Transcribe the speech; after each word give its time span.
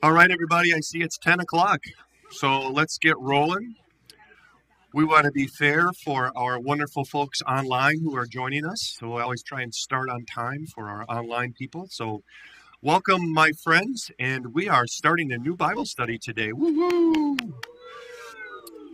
All 0.00 0.12
right, 0.12 0.30
everybody, 0.30 0.72
I 0.72 0.78
see 0.78 1.02
it's 1.02 1.18
10 1.18 1.40
o'clock. 1.40 1.82
So 2.30 2.68
let's 2.70 2.98
get 2.98 3.18
rolling. 3.18 3.74
We 4.94 5.04
want 5.04 5.24
to 5.24 5.32
be 5.32 5.48
fair 5.48 5.90
for 6.04 6.30
our 6.36 6.60
wonderful 6.60 7.04
folks 7.04 7.42
online 7.42 7.98
who 7.98 8.16
are 8.16 8.24
joining 8.24 8.64
us. 8.64 8.94
So 8.96 9.16
we 9.16 9.22
always 9.22 9.42
try 9.42 9.62
and 9.62 9.74
start 9.74 10.08
on 10.08 10.24
time 10.24 10.66
for 10.66 10.88
our 10.88 11.04
online 11.08 11.52
people. 11.52 11.88
So 11.90 12.22
welcome, 12.80 13.32
my 13.32 13.50
friends. 13.64 14.08
And 14.20 14.54
we 14.54 14.68
are 14.68 14.86
starting 14.86 15.32
a 15.32 15.36
new 15.36 15.56
Bible 15.56 15.84
study 15.84 16.16
today. 16.16 16.52
Woo-hoo! 16.52 17.36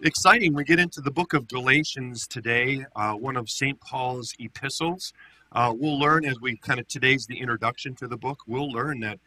Exciting. 0.05 0.55
We 0.55 0.65
get 0.65 0.79
into 0.79 1.03
the 1.03 1.11
book 1.11 1.35
of 1.35 1.49
Galatians 1.49 2.27
today, 2.27 2.87
uh, 2.97 3.13
one 3.13 3.37
of 3.37 3.51
St. 3.51 3.79
Paul's 3.79 4.33
epistles. 4.39 5.13
Uh, 5.53 5.71
we'll 5.77 5.99
learn 5.99 6.25
as 6.25 6.41
we 6.41 6.57
kind 6.57 6.81
of 6.81 6.89
today's 6.89 7.27
the 7.27 7.41
introduction 7.41 7.95
to 7.97 8.09
the 8.09 8.17
book. 8.17 8.39
We'll 8.47 8.73
learn 8.73 9.01
that 9.01 9.21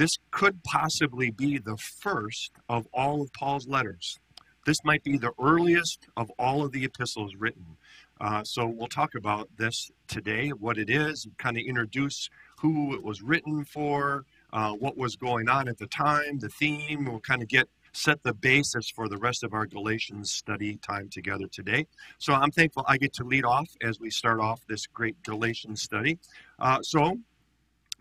this 0.00 0.16
could 0.30 0.64
possibly 0.64 1.30
be 1.30 1.58
the 1.58 1.76
first 1.76 2.52
of 2.70 2.88
all 2.90 3.20
of 3.20 3.30
Paul's 3.34 3.68
letters. 3.68 4.18
This 4.64 4.78
might 4.82 5.04
be 5.04 5.18
the 5.18 5.32
earliest 5.38 6.08
of 6.16 6.32
all 6.38 6.64
of 6.64 6.72
the 6.72 6.86
epistles 6.86 7.34
written. 7.34 7.76
Uh, 8.18 8.42
so 8.42 8.66
we'll 8.66 8.88
talk 8.88 9.14
about 9.14 9.50
this 9.58 9.90
today, 10.08 10.48
what 10.50 10.78
it 10.78 10.88
is, 10.88 11.28
kind 11.36 11.58
of 11.58 11.64
introduce 11.64 12.30
who 12.60 12.94
it 12.94 13.02
was 13.02 13.20
written 13.20 13.62
for, 13.62 14.24
uh, 14.54 14.72
what 14.72 14.96
was 14.96 15.16
going 15.16 15.50
on 15.50 15.68
at 15.68 15.76
the 15.76 15.86
time, 15.86 16.38
the 16.38 16.48
theme. 16.48 17.04
We'll 17.04 17.20
kind 17.20 17.42
of 17.42 17.48
get 17.48 17.68
set 17.92 18.22
the 18.22 18.32
basis 18.32 18.88
for 18.88 19.06
the 19.06 19.18
rest 19.18 19.44
of 19.44 19.52
our 19.52 19.66
Galatians 19.66 20.32
study 20.32 20.76
time 20.76 21.10
together 21.10 21.46
today. 21.46 21.86
So 22.16 22.32
I'm 22.32 22.50
thankful 22.50 22.86
I 22.88 22.96
get 22.96 23.12
to 23.14 23.24
lead 23.24 23.44
off 23.44 23.68
as 23.82 24.00
we 24.00 24.08
start 24.08 24.40
off 24.40 24.62
this 24.66 24.86
great 24.86 25.22
Galatians 25.24 25.82
study. 25.82 26.18
Uh, 26.58 26.80
so 26.80 27.18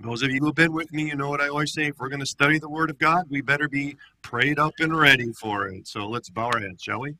those 0.01 0.23
of 0.23 0.31
you 0.31 0.39
who've 0.39 0.55
been 0.55 0.71
with 0.71 0.91
me, 0.93 1.07
you 1.07 1.15
know 1.15 1.29
what 1.29 1.41
I 1.41 1.49
always 1.49 1.73
say. 1.73 1.87
If 1.87 1.99
we're 1.99 2.09
going 2.09 2.21
to 2.21 2.25
study 2.25 2.57
the 2.57 2.69
Word 2.69 2.89
of 2.89 2.97
God, 2.99 3.25
we 3.29 3.41
better 3.41 3.67
be 3.67 3.97
prayed 4.21 4.57
up 4.57 4.73
and 4.79 4.97
ready 4.97 5.33
for 5.33 5.67
it. 5.67 5.87
So 5.87 6.07
let's 6.07 6.29
bow 6.29 6.47
our 6.47 6.59
heads, 6.59 6.81
shall 6.83 7.01
we? 7.01 7.15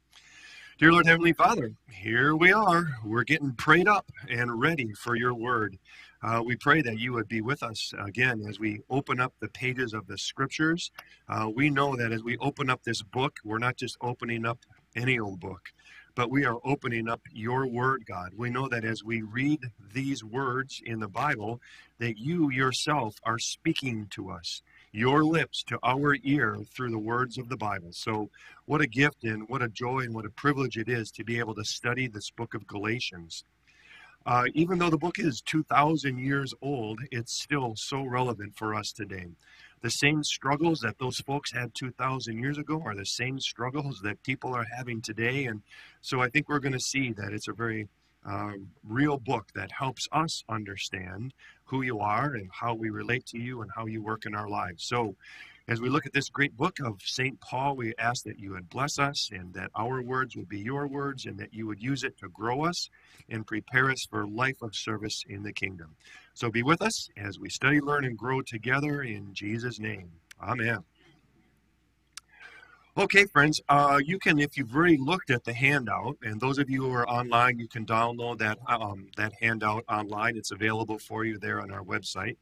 Dear 0.78 0.94
Lord 0.94 1.06
Heavenly 1.06 1.34
Father, 1.34 1.74
here 1.92 2.38
we 2.38 2.54
are. 2.54 2.88
We're 3.04 3.26
getting 3.26 3.52
prayed 3.54 3.90
up 3.90 4.10
and 4.30 4.62
ready 4.62 4.94
for 4.94 5.16
your 5.16 5.34
Word. 5.34 5.78
Uh, 6.24 6.42
we 6.46 6.56
pray 6.56 6.82
that 6.82 7.00
you 7.00 7.12
would 7.12 7.28
be 7.28 7.42
with 7.42 7.64
us 7.64 7.94
again 8.00 8.46
as 8.48 8.60
we 8.60 8.80
open 8.90 9.20
up 9.20 9.34
the 9.42 9.50
pages 9.50 9.94
of 9.94 10.08
the 10.08 10.18
Scriptures. 10.18 10.92
Uh, 11.28 11.50
we 11.54 11.70
know 11.70 11.98
that 11.98 12.14
as 12.14 12.24
we 12.24 12.38
open 12.38 12.70
up 12.70 12.82
this 12.84 13.02
book, 13.02 13.40
we're 13.44 13.60
not 13.60 13.76
just 13.76 13.98
opening 14.02 14.46
up 14.46 14.60
any 14.96 15.20
old 15.20 15.42
book 15.42 15.74
but 16.16 16.30
we 16.30 16.46
are 16.46 16.58
opening 16.64 17.08
up 17.10 17.22
your 17.32 17.68
word, 17.68 18.06
God. 18.06 18.32
We 18.36 18.50
know 18.50 18.68
that 18.68 18.84
as 18.84 19.04
we 19.04 19.22
read 19.22 19.60
these 19.94 20.24
words 20.24 20.82
in 20.86 21.00
the 21.00 21.08
Bible, 21.08 21.62
that 22.00 22.18
you 22.18 22.50
yourself 22.50 23.16
are 23.24 23.40
speaking 23.40 24.08
to 24.12 24.30
us, 24.30 24.62
your 24.92 25.24
lips 25.24 25.64
to 25.64 25.80
our 25.84 26.16
ear 26.24 26.58
through 26.74 26.92
the 26.92 27.00
words 27.00 27.38
of 27.38 27.50
the 27.50 27.58
Bible. 27.58 27.92
So, 27.92 28.30
what 28.66 28.82
a 28.82 28.88
gift 28.88 29.24
and 29.24 29.48
what 29.50 29.62
a 29.62 29.70
joy 29.70 30.00
and 30.00 30.14
what 30.14 30.26
a 30.26 30.32
privilege 30.32 30.78
it 30.78 30.90
is 30.90 31.12
to 31.12 31.24
be 31.24 31.40
able 31.40 31.56
to 31.56 31.64
study 31.64 32.08
this 32.08 32.32
book 32.32 32.54
of 32.54 32.68
Galatians. 32.68 33.44
Uh, 34.26 34.46
even 34.54 34.78
though 34.78 34.90
the 34.90 34.98
book 34.98 35.18
is 35.18 35.42
2,000 35.42 36.18
years 36.20 36.54
old, 36.62 37.00
it's 37.12 37.34
still 37.34 37.74
so 37.76 38.04
relevant 38.04 38.56
for 38.56 38.76
us 38.76 38.92
today 38.92 39.28
the 39.82 39.90
same 39.90 40.24
struggles 40.24 40.80
that 40.82 41.00
those 41.00 41.20
folks 41.20 41.52
had 41.52 41.74
2,000 41.74 42.38
years 42.38 42.58
ago 42.58 42.82
are 42.86 42.96
the 42.96 43.06
same 43.06 43.40
struggles 43.40 44.02
that 44.04 44.22
people 44.24 44.54
are 44.54 44.66
having 44.76 45.02
today. 45.02 45.46
And 45.46 45.62
so 46.02 46.22
I 46.22 46.30
think 46.30 46.50
we're 46.50 46.60
going 46.60 46.74
to 46.74 46.80
see 46.80 47.12
that 47.14 47.34
it's 47.34 47.48
a 47.48 47.54
very 47.54 47.88
uh, 48.28 48.54
real 48.84 49.18
book 49.18 49.48
that 49.56 49.72
helps 49.72 50.08
us 50.12 50.44
understand 50.50 51.34
who 51.66 51.82
you 51.82 52.00
are 52.00 52.34
and 52.34 52.50
how 52.52 52.74
we 52.74 52.90
relate 52.90 53.26
to 53.28 53.40
you 53.40 53.62
and 53.62 53.72
how 53.76 53.86
you 53.86 54.04
work 54.04 54.26
in 54.26 54.36
our 54.36 54.50
lives. 54.50 54.84
So 54.84 55.16
as 55.70 55.80
we 55.80 55.88
look 55.88 56.08
at 56.08 56.14
this 56.14 56.30
great 56.30 56.58
book 56.58 56.80
of 56.84 57.00
St. 57.04 57.40
Paul, 57.42 57.76
we 57.76 57.94
ask 58.00 58.24
that 58.24 58.40
you 58.40 58.52
would 58.54 58.70
bless 58.70 58.98
us 58.98 59.30
and 59.32 59.54
that 59.54 59.70
our 59.76 60.02
words 60.02 60.36
would 60.36 60.50
be 60.50 60.60
your 60.60 60.88
words 60.88 61.28
and 61.28 61.38
that 61.38 61.54
you 61.54 61.68
would 61.68 61.80
use 61.80 62.04
it 62.04 62.18
to 62.18 62.30
grow 62.30 62.66
us 62.66 62.90
and 63.30 63.46
prepare 63.46 63.92
us 63.92 64.08
for 64.10 64.28
life 64.28 64.64
of 64.64 64.76
service 64.76 65.24
in 65.30 65.44
the 65.44 65.54
kingdom. 65.54 65.96
So 66.34 66.50
be 66.50 66.64
with 66.64 66.82
us 66.82 67.08
as 67.16 67.38
we 67.38 67.52
study, 67.52 67.82
learn, 67.82 68.04
and 68.04 68.18
grow 68.18 68.42
together 68.42 69.04
in 69.04 69.32
Jesus' 69.32 69.80
name. 69.80 70.10
Amen. 70.42 70.80
Okay, 72.98 73.26
friends, 73.26 73.62
uh, 73.70 74.00
you 74.04 74.18
can, 74.18 74.40
if 74.40 74.58
you've 74.58 74.76
already 74.76 74.98
looked 74.98 75.30
at 75.30 75.44
the 75.44 75.54
handout, 75.54 76.18
and 76.24 76.42
those 76.42 76.58
of 76.58 76.72
you 76.72 76.82
who 76.82 76.92
are 76.92 77.08
online, 77.08 77.60
you 77.60 77.68
can 77.68 77.86
download 77.86 78.40
that 78.40 78.58
um, 78.68 79.08
that 79.16 79.32
handout 79.40 79.86
online. 79.88 80.36
It's 80.36 80.52
available 80.52 80.98
for 80.98 81.24
you 81.24 81.38
there 81.38 81.62
on 81.62 81.72
our 81.72 81.84
website. 81.84 82.38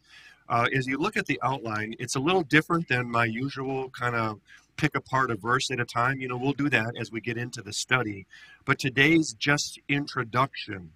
Uh, 0.49 0.67
as 0.73 0.87
you 0.87 0.97
look 0.97 1.17
at 1.17 1.25
the 1.25 1.39
outline, 1.43 1.93
it's 1.99 2.15
a 2.15 2.19
little 2.19 2.43
different 2.43 2.87
than 2.87 3.09
my 3.09 3.25
usual 3.25 3.89
kind 3.89 4.15
of 4.15 4.39
pick 4.77 4.95
apart 4.95 5.31
a 5.31 5.35
verse 5.35 5.71
at 5.71 5.79
a 5.79 5.85
time. 5.85 6.19
You 6.19 6.27
know, 6.27 6.37
we'll 6.37 6.53
do 6.53 6.69
that 6.69 6.93
as 6.99 7.11
we 7.11 7.19
get 7.19 7.37
into 7.37 7.61
the 7.61 7.73
study. 7.73 8.25
But 8.65 8.79
today's 8.79 9.33
just 9.33 9.79
introduction 9.89 10.91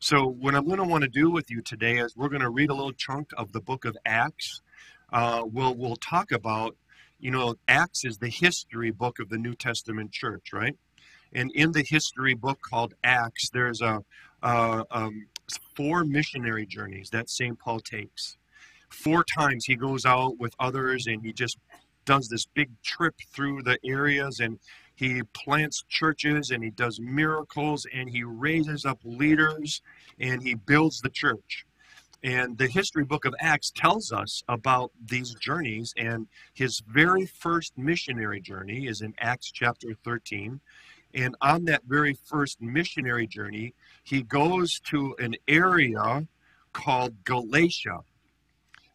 so, 0.00 0.26
what 0.26 0.54
I'm 0.54 0.64
going 0.64 0.78
to 0.78 0.84
want 0.84 1.02
to 1.02 1.08
do 1.08 1.28
with 1.28 1.50
you 1.50 1.60
today 1.60 1.98
is 1.98 2.16
we're 2.16 2.28
going 2.28 2.42
to 2.42 2.50
read 2.50 2.70
a 2.70 2.74
little 2.74 2.92
chunk 2.92 3.30
of 3.36 3.50
the 3.50 3.60
book 3.60 3.84
of 3.84 3.96
Acts. 4.06 4.62
Uh, 5.12 5.42
we'll 5.44 5.74
we'll 5.74 5.96
talk 5.96 6.30
about, 6.30 6.76
you 7.18 7.32
know, 7.32 7.56
Acts 7.66 8.04
is 8.04 8.18
the 8.18 8.28
history 8.28 8.92
book 8.92 9.18
of 9.18 9.28
the 9.28 9.38
New 9.38 9.54
Testament 9.54 10.12
church, 10.12 10.52
right? 10.52 10.76
And 11.32 11.50
in 11.50 11.72
the 11.72 11.82
history 11.82 12.34
book 12.34 12.60
called 12.62 12.94
Acts, 13.02 13.50
there's 13.50 13.80
a, 13.80 14.04
a 14.40 14.84
um, 14.92 15.26
four 15.74 16.04
missionary 16.04 16.64
journeys 16.64 17.10
that 17.10 17.28
St. 17.28 17.58
Paul 17.58 17.80
takes. 17.80 18.37
Four 18.88 19.24
times 19.24 19.64
he 19.64 19.76
goes 19.76 20.04
out 20.04 20.38
with 20.38 20.54
others 20.58 21.06
and 21.06 21.24
he 21.24 21.32
just 21.32 21.58
does 22.04 22.28
this 22.28 22.46
big 22.46 22.70
trip 22.82 23.14
through 23.34 23.62
the 23.62 23.78
areas 23.84 24.40
and 24.40 24.58
he 24.94 25.22
plants 25.34 25.84
churches 25.88 26.50
and 26.50 26.64
he 26.64 26.70
does 26.70 26.98
miracles 26.98 27.86
and 27.92 28.08
he 28.10 28.24
raises 28.24 28.84
up 28.84 28.98
leaders 29.04 29.82
and 30.18 30.42
he 30.42 30.54
builds 30.54 31.00
the 31.00 31.10
church. 31.10 31.66
And 32.22 32.58
the 32.58 32.66
history 32.66 33.04
book 33.04 33.24
of 33.24 33.34
Acts 33.38 33.70
tells 33.70 34.10
us 34.10 34.42
about 34.48 34.90
these 35.04 35.34
journeys. 35.34 35.94
And 35.96 36.26
his 36.52 36.82
very 36.86 37.26
first 37.26 37.78
missionary 37.78 38.40
journey 38.40 38.86
is 38.86 39.02
in 39.02 39.14
Acts 39.20 39.52
chapter 39.52 39.94
13. 40.04 40.60
And 41.14 41.36
on 41.40 41.64
that 41.66 41.84
very 41.84 42.14
first 42.14 42.60
missionary 42.60 43.26
journey, 43.26 43.74
he 44.02 44.22
goes 44.22 44.80
to 44.86 45.14
an 45.18 45.36
area 45.46 46.26
called 46.72 47.24
Galatia. 47.24 48.00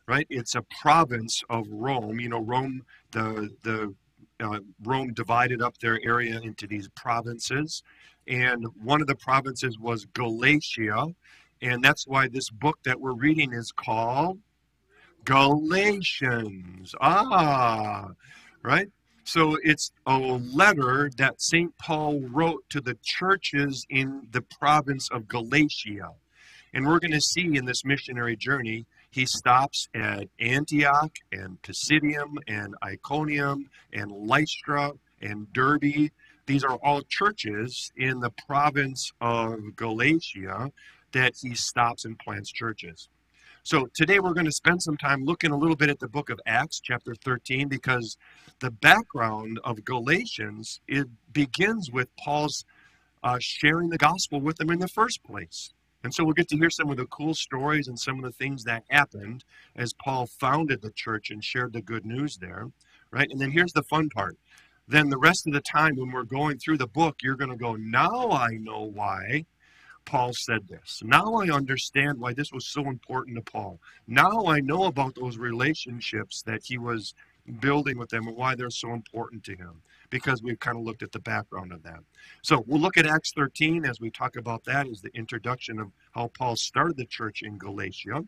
Right? 0.08 0.28
It's 0.30 0.56
a 0.56 0.64
province 0.82 1.42
of 1.50 1.66
Rome. 1.70 2.20
You 2.20 2.30
know, 2.30 2.42
Rome, 2.42 2.84
the 3.12 3.50
the 3.64 3.94
uh, 4.40 4.60
Rome 4.84 5.14
divided 5.14 5.62
up 5.62 5.78
their 5.78 6.00
area 6.04 6.40
into 6.42 6.68
these 6.68 6.90
provinces, 6.90 7.84
and 8.28 8.66
one 8.84 9.02
of 9.02 9.08
the 9.08 9.16
provinces 9.16 9.80
was 9.80 10.06
Galatia, 10.14 11.08
and 11.62 11.84
that's 11.84 12.06
why 12.06 12.28
this 12.28 12.50
book 12.50 12.80
that 12.84 13.00
we're 13.00 13.14
reading 13.14 13.54
is 13.54 13.72
called 13.72 14.40
Galatians. 15.24 16.94
Ah, 17.00 18.10
right? 18.62 18.90
So 19.24 19.58
it's 19.64 19.92
a 20.06 20.18
letter 20.18 21.10
that 21.18 21.42
St. 21.42 21.78
Paul 21.78 22.22
wrote 22.22 22.64
to 22.70 22.82
the 22.82 22.98
churches 23.02 23.86
in 23.90 24.28
the 24.32 24.42
province 24.42 25.10
of 25.10 25.28
Galatia. 25.28 26.12
And 26.74 26.86
we're 26.86 27.00
going 27.00 27.12
to 27.12 27.22
see 27.22 27.56
in 27.56 27.66
this 27.66 27.86
missionary 27.86 28.36
journey 28.36 28.86
he 29.14 29.28
stops 29.28 29.90
at 29.94 30.28
Antioch 30.40 31.16
and 31.32 31.62
Pisidium 31.62 32.38
and 32.48 32.74
Iconium 32.84 33.70
and 33.94 34.12
Lystra 34.12 34.94
and 35.22 35.54
Derbe. 35.54 36.10
These 36.48 36.64
are 36.64 36.80
all 36.84 37.04
churches 37.08 37.92
in 37.96 38.22
the 38.22 38.32
province 38.48 39.12
of 39.22 39.76
Galatia 39.76 40.72
that 41.12 41.34
he 41.40 41.54
stops 41.54 42.06
and 42.06 42.18
plants 42.18 42.52
churches. 42.52 43.10
So 43.62 43.88
today 43.94 44.20
we're 44.20 44.34
going 44.34 44.48
to 44.48 44.52
spend 44.52 44.82
some 44.82 44.98
time 44.98 45.24
looking 45.26 45.52
a 45.52 45.58
little 45.58 45.76
bit 45.76 45.92
at 45.92 46.00
the 46.00 46.08
book 46.08 46.32
of 46.32 46.40
Acts, 46.48 46.82
chapter 46.84 47.14
13, 47.14 47.68
because 47.68 48.18
the 48.62 48.72
background 48.72 49.60
of 49.64 49.86
Galatians 49.86 50.82
it 50.88 51.08
begins 51.32 51.92
with 51.92 52.08
Paul's 52.18 52.66
uh, 53.24 53.38
sharing 53.40 53.90
the 53.90 53.98
gospel 54.00 54.42
with 54.42 54.58
them 54.58 54.72
in 54.72 54.80
the 54.80 54.88
first 54.88 55.24
place. 55.24 55.72
And 56.04 56.14
so 56.14 56.24
we'll 56.24 56.34
get 56.34 56.50
to 56.50 56.58
hear 56.58 56.70
some 56.70 56.90
of 56.90 56.98
the 56.98 57.06
cool 57.06 57.34
stories 57.34 57.88
and 57.88 57.98
some 57.98 58.18
of 58.18 58.24
the 58.24 58.32
things 58.32 58.64
that 58.66 58.84
happened 58.90 59.46
as 59.76 59.94
Paul 59.94 60.28
founded 60.28 60.82
the 60.82 60.92
church 60.92 61.32
and 61.32 61.44
shared 61.44 61.74
the 61.74 61.82
good 61.82 62.06
news 62.06 62.38
there, 62.38 62.70
right? 63.12 63.30
And 63.30 63.40
then 63.40 63.52
here's 63.52 63.74
the 63.74 63.84
fun 63.84 64.10
part. 64.10 64.38
Then 64.88 65.10
the 65.10 65.18
rest 65.18 65.48
of 65.48 65.54
the 65.54 65.62
time 65.62 65.96
when 65.96 66.12
we're 66.12 66.24
going 66.24 66.58
through 66.58 66.78
the 66.78 66.88
book, 66.88 67.18
you're 67.22 67.38
going 67.38 67.52
to 67.52 67.56
go, 67.56 67.76
now 67.76 68.32
I 68.32 68.58
know 68.58 68.84
why 68.84 69.46
Paul 70.06 70.34
said 70.34 70.68
this. 70.68 71.02
Now 71.06 71.36
I 71.36 71.50
understand 71.50 72.20
why 72.20 72.34
this 72.34 72.52
was 72.52 72.68
so 72.68 72.90
important 72.90 73.38
to 73.38 73.52
Paul. 73.52 73.80
Now 74.08 74.48
I 74.48 74.60
know 74.60 74.84
about 74.86 75.16
those 75.16 75.38
relationships 75.38 76.42
that 76.42 76.66
he 76.66 76.78
was 76.78 77.14
building 77.60 77.98
with 77.98 78.10
them 78.10 78.28
and 78.28 78.38
why 78.38 78.56
they're 78.56 78.70
so 78.70 78.94
important 78.94 79.44
to 79.44 79.56
him 79.56 79.82
because 80.10 80.42
we've 80.42 80.60
kind 80.60 80.78
of 80.78 80.84
looked 80.84 81.04
at 81.04 81.12
the 81.12 81.20
background 81.20 81.72
of 81.72 81.84
that. 81.84 82.00
So 82.42 82.64
we'll 82.68 82.80
look 82.80 82.98
at 82.98 83.06
Acts 83.06 83.34
13 83.34 83.86
as 83.86 84.00
we 84.00 84.10
talk 84.10 84.36
about 84.36 84.64
that 84.66 84.88
as 84.88 85.02
the 85.02 85.10
introduction 85.16 85.80
of 85.80 85.92
how 86.12 86.30
Paul 86.38 86.56
started 86.56 86.98
the 86.98 87.06
church 87.06 87.42
in 87.42 87.58
Galatia. 87.58 88.24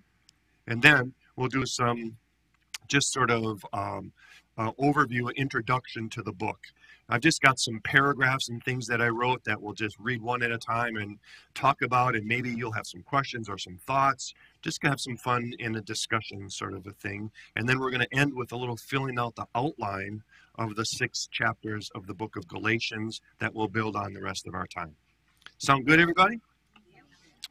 And 0.68 0.82
then 0.82 1.14
we'll 1.36 1.48
do 1.48 1.66
some 1.66 2.18
just 2.88 3.12
sort 3.12 3.32
of 3.32 3.66
um, 3.72 4.12
uh, 4.58 4.72
overview, 4.74 5.34
introduction 5.36 6.10
to 6.10 6.22
the 6.22 6.32
book. 6.32 6.60
I've 7.08 7.22
just 7.22 7.42
got 7.42 7.60
some 7.60 7.80
paragraphs 7.82 8.50
and 8.50 8.64
things 8.64 8.88
that 8.88 9.02
I 9.02 9.10
wrote 9.10 9.44
that 9.44 9.62
we'll 9.62 9.74
just 9.74 9.98
read 10.00 10.22
one 10.22 10.42
at 10.42 10.52
a 10.52 10.58
time 10.58 10.96
and 10.98 11.20
talk 11.54 11.82
about, 11.82 12.16
and 12.16 12.26
maybe 12.26 12.50
you'll 12.50 12.72
have 12.72 12.88
some 12.88 13.04
questions 13.04 13.48
or 13.48 13.58
some 13.58 13.78
thoughts. 13.78 14.34
Just 14.62 14.82
to 14.82 14.90
have 14.90 15.00
some 15.00 15.18
fun 15.18 15.54
in 15.60 15.76
a 15.76 15.82
discussion 15.82 16.50
sort 16.50 16.74
of 16.74 16.88
a 16.88 16.92
thing. 16.92 17.30
And 17.56 17.70
then 17.70 17.80
we're 17.80 17.92
going 17.92 18.02
to 18.10 18.18
end 18.18 18.34
with 18.34 18.52
a 18.52 18.58
little 18.58 18.78
filling 18.78 19.20
out 19.20 19.36
the 19.36 19.46
outline 19.54 20.24
of 20.56 20.76
the 20.76 20.86
six 20.86 21.28
chapters 21.32 21.92
of 21.94 22.08
the 22.08 22.14
book 22.14 22.36
of 22.36 22.48
Galatians 22.48 23.22
that 23.40 23.54
we'll 23.54 23.68
build 23.68 23.96
on 23.96 24.14
the 24.14 24.22
rest 24.22 24.48
of 24.48 24.56
our 24.56 24.66
time. 24.66 24.96
Sound 25.60 25.86
good, 25.86 26.00
everybody? 26.00 26.40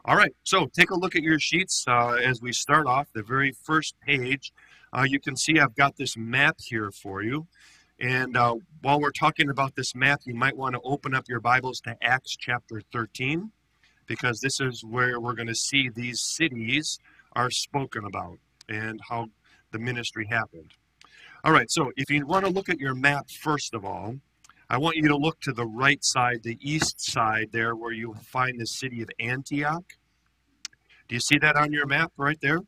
All 0.06 0.16
right, 0.16 0.34
so 0.42 0.66
take 0.66 0.90
a 0.90 0.94
look 0.94 1.16
at 1.16 1.22
your 1.22 1.38
sheets 1.38 1.84
uh, 1.88 2.18
as 2.22 2.42
we 2.42 2.52
start 2.52 2.86
off. 2.86 3.08
The 3.14 3.22
very 3.22 3.52
first 3.62 3.94
page, 4.00 4.52
uh, 4.92 5.04
you 5.08 5.18
can 5.18 5.34
see 5.34 5.58
I've 5.58 5.74
got 5.76 5.96
this 5.96 6.14
map 6.14 6.56
here 6.60 6.90
for 6.90 7.22
you. 7.22 7.46
And 8.00 8.36
uh, 8.36 8.56
while 8.82 9.00
we're 9.00 9.12
talking 9.12 9.48
about 9.50 9.76
this 9.76 9.94
map, 9.94 10.22
you 10.24 10.34
might 10.34 10.56
want 10.56 10.74
to 10.74 10.80
open 10.82 11.14
up 11.14 11.28
your 11.28 11.40
Bibles 11.40 11.80
to 11.82 11.96
Acts 12.02 12.36
chapter 12.36 12.82
13, 12.92 13.52
because 14.06 14.40
this 14.40 14.60
is 14.60 14.84
where 14.84 15.20
we're 15.20 15.34
going 15.34 15.48
to 15.48 15.54
see 15.54 15.88
these 15.88 16.20
cities 16.20 16.98
are 17.34 17.50
spoken 17.50 18.04
about 18.04 18.38
and 18.68 19.00
how 19.08 19.28
the 19.70 19.78
ministry 19.78 20.26
happened. 20.28 20.72
All 21.44 21.52
right, 21.52 21.70
so 21.70 21.92
if 21.96 22.10
you 22.10 22.26
want 22.26 22.44
to 22.44 22.50
look 22.50 22.68
at 22.68 22.80
your 22.80 22.94
map 22.94 23.30
first 23.30 23.74
of 23.74 23.84
all, 23.84 24.16
I 24.68 24.78
want 24.78 24.96
you 24.96 25.08
to 25.08 25.16
look 25.16 25.40
to 25.42 25.52
the 25.52 25.66
right 25.66 26.02
side, 26.02 26.42
the 26.42 26.58
east 26.60 27.00
side 27.00 27.50
there, 27.52 27.76
where 27.76 27.92
you 27.92 28.14
find 28.14 28.58
the 28.58 28.66
city 28.66 29.02
of 29.02 29.10
Antioch. 29.20 29.84
Do 31.06 31.14
you 31.14 31.20
see 31.20 31.38
that 31.38 31.56
on 31.56 31.72
your 31.72 31.86
map 31.86 32.12
right 32.16 32.40
there? 32.40 32.60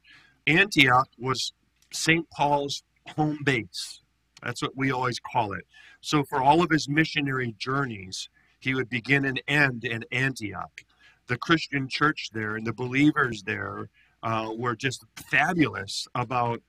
Antioch 0.47 1.09
was 1.19 1.53
St. 1.93 2.29
Paul's 2.31 2.83
home 3.17 3.39
base. 3.43 4.03
That's 4.43 4.63
what 4.63 4.77
we 4.77 4.93
always 4.93 5.19
call 5.19 5.53
it. 5.53 5.67
So 6.01 6.25
for 6.25 6.43
all 6.43 6.63
of 6.63 6.71
his 6.71 6.89
missionary 6.89 7.55
journeys, 7.59 8.29
he 8.61 8.75
would 8.75 8.89
begin 8.89 9.25
and 9.25 9.41
end 9.49 9.85
in 9.85 10.05
Antioch. 10.13 10.83
The 11.27 11.39
Christian 11.39 11.89
church 11.89 12.31
there 12.33 12.57
and 12.57 12.67
the 12.67 12.73
believers 12.73 13.43
there 13.45 13.89
uh, 14.23 14.51
were 14.57 14.77
just 14.77 15.05
fabulous 15.31 16.07
about 16.15 16.63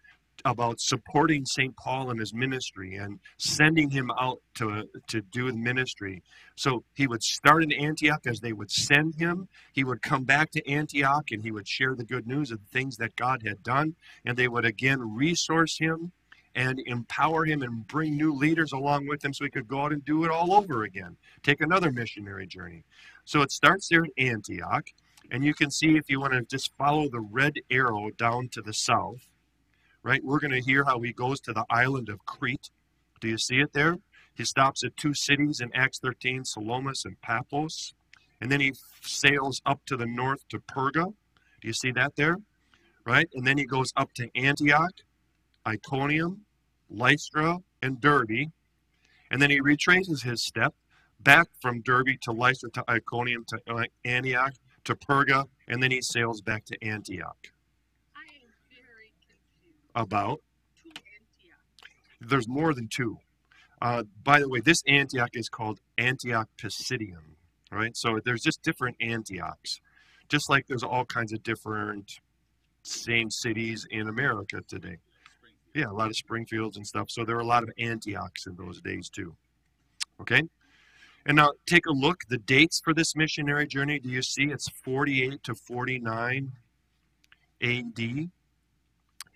about 0.45 0.79
supporting 0.79 1.45
St. 1.45 1.75
Paul 1.77 2.11
in 2.11 2.19
his 2.19 2.33
ministry 2.33 2.95
and 2.95 3.19
sending 3.37 3.89
him 3.89 4.11
out 4.19 4.39
to, 4.55 4.87
to 5.07 5.21
do 5.21 5.51
ministry. 5.51 6.21
So 6.55 6.83
he 6.93 7.07
would 7.07 7.23
start 7.23 7.63
in 7.63 7.73
Antioch 7.73 8.21
as 8.27 8.39
they 8.39 8.53
would 8.53 8.71
send 8.71 9.15
him. 9.15 9.47
He 9.73 9.83
would 9.83 10.01
come 10.01 10.25
back 10.25 10.51
to 10.51 10.69
Antioch 10.69 11.31
and 11.31 11.43
he 11.43 11.51
would 11.51 11.67
share 11.67 11.95
the 11.95 12.05
good 12.05 12.27
news 12.27 12.51
of 12.51 12.59
the 12.59 12.69
things 12.71 12.97
that 12.97 13.15
God 13.15 13.41
had 13.45 13.63
done. 13.63 13.95
And 14.25 14.37
they 14.37 14.47
would 14.47 14.65
again 14.65 15.15
resource 15.15 15.79
him 15.79 16.11
and 16.57 16.81
empower 16.87 17.45
him 17.45 17.61
and 17.61 17.87
bring 17.87 18.17
new 18.17 18.33
leaders 18.33 18.73
along 18.73 19.07
with 19.07 19.23
him 19.23 19.33
so 19.33 19.45
he 19.45 19.49
could 19.49 19.69
go 19.69 19.83
out 19.83 19.93
and 19.93 20.03
do 20.03 20.25
it 20.25 20.31
all 20.31 20.53
over 20.53 20.83
again, 20.83 21.15
take 21.43 21.61
another 21.61 21.93
missionary 21.93 22.45
journey. 22.45 22.83
So 23.23 23.41
it 23.41 23.51
starts 23.53 23.87
there 23.87 24.03
in 24.03 24.11
Antioch. 24.17 24.89
And 25.31 25.43
you 25.43 25.53
can 25.53 25.71
see 25.71 25.97
if 25.97 26.09
you 26.09 26.19
want 26.19 26.33
to 26.33 26.41
just 26.41 26.75
follow 26.77 27.09
the 27.09 27.19
red 27.19 27.55
arrow 27.69 28.09
down 28.17 28.49
to 28.49 28.61
the 28.61 28.73
south 28.73 29.27
right? 30.07 30.23
We're 30.23 30.39
going 30.39 30.51
to 30.51 30.61
hear 30.61 30.85
how 30.85 31.01
he 31.01 31.11
goes 31.11 31.41
to 31.41 31.51
the 31.51 31.65
island 31.69 32.07
of 32.07 32.25
Crete. 32.25 32.69
Do 33.19 33.27
you 33.27 33.37
see 33.37 33.59
it 33.59 33.73
there? 33.73 33.97
He 34.35 34.45
stops 34.45 34.81
at 34.85 34.95
two 34.95 35.13
cities 35.13 35.59
in 35.59 35.69
Acts 35.75 35.99
13, 35.99 36.45
Salamis 36.45 37.03
and 37.03 37.19
Paphos. 37.19 37.93
And 38.39 38.49
then 38.49 38.61
he 38.61 38.73
sails 39.01 39.61
up 39.65 39.81
to 39.87 39.97
the 39.97 40.05
north 40.05 40.47
to 40.47 40.59
Perga. 40.59 41.13
Do 41.59 41.67
you 41.67 41.73
see 41.73 41.91
that 41.91 42.15
there? 42.15 42.37
Right? 43.05 43.27
And 43.33 43.45
then 43.45 43.57
he 43.57 43.65
goes 43.65 43.91
up 43.97 44.13
to 44.13 44.29
Antioch, 44.33 44.93
Iconium, 45.67 46.45
Lystra, 46.89 47.59
and 47.81 47.99
Derbe. 47.99 48.51
And 49.29 49.41
then 49.41 49.49
he 49.49 49.59
retraces 49.59 50.23
his 50.23 50.43
step 50.43 50.73
back 51.19 51.47
from 51.59 51.81
Derbe 51.81 52.19
to 52.21 52.31
Lystra 52.31 52.69
to 52.71 52.83
Iconium 52.89 53.45
to 53.47 53.87
Antioch 54.05 54.53
to 54.85 54.95
Perga, 54.95 55.45
and 55.67 55.83
then 55.83 55.91
he 55.91 56.01
sails 56.01 56.41
back 56.41 56.65
to 56.65 56.83
Antioch 56.83 57.51
about. 59.95 60.41
There's 62.19 62.47
more 62.47 62.73
than 62.73 62.87
two. 62.87 63.17
Uh, 63.81 64.03
by 64.23 64.39
the 64.39 64.49
way, 64.49 64.59
this 64.59 64.81
Antioch 64.87 65.31
is 65.33 65.49
called 65.49 65.79
Antioch 65.97 66.49
Pisidium, 66.57 67.35
right? 67.71 67.95
So 67.95 68.19
there's 68.23 68.41
just 68.41 68.63
different 68.63 68.95
Antiochs, 69.01 69.81
just 70.29 70.49
like 70.49 70.65
there's 70.67 70.83
all 70.83 71.05
kinds 71.05 71.31
of 71.31 71.43
different 71.43 72.19
same 72.81 73.29
cities 73.29 73.85
in 73.91 74.07
America 74.07 74.61
today. 74.67 74.97
Yeah, 75.77 75.91
a 75.91 75.93
lot 75.93 76.07
of 76.07 76.15
Springfields 76.15 76.77
and 76.77 76.87
stuff. 76.87 77.11
So 77.11 77.23
there 77.23 77.35
are 77.35 77.41
a 77.41 77.45
lot 77.45 77.61
of 77.61 77.69
Antiochs 77.77 78.47
in 78.47 78.55
those 78.55 78.81
days 78.81 79.09
too. 79.09 79.35
Okay? 80.19 80.41
And 81.27 81.37
now 81.37 81.51
take 81.67 81.85
a 81.85 81.91
look. 81.91 82.21
The 82.29 82.39
dates 82.39 82.81
for 82.83 82.95
this 82.95 83.15
missionary 83.15 83.67
journey, 83.67 83.99
do 83.99 84.09
you 84.09 84.23
see 84.23 84.45
it's 84.45 84.67
48 84.83 85.43
to 85.43 85.53
49 85.53 86.51
AD? 87.61 88.29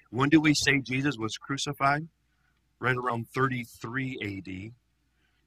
When 0.10 0.30
do 0.30 0.42
we 0.42 0.56
say 0.56 0.80
Jesus 0.80 1.16
was 1.16 1.38
crucified? 1.38 2.08
Right 2.80 2.98
around 2.98 3.28
33 3.36 4.74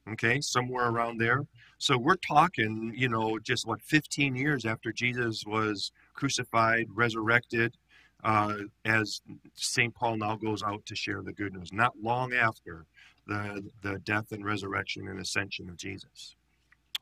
AD. 0.06 0.12
Okay, 0.12 0.40
somewhere 0.42 0.90
around 0.90 1.18
there. 1.18 1.44
So 1.78 1.98
we're 1.98 2.14
talking, 2.16 2.92
you 2.94 3.08
know, 3.08 3.40
just 3.40 3.66
what 3.66 3.82
15 3.82 4.36
years 4.36 4.64
after 4.64 4.92
Jesus 4.92 5.42
was 5.44 5.90
crucified, 6.14 6.86
resurrected, 6.94 7.76
uh, 8.24 8.54
as 8.84 9.20
St. 9.54 9.94
Paul 9.94 10.16
now 10.16 10.36
goes 10.36 10.62
out 10.62 10.84
to 10.86 10.96
share 10.96 11.22
the 11.22 11.32
good 11.32 11.52
news. 11.52 11.72
Not 11.72 11.92
long 12.02 12.32
after 12.32 12.86
the, 13.26 13.62
the 13.82 13.98
death 14.00 14.32
and 14.32 14.44
resurrection 14.44 15.08
and 15.08 15.20
ascension 15.20 15.68
of 15.68 15.76
Jesus. 15.76 16.34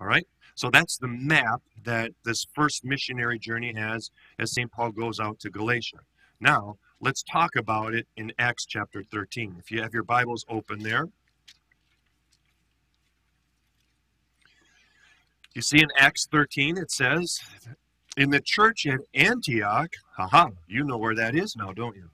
All 0.01 0.07
right? 0.07 0.27
So 0.55 0.69
that's 0.71 0.99
the 0.99 1.09
map 1.09 1.63
that 1.85 2.11
this 2.25 2.47
first 2.55 2.85
missionary 2.85 3.39
journey 3.39 3.73
has 3.75 4.11
as 4.39 4.53
St. 4.53 4.71
Paul 4.71 4.91
goes 4.91 5.21
out 5.21 5.39
to 5.41 5.51
Galatia. 5.51 5.99
Now, 6.41 6.77
let's 7.01 7.23
talk 7.23 7.55
about 7.57 7.95
it 7.95 8.07
in 8.17 8.33
Acts 8.39 8.67
chapter 8.67 9.05
13. 9.05 9.57
If 9.59 9.71
you 9.71 9.81
have 9.81 9.95
your 9.95 10.03
Bibles 10.03 10.45
open 10.49 10.81
there, 10.81 11.09
you 15.55 15.63
see 15.63 15.81
in 15.81 15.89
Acts 15.97 16.27
13 16.31 16.79
it 16.79 16.91
says, 16.91 17.41
In 18.17 18.29
the 18.29 18.41
church 18.41 18.87
at 18.87 19.01
Antioch, 19.15 19.95
haha, 20.17 20.51
you 20.69 20.85
know 20.85 20.99
where 20.99 21.15
that 21.15 21.35
is 21.35 21.57
now, 21.57 21.73
don't 21.73 21.97
you? 21.97 22.11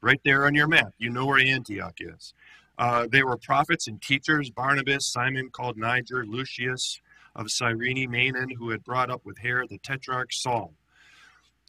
Right 0.00 0.20
there 0.24 0.46
on 0.46 0.54
your 0.54 0.68
map, 0.68 0.92
you 0.98 1.10
know 1.10 1.26
where 1.26 1.40
Antioch 1.40 1.96
is. 1.98 2.34
Uh, 2.78 3.08
they 3.10 3.24
were 3.24 3.36
prophets 3.36 3.88
and 3.88 4.00
teachers 4.00 4.50
Barnabas, 4.50 5.06
Simon 5.06 5.50
called 5.50 5.76
Niger, 5.76 6.24
Lucius 6.24 7.00
of 7.34 7.50
Cyrene, 7.50 8.08
Manaen, 8.08 8.52
who 8.56 8.70
had 8.70 8.84
brought 8.84 9.10
up 9.10 9.22
with 9.24 9.38
Herod 9.38 9.70
the 9.70 9.78
Tetrarch, 9.78 10.32
Saul. 10.32 10.72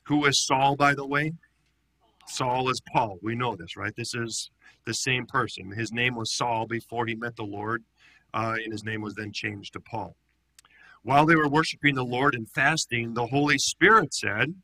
Who 0.05 0.17
was 0.17 0.45
Saul, 0.45 0.75
by 0.75 0.93
the 0.93 1.07
way? 1.07 1.33
Saul 2.27 2.69
is 2.69 2.81
Paul. 2.93 3.17
We 3.23 3.33
know 3.33 3.55
this, 3.55 3.75
right? 3.75 3.95
This 3.95 4.13
is 4.13 4.51
the 4.85 4.93
same 4.93 5.25
person. 5.25 5.71
His 5.71 5.91
name 5.91 6.15
was 6.15 6.31
Saul 6.31 6.67
before 6.67 7.07
he 7.07 7.15
met 7.15 7.35
the 7.35 7.43
Lord, 7.43 7.83
uh, 8.35 8.57
and 8.63 8.71
his 8.71 8.83
name 8.83 9.01
was 9.01 9.15
then 9.15 9.31
changed 9.31 9.73
to 9.73 9.79
Paul. 9.79 10.15
While 11.03 11.25
they 11.25 11.35
were 11.35 11.47
worshiping 11.47 11.95
the 11.95 12.03
Lord 12.03 12.35
and 12.35 12.49
fasting, 12.49 13.13
the 13.13 13.27
Holy 13.27 13.57
Spirit 13.57 14.13
said, 14.13 14.55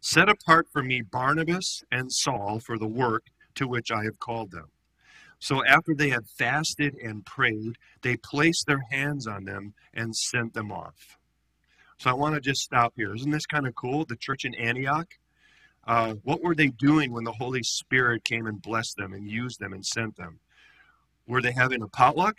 Set 0.00 0.28
apart 0.28 0.68
for 0.72 0.82
me 0.82 1.02
Barnabas 1.02 1.84
and 1.90 2.12
Saul 2.12 2.60
for 2.60 2.78
the 2.78 2.86
work 2.86 3.26
to 3.56 3.68
which 3.68 3.90
I 3.90 4.04
have 4.04 4.18
called 4.18 4.50
them. 4.50 4.70
So 5.38 5.64
after 5.64 5.94
they 5.94 6.10
had 6.10 6.26
fasted 6.26 6.94
and 6.94 7.24
prayed, 7.24 7.76
they 8.02 8.16
placed 8.16 8.66
their 8.66 8.82
hands 8.90 9.26
on 9.26 9.44
them 9.44 9.74
and 9.92 10.14
sent 10.14 10.54
them 10.54 10.70
off. 10.70 11.18
So 11.98 12.10
I 12.10 12.14
want 12.14 12.34
to 12.34 12.40
just 12.40 12.62
stop 12.62 12.92
here. 12.96 13.14
Isn't 13.14 13.30
this 13.30 13.46
kind 13.46 13.66
of 13.66 13.74
cool? 13.74 14.04
The 14.04 14.16
church 14.16 14.44
in 14.44 14.54
Antioch, 14.54 15.18
uh, 15.86 16.14
what 16.22 16.42
were 16.42 16.54
they 16.54 16.68
doing 16.68 17.12
when 17.12 17.24
the 17.24 17.32
Holy 17.32 17.62
Spirit 17.62 18.24
came 18.24 18.46
and 18.46 18.60
blessed 18.60 18.96
them 18.96 19.12
and 19.12 19.28
used 19.28 19.60
them 19.60 19.72
and 19.72 19.84
sent 19.84 20.16
them? 20.16 20.40
Were 21.26 21.42
they 21.42 21.52
having 21.52 21.82
a 21.82 21.88
potluck? 21.88 22.36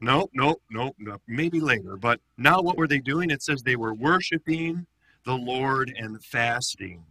No, 0.00 0.28
no, 0.34 0.56
no, 0.70 0.92
no, 0.98 1.16
maybe 1.26 1.60
later. 1.60 1.96
But 1.96 2.20
now 2.36 2.60
what 2.60 2.76
were 2.76 2.86
they 2.86 2.98
doing? 2.98 3.30
It 3.30 3.42
says 3.42 3.62
they 3.62 3.76
were 3.76 3.94
worshiping 3.94 4.86
the 5.24 5.34
Lord 5.34 5.92
and 5.96 6.22
fasting. 6.22 7.04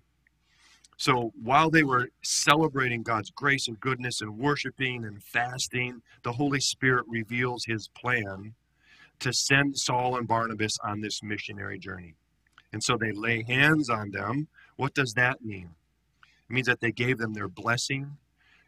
So 0.97 1.33
while 1.41 1.69
they 1.69 1.83
were 1.83 2.09
celebrating 2.21 3.03
God's 3.03 3.31
grace 3.31 3.67
and 3.67 3.79
goodness 3.79 4.21
and 4.21 4.37
worshiping 4.37 5.03
and 5.03 5.21
fasting, 5.21 6.01
the 6.23 6.31
Holy 6.31 6.61
Spirit 6.61 7.05
reveals 7.09 7.65
his 7.65 7.89
plan 7.89 8.53
to 9.19 9.33
send 9.33 9.77
Saul 9.77 10.17
and 10.17 10.27
Barnabas 10.27 10.77
on 10.83 11.01
this 11.01 11.21
missionary 11.21 11.79
journey. 11.79 12.15
And 12.71 12.83
so 12.83 12.97
they 12.97 13.11
lay 13.11 13.43
hands 13.43 13.89
on 13.89 14.11
them 14.11 14.47
what 14.75 14.93
does 14.93 15.13
that 15.13 15.43
mean? 15.43 15.69
It 16.49 16.53
means 16.53 16.67
that 16.67 16.81
they 16.81 16.91
gave 16.91 17.17
them 17.17 17.33
their 17.33 17.47
blessing. 17.47 18.17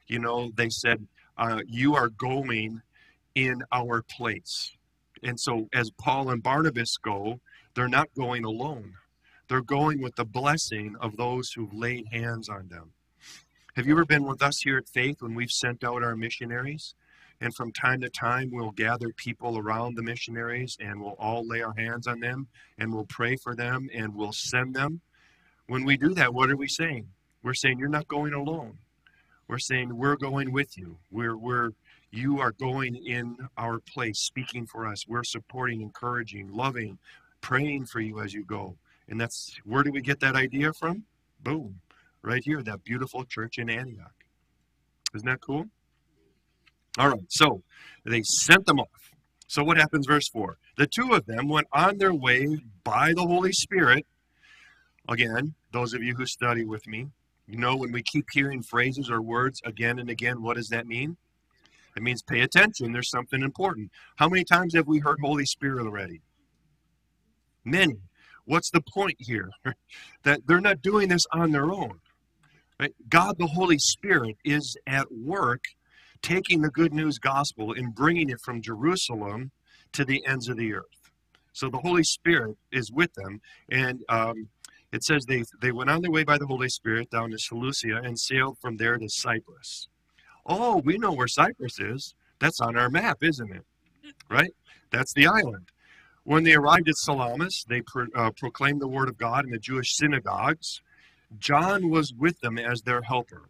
You 0.08 0.20
know, 0.20 0.52
they 0.56 0.70
said, 0.70 1.08
uh, 1.38 1.62
You 1.68 1.96
are 1.96 2.10
going 2.10 2.82
in 3.38 3.62
our 3.72 4.02
place. 4.02 4.76
And 5.22 5.40
so, 5.40 5.68
as 5.72 5.92
Paul 5.92 6.32
and 6.32 6.42
Barnabas 6.42 6.98
go, 6.98 7.40
they're 7.76 7.88
not 7.88 8.10
going 8.16 8.44
alone. 8.44 8.96
They're 9.48 9.62
going 9.62 10.02
with 10.02 10.16
the 10.16 10.26
blessing 10.26 10.96
of 11.00 11.18
those 11.18 11.52
who've 11.52 11.74
laid 11.74 12.08
hands 12.12 12.50
on 12.50 12.70
them. 12.70 12.94
Have 13.76 13.86
you 13.86 13.94
ever 13.94 14.06
been 14.06 14.26
with 14.26 14.42
us 14.42 14.62
here 14.62 14.76
at 14.80 14.90
Faith 14.90 15.18
when 15.22 15.36
we've 15.36 15.52
sent 15.52 15.84
out 15.84 16.02
our 16.02 16.16
missionaries? 16.16 16.96
And 17.40 17.54
from 17.54 17.72
time 17.72 18.02
to 18.02 18.10
time, 18.10 18.50
we'll 18.52 18.72
gather 18.72 19.10
people 19.16 19.60
around 19.60 19.94
the 19.94 20.02
missionaries 20.02 20.76
and 20.80 21.00
we'll 21.00 21.16
all 21.20 21.48
lay 21.48 21.62
our 21.62 21.76
hands 21.78 22.08
on 22.08 22.20
them 22.20 22.48
and 22.80 22.92
we'll 22.92 23.06
pray 23.06 23.36
for 23.36 23.56
them 23.56 23.88
and 23.94 24.16
we'll 24.16 24.34
send 24.34 24.74
them. 24.74 25.02
When 25.68 25.86
we 25.86 25.96
do 25.96 26.16
that, 26.16 26.34
what 26.34 26.50
are 26.50 26.58
we 26.58 26.68
saying? 26.68 27.10
We're 27.44 27.54
saying, 27.54 27.78
You're 27.78 27.88
not 27.88 28.08
going 28.08 28.34
alone. 28.34 28.80
We're 29.48 29.60
saying, 29.60 29.96
We're 29.96 30.16
going 30.16 30.52
with 30.52 30.76
you. 30.76 30.98
We're, 31.12 31.38
we're, 31.38 31.70
you 32.12 32.40
are 32.40 32.52
going 32.52 32.96
in 32.96 33.38
our 33.58 33.80
place, 33.80 34.20
speaking 34.20 34.66
for 34.66 34.88
us. 34.88 35.08
We're 35.08 35.24
supporting, 35.24 35.82
encouraging, 35.82 36.52
loving, 36.52 36.98
praying 37.42 37.86
for 37.88 38.00
you 38.00 38.20
as 38.22 38.34
you 38.34 38.44
go. 38.44 38.78
And 39.10 39.20
that's 39.20 39.58
where 39.64 39.84
do 39.84 39.92
we 39.92 40.02
get 40.02 40.20
that 40.22 40.36
idea 40.36 40.74
from? 40.74 41.04
Boom. 41.42 41.80
Right 42.22 42.42
here, 42.44 42.62
that 42.64 42.84
beautiful 42.84 43.24
church 43.26 43.58
in 43.58 43.70
Antioch. 43.70 44.14
Isn't 45.14 45.28
that 45.28 45.42
cool? 45.42 45.66
All 46.98 47.10
right, 47.10 47.26
so 47.30 47.62
they 48.06 48.24
sent 48.24 48.66
them 48.66 48.80
off. 48.80 49.14
So 49.48 49.64
what 49.64 49.78
happens, 49.78 50.08
verse 50.08 50.28
4? 50.30 50.58
The 50.78 50.88
two 50.88 51.14
of 51.14 51.26
them 51.26 51.48
went 51.48 51.68
on 51.72 51.98
their 51.98 52.14
way 52.14 52.48
by 52.84 53.14
the 53.14 53.26
Holy 53.26 53.54
Spirit. 53.54 54.06
Again, 55.08 55.54
those 55.72 55.94
of 55.94 56.04
you 56.04 56.16
who 56.16 56.26
study 56.26 56.66
with 56.66 56.86
me, 56.88 57.08
you 57.48 57.58
know 57.58 57.78
when 57.78 57.92
we 57.92 58.04
keep 58.04 58.26
hearing 58.34 58.62
phrases 58.62 59.10
or 59.10 59.22
words 59.22 59.62
again 59.64 60.00
and 60.00 60.10
again, 60.10 60.42
what 60.42 60.58
does 60.58 60.68
that 60.70 60.86
mean? 60.86 61.16
It 61.98 62.04
means 62.04 62.22
pay 62.22 62.42
attention, 62.42 62.94
there's 62.94 63.10
something 63.10 63.42
important. 63.42 63.92
How 64.18 64.30
many 64.30 64.44
times 64.44 64.76
have 64.76 64.88
we 64.88 65.00
heard 65.00 65.18
Holy 65.20 65.46
Spirit 65.46 65.84
already? 65.84 66.22
Many. 67.66 67.98
What's 68.46 68.70
the 68.70 68.82
point 68.82 69.16
here? 69.18 69.50
that 70.24 70.42
they're 70.46 70.62
not 70.62 70.84
doing 70.84 71.10
this 71.10 71.26
on 71.34 71.52
their 71.52 71.72
own. 71.72 72.00
Right? 72.80 72.94
God, 73.10 73.40
the 73.40 73.48
Holy 73.48 73.80
Spirit, 73.80 74.38
is 74.46 74.78
at 74.86 75.12
work 75.12 75.64
taking 76.22 76.62
the 76.62 76.70
good 76.70 76.94
news 76.94 77.18
gospel 77.18 77.74
and 77.74 77.96
bringing 77.96 78.30
it 78.30 78.40
from 78.46 78.62
Jerusalem 78.62 79.50
to 79.94 80.06
the 80.06 80.24
ends 80.28 80.50
of 80.50 80.58
the 80.58 80.76
earth. 80.76 81.12
So 81.52 81.68
the 81.68 81.80
Holy 81.80 82.04
Spirit 82.04 82.58
is 82.72 82.92
with 82.92 83.12
them, 83.16 83.42
and 83.72 84.04
um, 84.08 84.50
it 84.94 85.04
says 85.04 85.26
they 85.26 85.44
they 85.62 85.72
went 85.72 85.90
on 85.90 86.02
their 86.04 86.12
way 86.12 86.24
by 86.24 86.38
the 86.38 86.46
Holy 86.46 86.70
Spirit 86.70 87.10
down 87.10 87.32
to 87.32 87.40
Seleucia 87.40 88.02
and 88.04 88.20
sailed 88.20 88.60
from 88.62 88.78
there 88.78 89.00
to 89.00 89.10
Cyprus. 89.10 89.88
Oh, 90.48 90.82
we 90.84 90.98
know 90.98 91.12
where 91.12 91.28
Cyprus 91.28 91.80
is. 91.80 92.16
That's 92.40 92.62
on 92.62 92.78
our 92.78 92.90
map, 92.90 93.18
isn't 93.22 93.52
it? 93.52 93.66
Right? 94.30 94.54
That's 94.92 95.14
the 95.14 95.28
island. 95.28 95.72
When 96.24 96.44
they 96.44 96.54
arrived 96.54 96.90
at 96.90 96.98
Salamis, 96.98 97.66
they 97.68 97.82
pro, 97.82 98.06
uh, 98.16 98.32
proclaimed 98.32 98.82
the 98.82 98.88
word 98.88 99.10
of 99.10 99.18
God 99.18 99.46
in 99.46 99.52
the 99.52 99.60
Jewish 99.60 99.96
synagogues. 99.96 100.82
John 101.40 101.90
was 101.90 102.14
with 102.14 102.40
them 102.42 102.58
as 102.58 102.82
their 102.82 103.02
helper. 103.02 103.50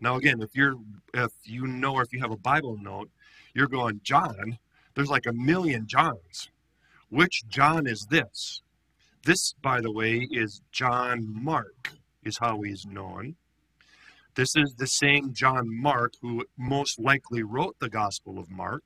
Now, 0.00 0.16
again, 0.16 0.42
if 0.42 0.54
you're 0.54 0.76
if 1.14 1.32
you 1.44 1.66
know 1.66 1.94
or 1.94 2.02
if 2.02 2.12
you 2.12 2.20
have 2.20 2.30
a 2.30 2.36
Bible 2.36 2.76
note, 2.80 3.10
you're 3.54 3.68
going 3.68 4.00
John. 4.02 4.58
There's 4.94 5.10
like 5.10 5.26
a 5.26 5.32
million 5.32 5.86
Johns. 5.86 6.50
Which 7.08 7.44
John 7.48 7.86
is 7.86 8.06
this? 8.10 8.62
This, 9.24 9.54
by 9.62 9.80
the 9.80 9.92
way, 9.92 10.28
is 10.30 10.60
John 10.72 11.26
Mark, 11.26 11.92
is 12.22 12.38
how 12.38 12.60
he's 12.60 12.84
known. 12.84 13.36
This 14.34 14.56
is 14.56 14.74
the 14.74 14.86
same 14.86 15.32
John 15.32 15.72
Mark 15.72 16.14
who 16.20 16.44
most 16.56 16.98
likely 16.98 17.42
wrote 17.42 17.76
the 17.78 17.88
Gospel 17.88 18.38
of 18.38 18.50
Mark. 18.50 18.82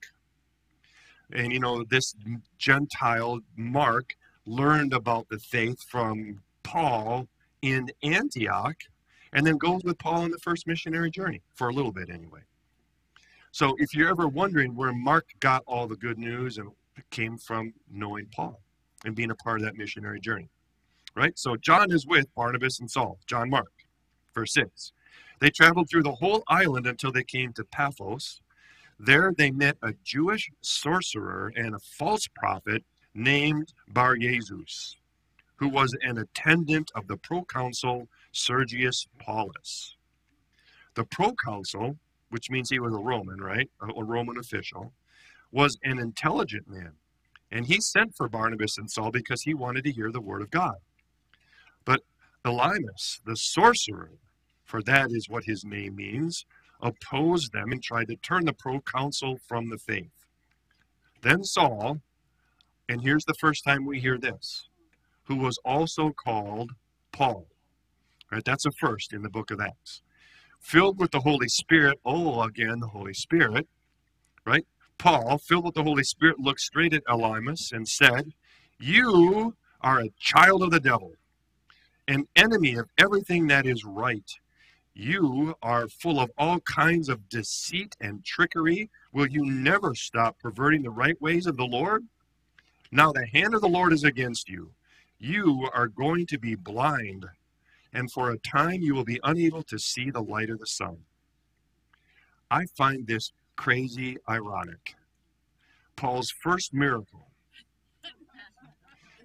And 1.32 1.52
you 1.52 1.60
know, 1.60 1.84
this 1.84 2.14
Gentile 2.58 3.40
Mark 3.56 4.14
learned 4.46 4.92
about 4.92 5.28
the 5.28 5.38
faith 5.38 5.82
from 5.82 6.40
Paul 6.62 7.28
in 7.62 7.90
Antioch 8.02 8.76
and 9.32 9.46
then 9.46 9.56
goes 9.58 9.82
with 9.84 9.98
Paul 9.98 10.22
on 10.22 10.30
the 10.30 10.38
first 10.38 10.66
missionary 10.66 11.10
journey 11.10 11.42
for 11.54 11.68
a 11.68 11.72
little 11.72 11.92
bit 11.92 12.10
anyway. 12.10 12.40
So 13.52 13.74
if 13.78 13.94
you're 13.94 14.10
ever 14.10 14.28
wondering 14.28 14.74
where 14.74 14.92
Mark 14.92 15.26
got 15.40 15.62
all 15.66 15.86
the 15.86 15.96
good 15.96 16.18
news 16.18 16.58
and 16.58 16.70
came 17.10 17.38
from 17.38 17.72
knowing 17.90 18.26
Paul 18.26 18.60
and 19.04 19.14
being 19.14 19.30
a 19.30 19.34
part 19.34 19.60
of 19.60 19.66
that 19.66 19.76
missionary 19.76 20.20
journey. 20.20 20.50
Right? 21.14 21.38
So 21.38 21.56
John 21.56 21.90
is 21.90 22.06
with 22.06 22.32
Barnabas 22.34 22.80
and 22.80 22.90
Saul, 22.90 23.18
John 23.26 23.50
Mark, 23.50 23.72
verse 24.34 24.52
6. 24.54 24.92
They 25.40 25.50
traveled 25.50 25.88
through 25.88 26.02
the 26.02 26.16
whole 26.16 26.42
island 26.48 26.86
until 26.86 27.12
they 27.12 27.24
came 27.24 27.52
to 27.54 27.64
Paphos. 27.64 28.40
There 28.98 29.32
they 29.36 29.50
met 29.50 29.76
a 29.82 29.94
Jewish 30.04 30.50
sorcerer 30.60 31.52
and 31.56 31.74
a 31.74 31.78
false 31.78 32.26
prophet 32.34 32.84
named 33.14 33.72
Bar 33.88 34.16
Jesus, 34.16 34.96
who 35.56 35.68
was 35.68 35.96
an 36.02 36.18
attendant 36.18 36.90
of 36.94 37.06
the 37.06 37.16
proconsul 37.16 38.08
Sergius 38.32 39.06
Paulus. 39.20 39.96
The 40.94 41.04
proconsul, 41.04 41.96
which 42.30 42.50
means 42.50 42.70
he 42.70 42.80
was 42.80 42.92
a 42.92 42.98
Roman, 42.98 43.40
right? 43.40 43.70
A, 43.80 44.04
Roman 44.04 44.36
official, 44.36 44.92
was 45.52 45.78
an 45.84 45.98
intelligent 45.98 46.68
man. 46.68 46.94
And 47.50 47.66
he 47.66 47.80
sent 47.80 48.16
for 48.16 48.28
Barnabas 48.28 48.76
and 48.76 48.90
Saul 48.90 49.10
because 49.10 49.42
he 49.42 49.54
wanted 49.54 49.84
to 49.84 49.92
hear 49.92 50.10
the 50.10 50.20
word 50.20 50.42
of 50.42 50.50
God. 50.50 50.76
But 51.84 52.02
Elymas, 52.44 53.20
the 53.24 53.36
sorcerer, 53.36 54.10
for 54.68 54.82
that 54.82 55.10
is 55.10 55.30
what 55.30 55.44
his 55.44 55.64
name 55.64 55.96
means, 55.96 56.44
opposed 56.82 57.52
them 57.52 57.72
and 57.72 57.82
tried 57.82 58.06
to 58.08 58.16
turn 58.16 58.44
the 58.44 58.52
proconsul 58.52 59.38
from 59.48 59.70
the 59.70 59.78
faith. 59.78 60.26
Then 61.22 61.42
Saul, 61.42 62.02
and 62.86 63.00
here's 63.00 63.24
the 63.24 63.34
first 63.40 63.64
time 63.64 63.86
we 63.86 63.98
hear 63.98 64.18
this, 64.18 64.68
who 65.24 65.36
was 65.36 65.58
also 65.64 66.10
called 66.10 66.72
Paul. 67.12 67.46
Right? 68.30 68.44
That's 68.44 68.66
a 68.66 68.70
first 68.70 69.14
in 69.14 69.22
the 69.22 69.30
book 69.30 69.50
of 69.50 69.58
Acts. 69.58 70.02
Filled 70.60 70.98
with 70.98 71.12
the 71.12 71.20
Holy 71.20 71.48
Spirit, 71.48 71.98
oh, 72.04 72.42
again, 72.42 72.78
the 72.80 72.88
Holy 72.88 73.14
Spirit, 73.14 73.66
right? 74.44 74.66
Paul, 74.98 75.38
filled 75.38 75.64
with 75.64 75.74
the 75.74 75.82
Holy 75.82 76.04
Spirit, 76.04 76.38
looked 76.38 76.60
straight 76.60 76.92
at 76.92 77.04
Elymas 77.06 77.72
and 77.72 77.88
said, 77.88 78.34
You 78.78 79.56
are 79.80 80.00
a 80.00 80.12
child 80.18 80.62
of 80.62 80.72
the 80.72 80.80
devil, 80.80 81.14
an 82.06 82.26
enemy 82.36 82.74
of 82.74 82.90
everything 82.98 83.46
that 83.46 83.64
is 83.64 83.82
right. 83.82 84.30
You 85.00 85.54
are 85.62 85.86
full 85.86 86.18
of 86.18 86.32
all 86.36 86.58
kinds 86.58 87.08
of 87.08 87.28
deceit 87.28 87.94
and 88.00 88.24
trickery. 88.24 88.90
Will 89.12 89.28
you 89.28 89.46
never 89.46 89.94
stop 89.94 90.40
perverting 90.40 90.82
the 90.82 90.90
right 90.90 91.20
ways 91.22 91.46
of 91.46 91.56
the 91.56 91.64
Lord? 91.64 92.04
Now 92.90 93.12
the 93.12 93.28
hand 93.32 93.54
of 93.54 93.60
the 93.60 93.68
Lord 93.68 93.92
is 93.92 94.02
against 94.02 94.48
you. 94.48 94.72
You 95.20 95.68
are 95.72 95.86
going 95.86 96.26
to 96.26 96.38
be 96.38 96.56
blind 96.56 97.26
and 97.92 98.10
for 98.10 98.32
a 98.32 98.38
time 98.38 98.80
you 98.80 98.92
will 98.92 99.04
be 99.04 99.20
unable 99.22 99.62
to 99.62 99.78
see 99.78 100.10
the 100.10 100.20
light 100.20 100.50
of 100.50 100.58
the 100.58 100.66
sun. 100.66 100.98
I 102.50 102.66
find 102.76 103.06
this 103.06 103.30
crazy 103.54 104.16
ironic. 104.28 104.96
Paul's 105.94 106.32
first 106.42 106.74
miracle. 106.74 107.28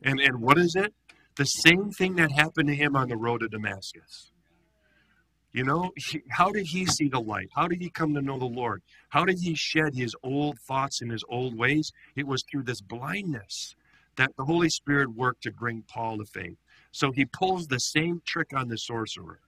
And, 0.04 0.20
and 0.20 0.40
what 0.40 0.60
is 0.60 0.76
it? 0.76 0.94
The 1.36 1.46
same 1.46 1.90
thing 1.90 2.16
that 2.18 2.32
happened 2.32 2.68
to 2.68 2.76
him 2.76 2.96
on 2.96 3.10
the 3.10 3.18
road 3.18 3.40
to 3.40 3.48
Damascus. 3.48 4.33
You 5.54 5.64
know, 5.64 5.92
how 6.30 6.52
did 6.52 6.66
he 6.66 6.86
see 6.88 7.08
the 7.08 7.22
light? 7.22 7.50
How 7.56 7.68
did 7.68 7.80
he 7.80 7.90
come 7.90 8.16
to 8.16 8.22
know 8.22 8.40
the 8.40 8.46
Lord? 8.46 8.82
How 9.10 9.24
did 9.24 9.40
he 9.40 9.54
shed 9.54 9.94
his 9.94 10.16
old 10.24 10.58
thoughts 10.60 11.02
and 11.02 11.12
his 11.12 11.24
old 11.30 11.56
ways? 11.56 11.92
It 12.16 12.26
was 12.26 12.44
through 12.44 12.64
this 12.64 12.82
blindness 12.82 13.76
that 14.16 14.32
the 14.36 14.46
Holy 14.46 14.70
Spirit 14.70 15.14
worked 15.14 15.44
to 15.44 15.52
bring 15.52 15.84
Paul 15.88 16.18
to 16.18 16.26
faith. 16.26 16.58
So 16.92 17.12
he 17.12 17.26
pulls 17.26 17.68
the 17.68 17.80
same 17.80 18.22
trick 18.26 18.52
on 18.56 18.68
the 18.68 18.78
sorcerer. 18.78 19.40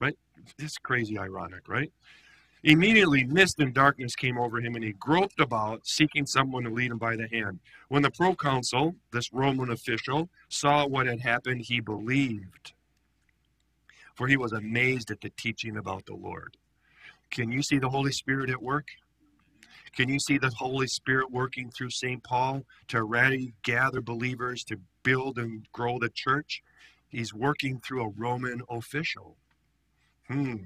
Right? 0.00 0.16
It's 0.58 0.78
crazy 0.78 1.18
ironic, 1.18 1.68
right? 1.68 1.92
Immediately, 2.62 3.24
mist 3.24 3.60
and 3.60 3.72
darkness 3.72 4.14
came 4.14 4.38
over 4.38 4.58
him, 4.60 4.74
and 4.74 4.84
he 4.84 4.92
groped 4.92 5.40
about, 5.40 5.86
seeking 5.86 6.26
someone 6.26 6.64
to 6.64 6.70
lead 6.70 6.90
him 6.90 6.98
by 6.98 7.16
the 7.16 7.28
hand. 7.28 7.60
When 7.88 8.02
the 8.02 8.10
proconsul, 8.10 8.96
this 9.12 9.32
Roman 9.32 9.70
official, 9.70 10.28
saw 10.48 10.86
what 10.86 11.06
had 11.06 11.20
happened, 11.20 11.62
he 11.62 11.80
believed, 11.80 12.72
for 14.20 14.28
he 14.28 14.36
was 14.36 14.52
amazed 14.52 15.10
at 15.10 15.22
the 15.22 15.30
teaching 15.38 15.78
about 15.78 16.04
the 16.04 16.14
Lord. 16.14 16.58
Can 17.30 17.50
you 17.50 17.62
see 17.62 17.78
the 17.78 17.88
Holy 17.88 18.12
Spirit 18.12 18.50
at 18.50 18.62
work? 18.62 18.88
Can 19.96 20.10
you 20.10 20.20
see 20.20 20.36
the 20.36 20.50
Holy 20.50 20.88
Spirit 20.88 21.30
working 21.30 21.70
through 21.70 21.88
St. 21.88 22.22
Paul 22.22 22.66
to 22.88 23.02
ready 23.02 23.54
gather 23.62 24.02
believers 24.02 24.62
to 24.64 24.76
build 25.04 25.38
and 25.38 25.66
grow 25.72 25.98
the 25.98 26.10
church? 26.10 26.62
He's 27.08 27.32
working 27.32 27.80
through 27.80 28.04
a 28.04 28.10
Roman 28.10 28.60
official. 28.68 29.38
Hmm. 30.28 30.64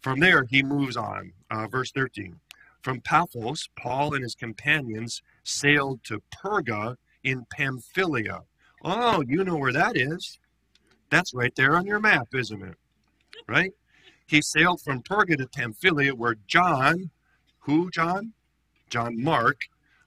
From 0.00 0.18
there, 0.18 0.46
he 0.48 0.62
moves 0.62 0.96
on. 0.96 1.34
Uh, 1.50 1.66
verse 1.66 1.92
13. 1.92 2.40
From 2.80 3.02
Paphos, 3.02 3.68
Paul 3.78 4.14
and 4.14 4.22
his 4.22 4.34
companions 4.34 5.20
sailed 5.44 6.02
to 6.04 6.22
Perga 6.34 6.96
in 7.22 7.44
Pamphylia. 7.54 8.40
Oh, 8.82 9.22
you 9.28 9.44
know 9.44 9.56
where 9.56 9.74
that 9.74 9.98
is. 9.98 10.38
That's 11.10 11.34
right 11.34 11.54
there 11.54 11.76
on 11.76 11.86
your 11.86 12.00
map, 12.00 12.34
isn't 12.34 12.62
it? 12.62 12.76
Right? 13.48 13.72
He 14.26 14.42
sailed 14.42 14.80
from 14.80 15.02
Perga 15.02 15.36
to 15.38 15.46
Pamphylia, 15.46 16.14
where 16.14 16.36
John, 16.46 17.10
who 17.60 17.90
John? 17.90 18.32
John 18.90 19.22
Mark 19.22 19.62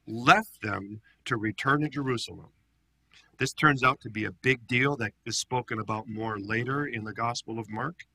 left 0.08 0.62
them 0.62 1.01
to 1.25 1.38
return 1.38 1.82
to 1.82 1.89
Jerusalem. 1.89 2.50
This 3.38 3.53
turns 3.53 3.84
out 3.84 4.01
to 4.01 4.10
be 4.10 4.25
a 4.25 4.32
big 4.32 4.68
deal 4.68 4.98
that 4.98 5.13
is 5.25 5.38
spoken 5.38 5.79
about 5.79 6.10
more 6.10 6.38
later 6.39 6.86
in 6.86 7.06
the 7.06 7.13
Gospel 7.13 7.60
of 7.60 7.70
Mark. 7.70 8.06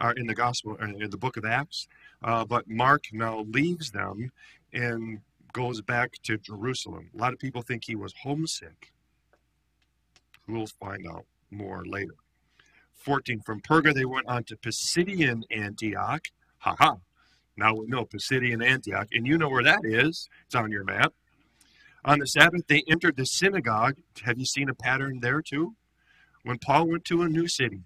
or 0.00 0.12
in 0.12 0.26
the 0.26 0.34
Gospel, 0.34 0.76
uh, 0.80 0.86
in 0.86 1.10
the 1.10 1.16
book 1.16 1.36
of 1.36 1.44
Acts. 1.44 1.88
Uh, 2.22 2.44
but 2.44 2.68
Mark 2.68 3.04
now 3.12 3.40
leaves 3.40 3.90
them 3.90 4.30
and 4.72 5.20
goes 5.52 5.80
back 5.80 6.12
to 6.24 6.38
Jerusalem. 6.38 7.10
A 7.14 7.18
lot 7.18 7.32
of 7.32 7.38
people 7.38 7.62
think 7.62 7.84
he 7.84 7.96
was 7.96 8.14
homesick. 8.22 8.92
We'll 10.46 10.66
find 10.66 11.06
out 11.06 11.26
more 11.50 11.84
later. 11.84 12.14
14. 12.94 13.40
From 13.40 13.60
Perga, 13.60 13.94
they 13.94 14.04
went 14.04 14.26
on 14.28 14.44
to 14.44 14.56
Pisidian 14.56 15.42
Antioch. 15.50 16.28
Ha 16.58 16.74
ha. 16.78 16.96
Now 17.56 17.74
we 17.74 17.86
know 17.86 18.04
Pisidian 18.04 18.64
Antioch, 18.64 19.08
and 19.12 19.26
you 19.26 19.38
know 19.38 19.48
where 19.48 19.64
that 19.64 19.80
is. 19.84 20.28
It's 20.46 20.54
on 20.54 20.70
your 20.70 20.84
map. 20.84 21.12
On 22.04 22.18
the 22.18 22.26
Sabbath, 22.26 22.66
they 22.68 22.84
entered 22.88 23.16
the 23.16 23.26
synagogue. 23.26 23.96
Have 24.24 24.38
you 24.38 24.44
seen 24.44 24.68
a 24.68 24.74
pattern 24.74 25.20
there 25.20 25.42
too? 25.42 25.74
When 26.44 26.58
Paul 26.58 26.88
went 26.88 27.04
to 27.06 27.22
a 27.22 27.28
new 27.28 27.48
city, 27.48 27.82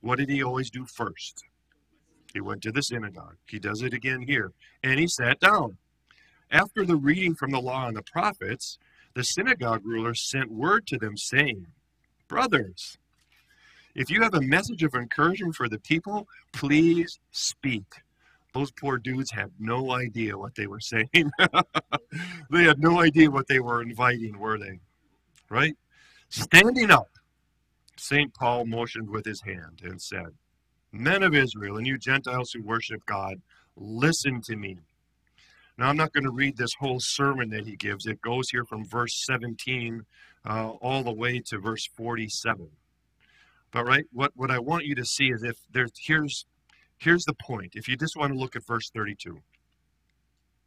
what 0.00 0.18
did 0.18 0.28
he 0.28 0.42
always 0.42 0.70
do 0.70 0.84
first? 0.84 1.44
He 2.34 2.40
went 2.40 2.62
to 2.62 2.72
the 2.72 2.82
synagogue. 2.82 3.36
He 3.48 3.58
does 3.58 3.80
it 3.80 3.94
again 3.94 4.22
here. 4.22 4.52
And 4.82 5.00
he 5.00 5.08
sat 5.08 5.40
down. 5.40 5.78
After 6.50 6.84
the 6.84 6.96
reading 6.96 7.34
from 7.34 7.50
the 7.50 7.60
law 7.60 7.86
and 7.86 7.96
the 7.96 8.02
prophets, 8.02 8.78
the 9.14 9.24
synagogue 9.24 9.82
ruler 9.84 10.14
sent 10.14 10.50
word 10.50 10.86
to 10.88 10.98
them 10.98 11.16
saying, 11.16 11.68
Brothers, 12.28 12.98
if 13.94 14.10
you 14.10 14.22
have 14.22 14.34
a 14.34 14.40
message 14.40 14.82
of 14.82 14.94
encouragement 14.94 15.54
for 15.54 15.68
the 15.68 15.78
people, 15.78 16.26
please 16.52 17.18
speak. 17.30 17.84
Those 18.52 18.70
poor 18.70 18.98
dudes 18.98 19.30
had 19.32 19.50
no 19.58 19.92
idea 19.92 20.38
what 20.38 20.54
they 20.54 20.66
were 20.66 20.80
saying. 20.80 21.30
they 22.50 22.64
had 22.64 22.78
no 22.78 23.00
idea 23.00 23.30
what 23.30 23.48
they 23.48 23.60
were 23.60 23.82
inviting, 23.82 24.38
were 24.38 24.58
they? 24.58 24.78
Right? 25.48 25.76
Standing 26.28 26.90
up, 26.90 27.10
St. 27.96 28.32
Paul 28.34 28.66
motioned 28.66 29.10
with 29.10 29.24
his 29.24 29.42
hand 29.42 29.82
and 29.84 30.00
said, 30.00 30.28
Men 30.92 31.22
of 31.22 31.34
Israel, 31.34 31.76
and 31.76 31.86
you 31.86 31.98
Gentiles 31.98 32.52
who 32.52 32.62
worship 32.62 33.04
God, 33.06 33.40
listen 33.76 34.40
to 34.42 34.56
me. 34.56 34.78
Now, 35.76 35.88
I'm 35.88 35.96
not 35.96 36.12
going 36.12 36.24
to 36.24 36.30
read 36.30 36.56
this 36.56 36.74
whole 36.78 37.00
sermon 37.00 37.50
that 37.50 37.66
he 37.66 37.74
gives. 37.74 38.06
It 38.06 38.20
goes 38.20 38.50
here 38.50 38.64
from 38.64 38.84
verse 38.84 39.24
17 39.26 40.06
uh, 40.44 40.68
all 40.80 41.02
the 41.02 41.12
way 41.12 41.40
to 41.46 41.58
verse 41.58 41.88
47. 41.96 42.68
But 43.74 43.86
right, 43.86 44.04
what, 44.12 44.30
what 44.36 44.52
I 44.52 44.60
want 44.60 44.84
you 44.84 44.94
to 44.94 45.04
see 45.04 45.32
is 45.32 45.42
if 45.42 45.56
there's 45.72 45.90
here's 45.98 46.46
here's 46.96 47.24
the 47.24 47.34
point. 47.34 47.72
If 47.74 47.88
you 47.88 47.96
just 47.96 48.16
want 48.16 48.32
to 48.32 48.38
look 48.38 48.54
at 48.54 48.64
verse 48.64 48.88
32 48.88 49.40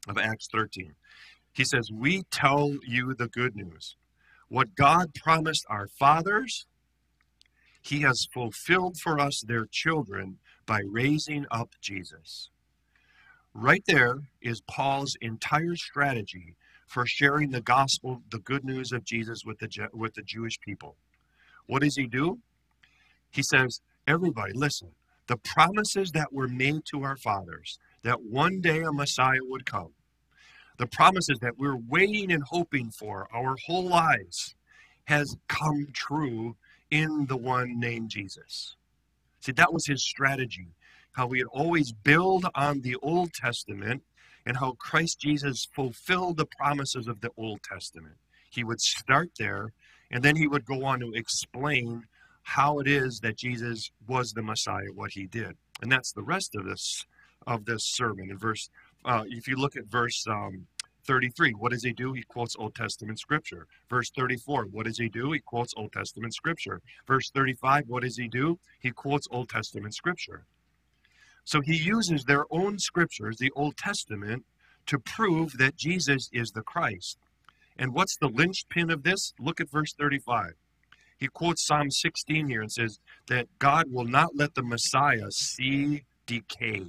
of 0.09 0.17
Acts 0.17 0.49
13, 0.51 0.93
he 1.53 1.63
says, 1.63 1.89
We 1.89 2.23
tell 2.31 2.75
you 2.85 3.13
the 3.13 3.29
good 3.29 3.55
news. 3.55 3.95
What 4.49 4.75
God 4.75 5.13
promised 5.15 5.65
our 5.69 5.87
fathers, 5.87 6.67
he 7.81 8.01
has 8.01 8.27
fulfilled 8.33 8.97
for 8.97 9.21
us 9.21 9.39
their 9.39 9.67
children 9.71 10.39
by 10.65 10.81
raising 10.85 11.45
up 11.49 11.75
Jesus. 11.79 12.49
Right 13.53 13.83
there 13.87 14.19
is 14.41 14.59
Paul's 14.69 15.15
entire 15.21 15.77
strategy 15.77 16.57
for 16.87 17.05
sharing 17.05 17.51
the 17.51 17.61
gospel, 17.61 18.21
the 18.29 18.39
good 18.39 18.65
news 18.65 18.91
of 18.91 19.05
Jesus 19.05 19.45
with 19.45 19.59
the 19.59 19.87
with 19.93 20.13
the 20.13 20.23
Jewish 20.23 20.59
people. 20.59 20.97
What 21.67 21.83
does 21.83 21.95
he 21.95 22.05
do? 22.05 22.39
He 23.31 23.43
says, 23.43 23.81
Everybody, 24.07 24.53
listen. 24.53 24.91
The 25.27 25.37
promises 25.37 26.11
that 26.11 26.31
were 26.31 26.47
made 26.47 26.83
to 26.91 27.03
our 27.03 27.17
fathers 27.17 27.77
that 28.03 28.21
one 28.21 28.61
day 28.61 28.81
a 28.81 28.91
Messiah 28.93 29.39
would 29.41 29.65
come, 29.65 29.93
the 30.77 30.87
promises 30.87 31.37
that 31.41 31.57
we're 31.57 31.75
waiting 31.75 32.31
and 32.31 32.43
hoping 32.43 32.91
for 32.91 33.27
our 33.33 33.57
whole 33.65 33.83
lives, 33.83 34.55
has 35.05 35.35
come 35.47 35.87
true 35.93 36.55
in 36.91 37.25
the 37.27 37.37
one 37.37 37.79
named 37.79 38.09
Jesus. 38.09 38.75
See, 39.41 39.51
that 39.53 39.73
was 39.73 39.85
his 39.85 40.03
strategy. 40.03 40.67
How 41.13 41.29
he 41.29 41.39
had 41.39 41.47
always 41.51 41.91
build 41.91 42.45
on 42.55 42.81
the 42.81 42.95
Old 43.01 43.33
Testament 43.33 44.03
and 44.45 44.57
how 44.57 44.73
Christ 44.73 45.19
Jesus 45.19 45.67
fulfilled 45.73 46.37
the 46.37 46.45
promises 46.45 47.07
of 47.07 47.21
the 47.21 47.31
Old 47.37 47.61
Testament. 47.63 48.15
He 48.49 48.63
would 48.63 48.79
start 48.79 49.31
there 49.37 49.73
and 50.11 50.23
then 50.23 50.35
he 50.35 50.47
would 50.47 50.65
go 50.65 50.85
on 50.85 50.99
to 50.99 51.11
explain 51.13 52.03
how 52.47 52.79
it 52.79 52.87
is 52.87 53.19
that 53.19 53.35
Jesus 53.35 53.91
was 54.07 54.31
the 54.31 54.41
Messiah, 54.41 54.87
what 54.95 55.11
he 55.11 55.27
did. 55.27 55.57
And 55.81 55.91
that's 55.91 56.13
the 56.13 56.23
rest 56.23 56.55
of 56.55 56.63
this 56.63 57.05
of 57.45 57.65
this 57.65 57.83
sermon. 57.83 58.31
In 58.31 58.37
verse, 58.37 58.69
uh, 59.03 59.25
if 59.27 59.49
you 59.49 59.57
look 59.57 59.75
at 59.75 59.85
verse 59.85 60.25
um, 60.27 60.65
33, 61.05 61.51
what 61.51 61.71
does 61.73 61.83
he 61.83 61.91
do? 61.91 62.13
He 62.13 62.23
quotes 62.23 62.55
Old 62.57 62.73
Testament 62.73 63.19
scripture. 63.19 63.67
Verse 63.89 64.09
34, 64.11 64.67
what 64.71 64.85
does 64.85 64.97
he 64.97 65.09
do? 65.09 65.33
He 65.33 65.39
quotes 65.39 65.73
Old 65.75 65.91
Testament 65.91 66.33
scripture. 66.33 66.81
Verse 67.05 67.29
35, 67.31 67.83
what 67.87 68.03
does 68.03 68.17
he 68.17 68.29
do? 68.29 68.59
He 68.79 68.91
quotes 68.91 69.27
Old 69.29 69.49
Testament 69.49 69.93
scripture. 69.93 70.45
So 71.43 71.59
he 71.59 71.75
uses 71.75 72.23
their 72.23 72.45
own 72.49 72.79
scriptures, 72.79 73.37
the 73.37 73.51
Old 73.57 73.75
Testament, 73.75 74.45
to 74.85 74.97
prove 74.97 75.57
that 75.57 75.75
Jesus 75.75 76.29
is 76.31 76.51
the 76.51 76.63
Christ. 76.63 77.17
And 77.77 77.93
what's 77.93 78.15
the 78.17 78.29
linchpin 78.29 78.89
of 78.89 79.03
this? 79.03 79.33
Look 79.37 79.59
at 79.59 79.69
verse 79.69 79.93
35 79.93 80.53
he 81.17 81.27
quotes 81.27 81.65
Psalm 81.65 81.89
16 81.89 82.47
here 82.47 82.61
and 82.61 82.71
says 82.71 82.99
that 83.27 83.47
God 83.59 83.91
will 83.91 84.05
not 84.05 84.35
let 84.35 84.53
the 84.55 84.63
Messiah 84.63 85.31
see 85.31 86.03
decay, 86.25 86.85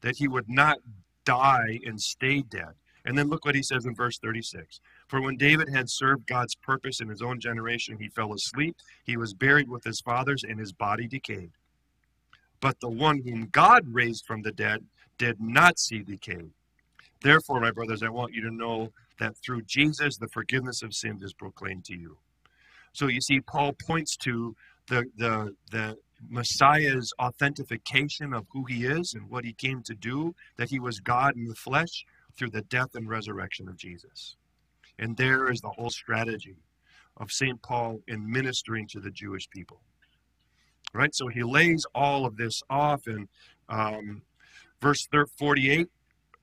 that 0.00 0.16
he 0.16 0.28
would 0.28 0.48
not 0.48 0.78
die 1.24 1.80
and 1.84 2.00
stay 2.00 2.42
dead. 2.42 2.74
And 3.06 3.18
then 3.18 3.28
look 3.28 3.44
what 3.44 3.54
he 3.54 3.62
says 3.62 3.84
in 3.84 3.94
verse 3.94 4.18
36. 4.18 4.80
For 5.08 5.20
when 5.20 5.36
David 5.36 5.68
had 5.68 5.90
served 5.90 6.26
God's 6.26 6.54
purpose 6.54 7.00
in 7.00 7.08
his 7.08 7.20
own 7.20 7.38
generation, 7.38 7.98
he 7.98 8.08
fell 8.08 8.32
asleep. 8.32 8.76
He 9.04 9.18
was 9.18 9.34
buried 9.34 9.68
with 9.68 9.84
his 9.84 10.00
fathers, 10.00 10.42
and 10.42 10.58
his 10.58 10.72
body 10.72 11.06
decayed. 11.06 11.50
But 12.60 12.80
the 12.80 12.88
one 12.88 13.20
whom 13.22 13.48
God 13.52 13.82
raised 13.86 14.24
from 14.24 14.40
the 14.40 14.52
dead 14.52 14.86
did 15.18 15.36
not 15.38 15.78
see 15.78 16.02
decay. 16.02 16.46
Therefore, 17.20 17.60
my 17.60 17.70
brothers, 17.70 18.02
I 18.02 18.08
want 18.08 18.32
you 18.32 18.40
to 18.42 18.50
know 18.50 18.90
that 19.18 19.36
through 19.44 19.62
Jesus, 19.62 20.16
the 20.16 20.28
forgiveness 20.28 20.82
of 20.82 20.94
sins 20.94 21.22
is 21.22 21.34
proclaimed 21.34 21.84
to 21.86 21.94
you. 21.94 22.16
So 22.94 23.08
you 23.08 23.20
see, 23.20 23.40
Paul 23.40 23.74
points 23.86 24.16
to 24.18 24.56
the, 24.88 25.04
the, 25.16 25.54
the 25.70 25.96
Messiah's 26.28 27.12
authentication 27.20 28.32
of 28.32 28.46
who 28.52 28.64
he 28.64 28.86
is 28.86 29.14
and 29.14 29.28
what 29.28 29.44
he 29.44 29.52
came 29.52 29.82
to 29.82 29.94
do, 29.94 30.34
that 30.56 30.70
he 30.70 30.78
was 30.78 31.00
God 31.00 31.36
in 31.36 31.46
the 31.46 31.54
flesh 31.54 32.04
through 32.36 32.50
the 32.50 32.62
death 32.62 32.94
and 32.94 33.08
resurrection 33.08 33.68
of 33.68 33.76
Jesus. 33.76 34.36
And 34.98 35.16
there 35.16 35.50
is 35.50 35.60
the 35.60 35.70
whole 35.70 35.90
strategy 35.90 36.56
of 37.16 37.30
St. 37.30 37.60
Paul 37.62 38.00
in 38.08 38.30
ministering 38.30 38.86
to 38.88 39.00
the 39.00 39.10
Jewish 39.10 39.48
people. 39.50 39.80
Right? 40.92 41.14
So 41.14 41.26
he 41.28 41.42
lays 41.42 41.84
all 41.94 42.24
of 42.24 42.36
this 42.36 42.62
off 42.70 43.08
in 43.08 43.28
um, 43.68 44.22
verse 44.80 45.08
48 45.38 45.88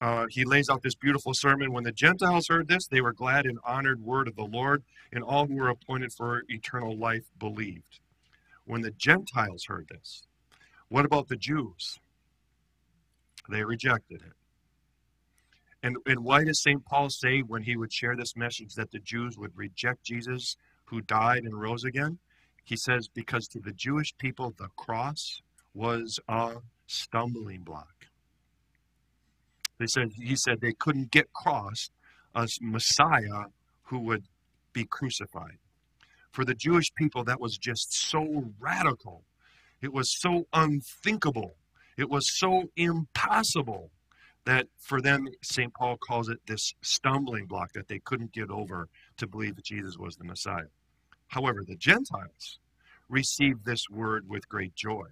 uh, 0.01 0.25
he 0.29 0.43
lays 0.43 0.67
out 0.67 0.81
this 0.81 0.95
beautiful 0.95 1.33
sermon. 1.33 1.71
When 1.71 1.83
the 1.83 1.91
Gentiles 1.91 2.47
heard 2.47 2.67
this, 2.67 2.87
they 2.87 3.01
were 3.01 3.13
glad 3.13 3.45
and 3.45 3.59
honored 3.63 4.01
word 4.01 4.27
of 4.27 4.35
the 4.35 4.43
Lord, 4.43 4.83
and 5.13 5.23
all 5.23 5.45
who 5.45 5.55
were 5.55 5.69
appointed 5.69 6.11
for 6.11 6.43
eternal 6.47 6.97
life 6.97 7.25
believed. 7.37 7.99
When 8.65 8.81
the 8.81 8.91
Gentiles 8.91 9.65
heard 9.67 9.89
this, 9.89 10.23
what 10.89 11.05
about 11.05 11.27
the 11.27 11.35
Jews? 11.35 11.99
They 13.47 13.63
rejected 13.63 14.21
it. 14.21 14.33
And, 15.83 15.97
and 16.05 16.23
why 16.23 16.43
does 16.43 16.61
St. 16.61 16.83
Paul 16.85 17.09
say 17.09 17.39
when 17.39 17.63
he 17.63 17.75
would 17.75 17.93
share 17.93 18.15
this 18.15 18.35
message 18.35 18.75
that 18.75 18.91
the 18.91 18.99
Jews 18.99 19.37
would 19.37 19.55
reject 19.55 20.03
Jesus 20.03 20.57
who 20.85 21.01
died 21.01 21.43
and 21.43 21.59
rose 21.59 21.83
again? 21.83 22.19
He 22.63 22.75
says, 22.75 23.07
because 23.07 23.47
to 23.49 23.59
the 23.59 23.71
Jewish 23.71 24.15
people, 24.17 24.53
the 24.57 24.69
cross 24.75 25.41
was 25.73 26.19
a 26.27 26.57
stumbling 26.87 27.61
block. 27.61 28.00
They 29.81 29.87
said 29.87 30.11
he 30.13 30.35
said 30.35 30.61
they 30.61 30.73
couldn't 30.73 31.09
get 31.09 31.25
across 31.25 31.89
a 32.35 32.47
Messiah 32.61 33.45
who 33.85 33.97
would 34.01 34.25
be 34.73 34.85
crucified. 34.85 35.57
For 36.31 36.45
the 36.45 36.53
Jewish 36.53 36.93
people, 36.93 37.23
that 37.23 37.41
was 37.41 37.57
just 37.57 37.91
so 37.91 38.51
radical. 38.59 39.23
It 39.81 39.91
was 39.91 40.15
so 40.15 40.45
unthinkable. 40.53 41.55
It 41.97 42.11
was 42.11 42.37
so 42.37 42.69
impossible 42.75 43.89
that 44.45 44.67
for 44.77 45.01
them, 45.01 45.27
St. 45.41 45.73
Paul 45.73 45.97
calls 45.97 46.29
it 46.29 46.39
this 46.45 46.75
stumbling 46.83 47.47
block 47.47 47.73
that 47.73 47.87
they 47.87 47.99
couldn't 48.05 48.33
get 48.33 48.51
over 48.51 48.87
to 49.17 49.25
believe 49.25 49.55
that 49.55 49.65
Jesus 49.65 49.97
was 49.97 50.15
the 50.15 50.25
Messiah. 50.25 50.69
However, 51.29 51.63
the 51.67 51.75
Gentiles 51.75 52.59
received 53.09 53.65
this 53.65 53.89
word 53.89 54.29
with 54.29 54.47
great 54.47 54.75
joy 54.75 55.07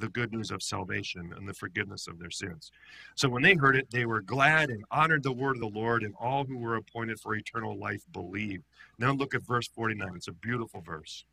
the 0.00 0.08
good 0.08 0.32
news 0.32 0.50
of 0.50 0.62
salvation 0.62 1.32
and 1.36 1.48
the 1.48 1.54
forgiveness 1.54 2.06
of 2.08 2.18
their 2.18 2.30
sins. 2.30 2.70
So 3.14 3.28
when 3.28 3.42
they 3.42 3.54
heard 3.54 3.76
it, 3.76 3.90
they 3.90 4.06
were 4.06 4.20
glad 4.20 4.70
and 4.70 4.84
honored 4.90 5.22
the 5.22 5.32
word 5.32 5.56
of 5.56 5.60
the 5.60 5.78
Lord, 5.78 6.02
and 6.02 6.14
all 6.18 6.44
who 6.44 6.58
were 6.58 6.76
appointed 6.76 7.20
for 7.20 7.34
eternal 7.34 7.78
life 7.78 8.02
believed. 8.12 8.64
Now 8.98 9.12
look 9.12 9.34
at 9.34 9.46
verse 9.46 9.68
49. 9.68 10.08
It's 10.16 10.28
a 10.28 10.32
beautiful 10.32 10.80
verse. 10.80 11.24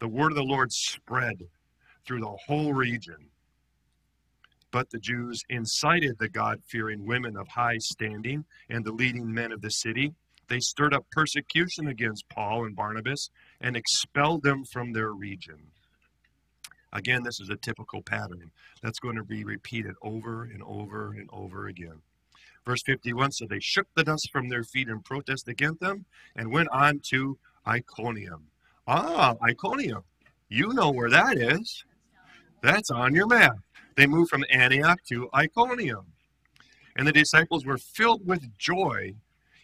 The 0.00 0.08
word 0.08 0.32
of 0.32 0.36
the 0.36 0.42
Lord 0.42 0.72
spread 0.72 1.36
through 2.06 2.20
the 2.20 2.36
whole 2.46 2.72
region. 2.72 3.30
But 4.70 4.90
the 4.90 4.98
Jews 4.98 5.42
incited 5.48 6.18
the 6.18 6.28
God 6.28 6.60
fearing 6.66 7.06
women 7.06 7.36
of 7.36 7.48
high 7.48 7.78
standing 7.78 8.44
and 8.68 8.84
the 8.84 8.92
leading 8.92 9.32
men 9.32 9.52
of 9.52 9.62
the 9.62 9.70
city. 9.70 10.12
They 10.48 10.60
stirred 10.60 10.94
up 10.94 11.06
persecution 11.12 11.88
against 11.88 12.28
Paul 12.28 12.66
and 12.66 12.76
Barnabas 12.76 13.30
and 13.60 13.76
expelled 13.76 14.42
them 14.42 14.64
from 14.64 14.92
their 14.92 15.12
region. 15.12 15.70
Again, 16.96 17.22
this 17.22 17.40
is 17.40 17.50
a 17.50 17.56
typical 17.56 18.00
pattern 18.00 18.50
that's 18.82 18.98
going 18.98 19.16
to 19.16 19.22
be 19.22 19.44
repeated 19.44 19.94
over 20.00 20.44
and 20.44 20.62
over 20.62 21.12
and 21.12 21.28
over 21.30 21.66
again. 21.66 22.00
Verse 22.64 22.82
51 22.84 23.32
So 23.32 23.44
they 23.46 23.60
shook 23.60 23.86
the 23.94 24.02
dust 24.02 24.30
from 24.32 24.48
their 24.48 24.64
feet 24.64 24.88
in 24.88 25.02
protest 25.02 25.46
against 25.46 25.80
them 25.80 26.06
and 26.34 26.50
went 26.50 26.70
on 26.72 27.00
to 27.10 27.38
Iconium. 27.68 28.44
Ah, 28.88 29.34
Iconium. 29.42 30.04
You 30.48 30.72
know 30.72 30.90
where 30.90 31.10
that 31.10 31.36
is. 31.36 31.84
That's 32.62 32.90
on 32.90 33.14
your 33.14 33.26
map. 33.26 33.58
They 33.96 34.06
moved 34.06 34.30
from 34.30 34.46
Antioch 34.50 35.00
to 35.10 35.28
Iconium. 35.34 36.06
And 36.96 37.06
the 37.06 37.12
disciples 37.12 37.66
were 37.66 37.76
filled 37.76 38.26
with 38.26 38.56
joy, 38.56 39.16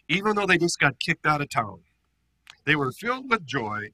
even 0.07 0.35
though 0.35 0.45
they 0.45 0.59
just 0.59 0.79
got 0.79 0.99
kicked 0.99 1.25
out 1.25 1.41
of 1.41 1.49
town. 1.49 1.79
They 2.65 2.75
were 2.75 2.91
filled 2.91 3.31
with 3.31 3.43
joy 3.43 3.89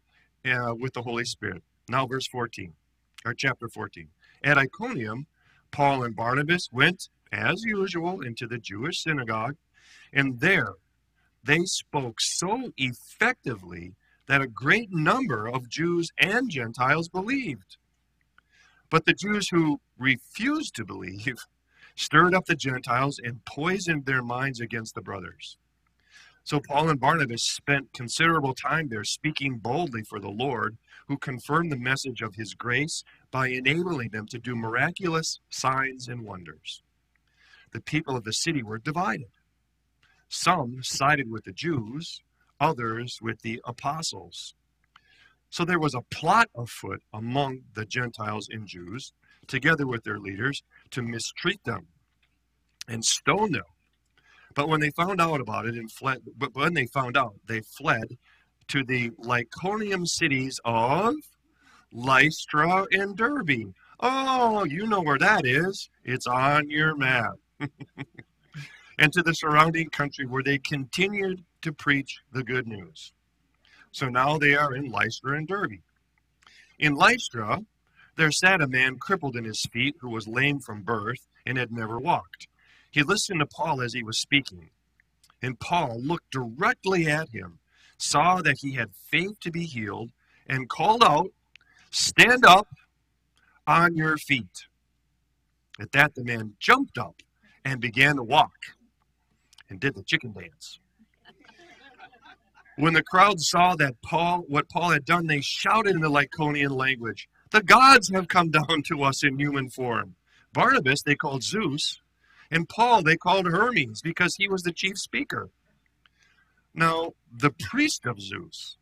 uh, 0.45 0.75
with 0.78 0.93
the 0.93 1.04
Holy 1.04 1.23
Spirit. 1.23 1.63
Now, 1.88 2.06
verse 2.06 2.28
14, 2.28 2.73
or 3.26 3.34
chapter 3.34 3.68
14. 3.68 4.08
At 4.44 4.58
Iconium, 4.58 5.28
Paul 5.72 6.04
and 6.04 6.16
Barnabas 6.16 6.70
went, 6.72 7.10
as 7.32 7.64
usual, 7.64 8.22
into 8.22 8.48
the 8.48 8.58
Jewish 8.58 9.04
synagogue, 9.04 9.56
and 10.12 10.40
there 10.40 10.74
they 11.44 11.62
spoke 11.66 12.20
so 12.20 12.72
effectively 12.78 13.96
that 14.28 14.42
a 14.42 14.48
great 14.48 14.92
number 14.92 15.48
of 15.48 15.70
Jews 15.70 16.10
and 16.18 16.50
Gentiles 16.50 17.10
believed. 17.10 17.78
But 18.90 19.06
the 19.06 19.14
Jews 19.14 19.50
who 19.50 19.80
refused 19.98 20.76
to 20.76 20.86
believe 20.86 21.38
stirred 21.96 22.34
up 22.34 22.46
the 22.46 22.56
Gentiles 22.56 23.20
and 23.24 23.44
poisoned 23.46 24.06
their 24.06 24.22
minds 24.22 24.60
against 24.60 24.96
the 24.96 25.02
brothers. 25.02 25.58
So 26.43 26.60
Paul 26.60 26.89
and 26.89 26.99
Barnabas 26.99 27.43
spent 27.43 27.93
considerable 27.93 28.56
time 28.56 28.89
there 28.89 29.04
speaking 29.04 29.58
boldly 29.58 30.04
for 30.04 30.19
the 30.19 30.30
Lord, 30.30 30.78
who 31.08 31.17
confirmed 31.17 31.71
the 31.71 31.78
message 31.78 32.21
of 32.21 32.36
his 32.36 32.54
grace 32.54 33.04
by 33.32 33.49
enabling 33.49 34.10
them 34.10 34.25
to 34.28 34.39
do 34.39 34.56
miraculous 34.56 35.39
signs 35.49 36.08
and 36.08 36.23
wonders. 36.23 36.82
The 37.71 37.82
people 37.82 38.15
of 38.15 38.23
the 38.23 38.34
city 38.34 38.63
were 38.63 38.80
divided. 38.80 39.28
Some 40.28 40.82
sided 40.84 41.30
with 41.30 41.43
the 41.43 41.52
Jews, 41.52 42.21
others 42.60 43.19
with 43.21 43.41
the 43.41 43.62
apostles. 43.65 44.56
So 45.49 45.65
there 45.65 45.80
was 45.80 45.95
a 45.95 46.02
plot 46.02 46.49
afoot 46.56 47.02
among 47.13 47.62
the 47.73 47.86
Gentiles 47.86 48.47
and 48.52 48.67
Jews, 48.67 49.13
together 49.47 49.88
with 49.88 50.04
their 50.04 50.19
leaders, 50.19 50.63
to 50.91 51.02
mistreat 51.02 51.63
them 51.63 51.88
and 52.88 53.04
stone 53.04 53.52
them. 53.52 53.63
But 54.56 54.68
when 54.68 54.80
they 54.80 54.90
found 54.92 55.22
out 55.22 55.42
about 55.42 55.66
it 55.66 55.76
and 55.76 55.92
fled, 55.92 56.22
but 56.38 56.56
when 56.56 56.74
they 56.74 56.86
found 56.88 57.18
out, 57.18 57.36
they 57.46 57.62
fled 57.62 58.18
to 58.70 58.84
the 58.84 59.10
Lycaonian 59.12 60.08
cities 60.08 60.60
of 60.66 61.16
Lystra 61.92 62.86
and 62.92 63.16
Derbe. 63.16 63.74
Oh, 64.00 64.64
you 64.66 64.88
know 64.88 65.02
where 65.02 65.18
that 65.18 65.46
is. 65.46 65.90
It's 66.04 66.28
on 66.28 66.70
your 66.70 66.96
map. 66.96 67.34
and 69.00 69.14
to 69.14 69.24
the 69.24 69.34
surrounding 69.34 69.90
country 69.90 70.26
where 70.26 70.44
they 70.44 70.58
continued 70.58 71.44
to 71.62 71.74
preach 71.74 72.20
the 72.32 72.44
good 72.44 72.68
news. 72.68 73.12
So 73.92 74.08
now 74.08 74.38
they 74.38 74.56
are 74.56 74.76
in 74.76 74.92
Lystra 74.92 75.38
and 75.38 75.48
Derbe. 75.48 75.82
In 76.78 76.96
Lystra, 76.96 77.62
there 78.18 78.32
sat 78.32 78.62
a 78.62 78.68
man 78.68 78.98
crippled 78.98 79.36
in 79.36 79.46
his 79.46 79.66
feet 79.72 79.96
who 80.02 80.10
was 80.10 80.28
lame 80.28 80.60
from 80.60 80.84
birth 80.84 81.26
and 81.46 81.58
had 81.58 81.72
never 81.72 81.98
walked. 81.98 82.48
He 82.91 83.04
listened 83.04 83.39
to 83.39 83.45
Paul 83.45 83.82
as 83.82 83.93
he 83.93 84.04
was 84.04 84.19
speaking, 84.19 84.69
and 85.41 85.60
Paul 85.60 85.99
looked 86.02 86.32
directly 86.32 87.08
at 87.08 87.30
him, 87.30 87.60
saw 87.97 88.41
that 88.41 88.58
he 88.60 88.73
had 88.73 88.95
faith 88.95 89.39
to 89.41 89.52
be 89.52 89.65
healed, 89.65 90.12
and 90.47 90.69
called 90.69 91.04
out, 91.04 91.32
Stand 91.91 92.45
up 92.45 92.67
on 93.65 93.95
your 93.95 94.17
feet. 94.17 94.65
At 95.80 95.91
that, 95.93 96.15
the 96.15 96.23
man 96.23 96.54
jumped 96.60 96.97
up 96.97 97.21
and 97.63 97.80
began 97.80 98.17
to 98.17 98.23
walk 98.23 98.54
and 99.69 99.80
did 99.80 99.95
the 99.95 100.04
chicken 100.04 100.34
dance. 100.34 100.80
When 102.78 102.93
the 102.93 103.04
crowd 103.04 103.41
saw 103.41 103.75
that 103.75 104.02
Paul, 104.02 104.45
what 104.47 104.69
Paul 104.69 104.91
had 104.91 105.06
done, 105.06 105.28
they 105.28 105.41
shouted 105.41 105.95
in 105.95 106.02
the 106.02 106.10
Lycaonian 106.10 106.71
language, 106.71 107.28
The 107.52 107.62
gods 107.62 108.10
have 108.13 108.28
come 108.28 108.52
down 108.52 108.84
to 108.88 109.04
us 109.04 109.23
in 109.23 109.38
human 109.38 109.69
form. 109.69 110.15
Barnabas 110.54 111.04
they 111.04 111.15
called 111.15 111.43
Zeus, 111.43 111.99
and 112.52 112.68
Paul 112.68 113.04
they 113.04 113.18
called 113.18 113.46
Hermes 113.46 114.02
because 114.02 114.36
he 114.36 114.48
was 114.48 114.64
the 114.64 114.74
chief 114.74 114.98
speaker. 114.98 115.50
Now, 116.74 117.14
the 117.32 117.52
priest 117.52 118.06
of 118.06 118.22
Zeus, 118.22 118.78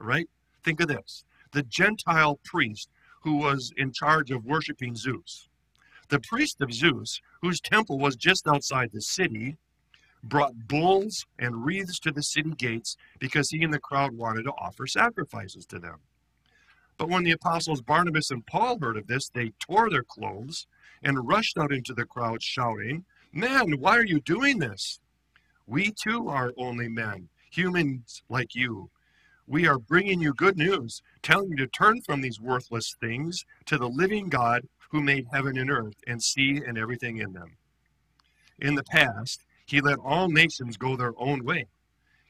right? 0.00 0.28
Think 0.64 0.80
of 0.80 0.88
this 0.88 1.24
the 1.52 1.62
Gentile 1.64 2.38
priest 2.44 2.88
who 3.22 3.36
was 3.36 3.72
in 3.76 3.92
charge 3.92 4.30
of 4.30 4.44
worshiping 4.44 4.96
Zeus. 4.96 5.48
The 6.08 6.20
priest 6.20 6.60
of 6.60 6.72
Zeus, 6.72 7.20
whose 7.42 7.60
temple 7.60 7.98
was 7.98 8.16
just 8.16 8.48
outside 8.48 8.90
the 8.92 9.02
city, 9.02 9.56
brought 10.22 10.68
bulls 10.68 11.26
and 11.38 11.64
wreaths 11.64 11.98
to 12.00 12.10
the 12.10 12.22
city 12.22 12.50
gates 12.50 12.96
because 13.18 13.50
he 13.50 13.62
and 13.62 13.72
the 13.72 13.78
crowd 13.78 14.12
wanted 14.12 14.44
to 14.44 14.52
offer 14.52 14.86
sacrifices 14.86 15.66
to 15.66 15.78
them. 15.78 15.98
But 17.00 17.08
when 17.08 17.24
the 17.24 17.30
apostles 17.30 17.80
Barnabas 17.80 18.30
and 18.30 18.46
Paul 18.46 18.78
heard 18.78 18.98
of 18.98 19.06
this, 19.06 19.30
they 19.30 19.54
tore 19.58 19.88
their 19.88 20.02
clothes 20.02 20.66
and 21.02 21.26
rushed 21.26 21.56
out 21.56 21.72
into 21.72 21.94
the 21.94 22.04
crowd, 22.04 22.42
shouting, 22.42 23.06
Men, 23.32 23.80
why 23.80 23.96
are 23.96 24.04
you 24.04 24.20
doing 24.20 24.58
this? 24.58 25.00
We 25.66 25.92
too 25.92 26.28
are 26.28 26.52
only 26.58 26.90
men, 26.90 27.30
humans 27.50 28.22
like 28.28 28.54
you. 28.54 28.90
We 29.46 29.66
are 29.66 29.78
bringing 29.78 30.20
you 30.20 30.34
good 30.34 30.58
news, 30.58 31.00
telling 31.22 31.52
you 31.52 31.56
to 31.56 31.68
turn 31.68 32.02
from 32.02 32.20
these 32.20 32.38
worthless 32.38 32.94
things 33.00 33.46
to 33.64 33.78
the 33.78 33.88
living 33.88 34.28
God 34.28 34.68
who 34.90 35.00
made 35.00 35.26
heaven 35.32 35.56
and 35.56 35.70
earth 35.70 35.96
and 36.06 36.22
sea 36.22 36.60
and 36.66 36.76
everything 36.76 37.16
in 37.16 37.32
them. 37.32 37.56
In 38.58 38.74
the 38.74 38.84
past, 38.84 39.46
he 39.64 39.80
let 39.80 39.98
all 40.00 40.28
nations 40.28 40.76
go 40.76 40.96
their 40.96 41.14
own 41.16 41.46
way. 41.46 41.64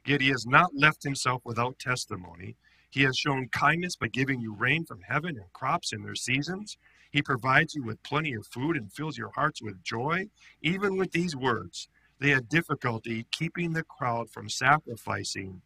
Yet 0.06 0.20
he 0.20 0.28
has 0.28 0.46
not 0.46 0.76
left 0.76 1.02
himself 1.02 1.42
without 1.44 1.80
testimony. 1.80 2.54
He 2.90 3.02
has 3.02 3.16
shown 3.16 3.48
kindness 3.48 3.96
by 3.96 4.08
giving 4.08 4.40
you 4.40 4.54
rain 4.54 4.84
from 4.84 5.02
heaven 5.02 5.36
and 5.36 5.52
crops 5.52 5.92
in 5.92 6.02
their 6.02 6.16
seasons. 6.16 6.76
He 7.10 7.22
provides 7.22 7.74
you 7.74 7.84
with 7.84 8.02
plenty 8.02 8.34
of 8.34 8.46
food 8.46 8.76
and 8.76 8.92
fills 8.92 9.16
your 9.16 9.30
hearts 9.34 9.62
with 9.62 9.82
joy. 9.82 10.26
Even 10.60 10.96
with 10.96 11.12
these 11.12 11.36
words, 11.36 11.88
they 12.18 12.30
had 12.30 12.48
difficulty 12.48 13.26
keeping 13.30 13.72
the 13.72 13.84
crowd 13.84 14.28
from 14.30 14.48
sacrificing 14.48 15.62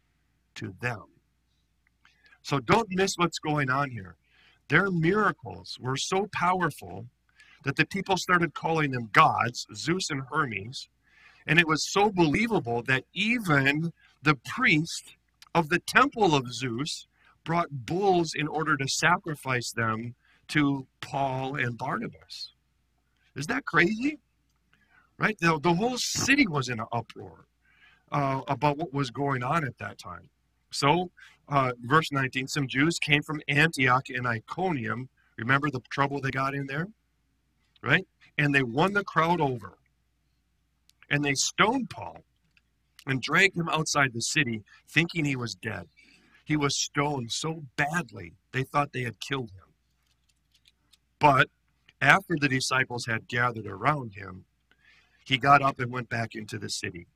to 0.55 0.73
them. 0.79 1.03
So 2.43 2.59
don't 2.59 2.89
miss 2.91 3.17
what's 3.17 3.39
going 3.39 3.69
on 3.69 3.89
here. 3.89 4.17
Their 4.69 4.91
miracles 4.91 5.77
were 5.79 5.97
so 5.97 6.27
powerful 6.31 7.07
that 7.63 7.75
the 7.75 7.85
people 7.85 8.17
started 8.17 8.53
calling 8.53 8.91
them 8.91 9.09
gods, 9.11 9.65
Zeus 9.73 10.11
and 10.11 10.21
Hermes, 10.31 10.89
and 11.47 11.59
it 11.59 11.67
was 11.67 11.91
so 11.91 12.11
believable 12.11 12.83
that 12.83 13.05
even 13.13 13.93
the 14.21 14.35
priest 14.35 15.15
of 15.55 15.69
the 15.69 15.79
temple 15.79 16.35
of 16.35 16.53
Zeus 16.53 17.07
brought 17.45 17.67
bulls 17.71 18.33
in 18.35 18.47
order 18.47 18.75
to 18.75 18.87
sacrifice 18.87 19.71
them 19.71 20.15
to 20.49 20.85
Paul 20.99 21.55
and 21.55 21.77
Barnabas. 21.77 22.51
Is 23.35 23.47
that 23.47 23.65
crazy? 23.65 24.19
Right? 25.17 25.37
The, 25.39 25.59
the 25.61 25.73
whole 25.73 25.97
city 25.97 26.45
was 26.47 26.67
in 26.67 26.79
an 26.79 26.87
uproar 26.91 27.45
uh, 28.11 28.41
about 28.47 28.77
what 28.77 28.93
was 28.93 29.11
going 29.11 29.43
on 29.43 29.65
at 29.65 29.77
that 29.77 29.97
time. 29.97 30.29
So, 30.71 31.09
uh, 31.47 31.71
verse 31.83 32.11
19 32.11 32.47
some 32.47 32.67
Jews 32.67 32.99
came 32.99 33.21
from 33.21 33.41
Antioch 33.47 34.09
and 34.09 34.27
Iconium. 34.27 35.07
Remember 35.37 35.69
the 35.69 35.79
trouble 35.89 36.19
they 36.19 36.31
got 36.31 36.53
in 36.53 36.67
there? 36.67 36.87
Right? 37.81 38.05
And 38.37 38.53
they 38.53 38.63
won 38.63 38.93
the 38.93 39.03
crowd 39.03 39.39
over 39.39 39.77
and 41.09 41.23
they 41.23 41.33
stoned 41.35 41.89
Paul 41.89 42.23
and 43.05 43.21
dragged 43.21 43.55
him 43.55 43.69
outside 43.69 44.11
the 44.13 44.21
city, 44.21 44.63
thinking 44.89 45.25
he 45.25 45.35
was 45.35 45.55
dead. 45.55 45.87
He 46.45 46.55
was 46.55 46.77
stoned 46.77 47.31
so 47.31 47.63
badly, 47.75 48.33
they 48.51 48.63
thought 48.63 48.93
they 48.93 49.03
had 49.03 49.19
killed 49.19 49.51
him. 49.51 49.73
But 51.19 51.49
after 52.01 52.35
the 52.39 52.47
disciples 52.47 53.07
had 53.07 53.27
gathered 53.27 53.65
around 53.65 54.13
him, 54.13 54.45
he 55.25 55.39
got 55.39 55.63
up 55.63 55.79
and 55.79 55.91
went 55.91 56.07
back 56.07 56.35
into 56.35 56.59
the 56.59 56.69
city. 56.69 57.07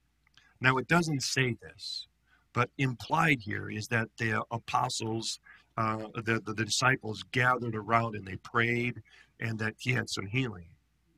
Now, 0.60 0.78
it 0.78 0.88
doesn't 0.88 1.22
say 1.22 1.56
this, 1.62 2.08
but 2.54 2.72
implied 2.80 3.40
here 3.42 3.70
is 3.70 3.88
that 3.90 4.10
the 4.18 4.44
apostles, 4.50 5.40
uh, 5.78 6.08
the, 6.16 6.42
the, 6.44 6.54
the 6.54 6.66
disciples 6.66 7.24
gathered 7.32 7.76
around 7.76 8.16
and 8.16 8.26
they 8.26 8.38
prayed, 8.38 9.02
and 9.40 9.60
that 9.60 9.76
he 9.78 9.92
had 9.94 10.10
some 10.10 10.26
healing 10.26 10.70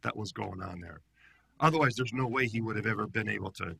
that 0.03 0.17
was 0.17 0.33
going 0.33 0.61
on 0.61 0.81
there. 0.81 1.01
Otherwise, 1.61 1.95
there's 1.95 2.13
no 2.13 2.27
way 2.27 2.45
he 2.45 2.59
would 2.59 2.75
have 2.75 2.85
ever 2.85 3.07
been 3.07 3.29
able 3.29 3.51
to 3.51 3.77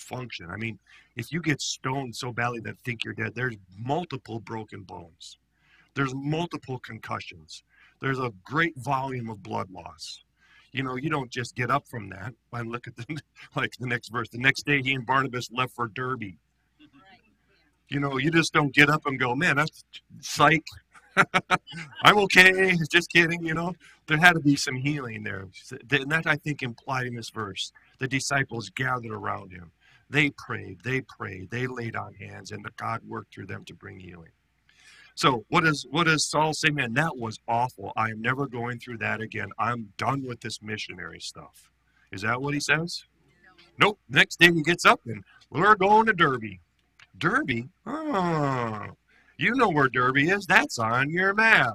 function. 0.00 0.50
I 0.50 0.56
mean, 0.56 0.78
if 1.16 1.32
you 1.32 1.40
get 1.40 1.60
stoned 1.60 2.16
so 2.16 2.32
badly 2.32 2.60
that 2.60 2.78
think 2.84 3.04
you're 3.04 3.14
dead, 3.14 3.34
there's 3.34 3.56
multiple 3.78 4.40
broken 4.40 4.82
bones. 4.82 5.38
There's 5.94 6.14
multiple 6.14 6.78
concussions. 6.78 7.62
There's 8.00 8.18
a 8.18 8.32
great 8.44 8.76
volume 8.76 9.28
of 9.28 9.42
blood 9.42 9.70
loss. 9.70 10.24
You 10.72 10.84
know, 10.84 10.96
you 10.96 11.10
don't 11.10 11.30
just 11.30 11.56
get 11.56 11.70
up 11.70 11.86
from 11.88 12.08
that. 12.10 12.32
I 12.52 12.62
look 12.62 12.86
at 12.86 12.96
the 12.96 13.04
like 13.56 13.72
the 13.78 13.86
next 13.86 14.08
verse. 14.08 14.28
The 14.28 14.38
next 14.38 14.64
day, 14.64 14.80
he 14.82 14.94
and 14.94 15.04
Barnabas 15.04 15.50
left 15.50 15.74
for 15.74 15.88
Derbe. 15.88 16.34
You 17.88 17.98
know, 17.98 18.18
you 18.18 18.30
just 18.30 18.52
don't 18.52 18.72
get 18.72 18.88
up 18.88 19.04
and 19.06 19.18
go, 19.18 19.34
man, 19.34 19.56
that's 19.56 19.82
psych. 20.20 20.62
I'm 22.04 22.18
okay. 22.18 22.76
Just 22.88 23.10
kidding. 23.10 23.44
You 23.44 23.54
know, 23.54 23.74
there 24.06 24.16
had 24.16 24.34
to 24.34 24.40
be 24.40 24.54
some 24.54 24.76
healing 24.76 25.24
there. 25.24 25.48
And 25.90 26.10
that 26.10 26.26
I 26.26 26.36
think 26.36 26.62
implied 26.62 27.08
in 27.08 27.16
this 27.16 27.30
verse. 27.30 27.72
The 27.98 28.06
disciples 28.06 28.70
gathered 28.70 29.10
around 29.10 29.50
him. 29.50 29.72
They 30.10 30.30
prayed. 30.30 30.80
They 30.82 31.02
prayed. 31.02 31.50
They 31.50 31.66
laid 31.68 31.94
on 31.94 32.14
hands, 32.14 32.50
and 32.50 32.66
God 32.76 33.00
worked 33.06 33.32
through 33.32 33.46
them 33.46 33.64
to 33.66 33.74
bring 33.74 34.00
healing. 34.00 34.32
So 35.14 35.44
what 35.48 35.64
does 35.64 35.86
what 35.90 36.04
does 36.06 36.28
Saul 36.28 36.52
say? 36.52 36.70
Man, 36.70 36.94
that 36.94 37.16
was 37.16 37.38
awful. 37.46 37.92
I 37.96 38.10
am 38.10 38.20
never 38.20 38.46
going 38.46 38.78
through 38.78 38.98
that 38.98 39.20
again. 39.20 39.48
I'm 39.58 39.92
done 39.96 40.24
with 40.26 40.40
this 40.40 40.62
missionary 40.62 41.20
stuff. 41.20 41.70
Is 42.10 42.22
that 42.22 42.40
what 42.40 42.54
he 42.54 42.60
says? 42.60 43.04
No. 43.78 43.86
Nope. 43.86 43.98
Next 44.08 44.40
day 44.40 44.52
he 44.52 44.62
gets 44.62 44.84
up 44.84 45.00
and 45.06 45.22
we're 45.50 45.76
going 45.76 46.06
to 46.06 46.12
Derbe. 46.12 46.58
Derbe? 47.18 47.68
Oh, 47.86 48.86
you 49.36 49.54
know 49.54 49.68
where 49.68 49.88
Derbe 49.88 50.18
is. 50.18 50.46
That's 50.46 50.78
on 50.78 51.10
your 51.10 51.34
map. 51.34 51.74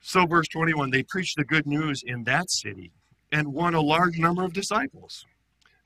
So, 0.00 0.26
verse 0.26 0.48
21 0.48 0.90
they 0.90 1.02
preached 1.02 1.36
the 1.36 1.44
good 1.44 1.66
news 1.66 2.02
in 2.04 2.24
that 2.24 2.50
city 2.50 2.92
and 3.32 3.52
won 3.52 3.74
a 3.74 3.80
large 3.80 4.18
number 4.18 4.44
of 4.44 4.52
disciples. 4.52 5.24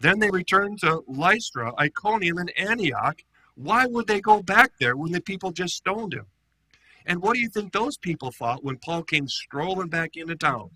Then 0.03 0.19
they 0.19 0.31
returned 0.31 0.81
to 0.81 1.05
Lystra, 1.07 1.73
Iconium, 1.79 2.39
and 2.39 2.53
Antioch. 2.59 3.23
Why 3.55 3.87
would 3.87 4.09
they 4.09 4.21
go 4.21 4.43
back 4.43 4.73
there 4.81 4.97
when 4.97 5.13
the 5.13 5.21
people 5.21 5.53
just 5.53 5.77
stoned 5.77 6.13
him? 6.13 6.27
And 7.07 7.23
what 7.23 7.35
do 7.35 7.41
you 7.41 7.49
think 7.49 7.73
those 7.73 7.97
people 7.97 8.33
thought 8.33 8.65
when 8.65 8.79
Paul 8.79 9.05
came 9.05 9.29
strolling 9.29 9.89
back 9.89 10.17
into 10.17 10.35
town? 10.35 10.71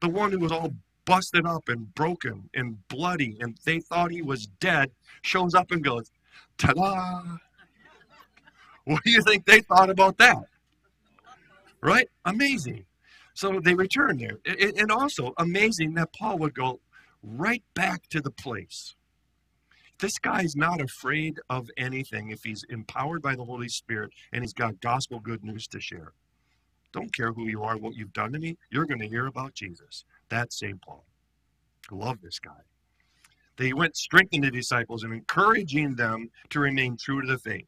The 0.00 0.08
one 0.08 0.32
who 0.32 0.38
was 0.38 0.52
all 0.52 0.74
busted 1.04 1.44
up 1.44 1.68
and 1.68 1.94
broken 1.94 2.48
and 2.54 2.78
bloody, 2.88 3.36
and 3.40 3.58
they 3.66 3.80
thought 3.80 4.10
he 4.10 4.22
was 4.22 4.46
dead, 4.58 4.90
shows 5.20 5.54
up 5.54 5.70
and 5.70 5.84
goes, 5.84 6.10
Ta 6.56 6.72
da! 6.72 7.22
What 8.84 9.02
do 9.04 9.10
you 9.10 9.22
think 9.22 9.44
they 9.44 9.60
thought 9.60 9.90
about 9.90 10.16
that? 10.16 10.44
Right? 11.82 12.08
Amazing. 12.24 12.86
So 13.34 13.60
they 13.60 13.74
returned 13.74 14.20
there. 14.20 14.38
And 14.78 14.90
also 14.90 15.34
amazing 15.36 15.92
that 15.94 16.14
Paul 16.14 16.38
would 16.38 16.54
go 16.54 16.80
right 17.24 17.62
back 17.74 18.06
to 18.10 18.20
the 18.20 18.30
place. 18.30 18.94
This 20.00 20.18
guy's 20.18 20.56
not 20.56 20.80
afraid 20.80 21.40
of 21.48 21.68
anything 21.76 22.30
if 22.30 22.42
he's 22.42 22.64
empowered 22.68 23.22
by 23.22 23.36
the 23.36 23.44
Holy 23.44 23.68
Spirit 23.68 24.10
and 24.32 24.42
he's 24.42 24.52
got 24.52 24.80
gospel 24.80 25.20
good 25.20 25.44
news 25.44 25.66
to 25.68 25.80
share. 25.80 26.12
Don't 26.92 27.14
care 27.14 27.32
who 27.32 27.48
you 27.48 27.62
are, 27.62 27.76
what 27.76 27.94
you've 27.94 28.12
done 28.12 28.32
to 28.32 28.38
me, 28.38 28.56
you're 28.70 28.86
going 28.86 29.00
to 29.00 29.08
hear 29.08 29.26
about 29.26 29.54
Jesus. 29.54 30.04
That's 30.28 30.58
St. 30.58 30.80
Paul. 30.82 31.04
Love 31.90 32.20
this 32.22 32.38
guy. 32.38 32.62
They 33.56 33.72
went 33.72 33.96
strengthening 33.96 34.42
the 34.42 34.50
disciples 34.50 35.04
and 35.04 35.12
encouraging 35.12 35.94
them 35.94 36.30
to 36.50 36.60
remain 36.60 36.96
true 36.96 37.20
to 37.20 37.26
the 37.26 37.38
faith. 37.38 37.66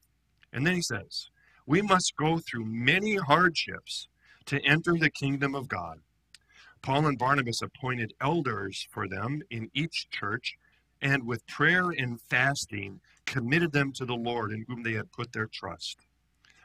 And 0.53 0.66
then 0.66 0.75
he 0.75 0.83
says, 0.83 1.29
We 1.66 1.83
must 1.83 2.16
go 2.16 2.38
through 2.38 2.64
many 2.66 3.16
hardships 3.16 4.09
to 4.47 4.61
enter 4.64 4.95
the 4.99 5.11
kingdom 5.11 5.55
of 5.55 5.69
God. 5.69 6.01
Paul 6.83 7.07
and 7.07 7.19
Barnabas 7.19 7.62
appointed 7.62 8.15
elders 8.21 8.87
for 8.91 9.09
them 9.09 9.43
in 9.51 9.71
each 9.75 10.09
church, 10.11 10.57
and 11.03 11.27
with 11.27 11.47
prayer 11.47 11.91
and 11.91 12.21
fasting 12.21 13.01
committed 13.27 13.73
them 13.73 13.93
to 13.93 14.05
the 14.05 14.15
Lord 14.15 14.53
in 14.53 14.65
whom 14.69 14.83
they 14.83 14.93
had 14.93 15.12
put 15.12 15.33
their 15.33 15.47
trust. 15.47 16.07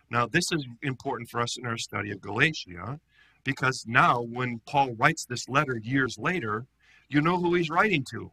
Now, 0.10 0.28
this 0.28 0.52
is 0.52 0.65
important 0.84 1.30
for 1.30 1.39
us 1.39 1.58
in 1.58 1.65
our 1.65 1.78
study 1.78 2.12
of 2.12 2.21
Galatia 2.21 3.00
because 3.43 3.86
now, 3.88 4.21
when 4.21 4.60
Paul 4.67 4.93
writes 4.95 5.26
this 5.26 5.50
letter 5.50 5.78
years 5.78 6.17
later, 6.17 6.65
you 7.10 7.21
know 7.21 7.38
who 7.38 7.56
he's 7.56 7.69
writing 7.69 8.06
to. 8.12 8.32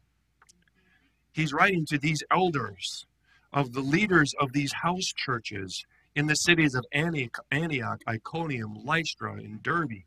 He's 1.32 1.52
writing 1.52 1.86
to 1.86 1.98
these 1.98 2.22
elders 2.30 3.06
of 3.52 3.72
the 3.72 3.80
leaders 3.80 4.34
of 4.40 4.52
these 4.52 4.72
house 4.72 5.06
churches 5.06 5.84
in 6.14 6.26
the 6.26 6.34
cities 6.34 6.74
of 6.74 6.84
Antioch, 6.92 8.02
Iconium, 8.08 8.84
Lystra, 8.84 9.34
and 9.34 9.62
Derbe. 9.62 10.02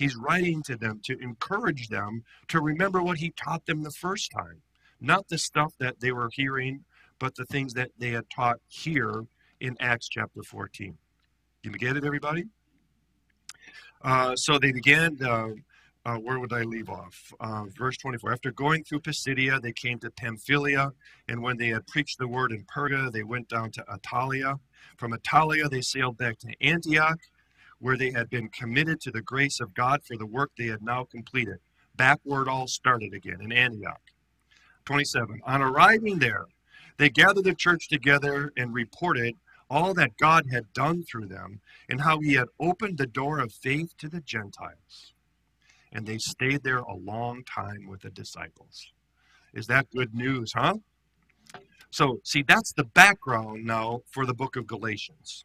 He's 0.00 0.16
writing 0.16 0.62
to 0.62 0.76
them 0.76 1.02
to 1.04 1.18
encourage 1.18 1.88
them 1.88 2.24
to 2.48 2.62
remember 2.62 3.02
what 3.02 3.18
he 3.18 3.34
taught 3.36 3.66
them 3.66 3.82
the 3.82 3.90
first 3.90 4.30
time. 4.30 4.62
Not 4.98 5.28
the 5.28 5.36
stuff 5.36 5.74
that 5.78 6.00
they 6.00 6.10
were 6.10 6.30
hearing, 6.32 6.86
but 7.18 7.34
the 7.34 7.44
things 7.44 7.74
that 7.74 7.90
they 7.98 8.12
had 8.12 8.24
taught 8.30 8.60
here 8.66 9.26
in 9.60 9.76
Acts 9.78 10.08
chapter 10.08 10.42
14. 10.42 10.96
You 11.64 11.70
get 11.72 11.98
it, 11.98 12.06
everybody? 12.06 12.44
Uh, 14.00 14.36
so 14.36 14.58
they 14.58 14.72
began, 14.72 15.18
uh, 15.22 15.48
uh, 16.06 16.16
where 16.16 16.40
would 16.40 16.54
I 16.54 16.62
leave 16.62 16.88
off? 16.88 17.34
Uh, 17.38 17.66
verse 17.76 17.98
24. 17.98 18.32
After 18.32 18.52
going 18.52 18.84
through 18.84 19.00
Pisidia, 19.00 19.60
they 19.60 19.74
came 19.74 19.98
to 19.98 20.10
Pamphylia, 20.10 20.92
and 21.28 21.42
when 21.42 21.58
they 21.58 21.68
had 21.68 21.86
preached 21.86 22.18
the 22.18 22.26
word 22.26 22.52
in 22.52 22.64
Perga, 22.64 23.12
they 23.12 23.22
went 23.22 23.50
down 23.50 23.70
to 23.72 23.82
Attalia. 23.82 24.58
From 24.96 25.12
Attalia, 25.12 25.68
they 25.68 25.82
sailed 25.82 26.16
back 26.16 26.38
to 26.38 26.54
Antioch, 26.62 27.20
where 27.80 27.96
they 27.96 28.10
had 28.10 28.30
been 28.30 28.48
committed 28.48 29.00
to 29.00 29.10
the 29.10 29.22
grace 29.22 29.58
of 29.60 29.74
God 29.74 30.02
for 30.04 30.16
the 30.16 30.26
work 30.26 30.52
they 30.56 30.66
had 30.66 30.82
now 30.82 31.04
completed. 31.04 31.58
Backward 31.96 32.48
all 32.48 32.66
started 32.66 33.12
again 33.12 33.40
in 33.40 33.52
Antioch. 33.52 34.00
27. 34.84 35.40
On 35.44 35.62
arriving 35.62 36.18
there, 36.18 36.46
they 36.98 37.10
gathered 37.10 37.44
the 37.44 37.54
church 37.54 37.88
together 37.88 38.52
and 38.56 38.72
reported 38.72 39.34
all 39.70 39.94
that 39.94 40.16
God 40.18 40.46
had 40.50 40.72
done 40.72 41.04
through 41.04 41.26
them, 41.26 41.60
and 41.88 42.00
how 42.00 42.18
he 42.18 42.34
had 42.34 42.48
opened 42.58 42.98
the 42.98 43.06
door 43.06 43.38
of 43.38 43.52
faith 43.52 43.96
to 43.98 44.08
the 44.08 44.20
Gentiles. 44.20 45.14
And 45.92 46.06
they 46.06 46.18
stayed 46.18 46.64
there 46.64 46.78
a 46.78 46.94
long 46.94 47.44
time 47.44 47.86
with 47.88 48.02
the 48.02 48.10
disciples. 48.10 48.92
Is 49.54 49.68
that 49.68 49.90
good 49.90 50.12
news, 50.12 50.52
huh? 50.54 50.74
So, 51.90 52.20
see, 52.24 52.42
that's 52.42 52.72
the 52.72 52.84
background 52.84 53.64
now 53.64 54.00
for 54.10 54.26
the 54.26 54.34
book 54.34 54.56
of 54.56 54.66
Galatians. 54.66 55.44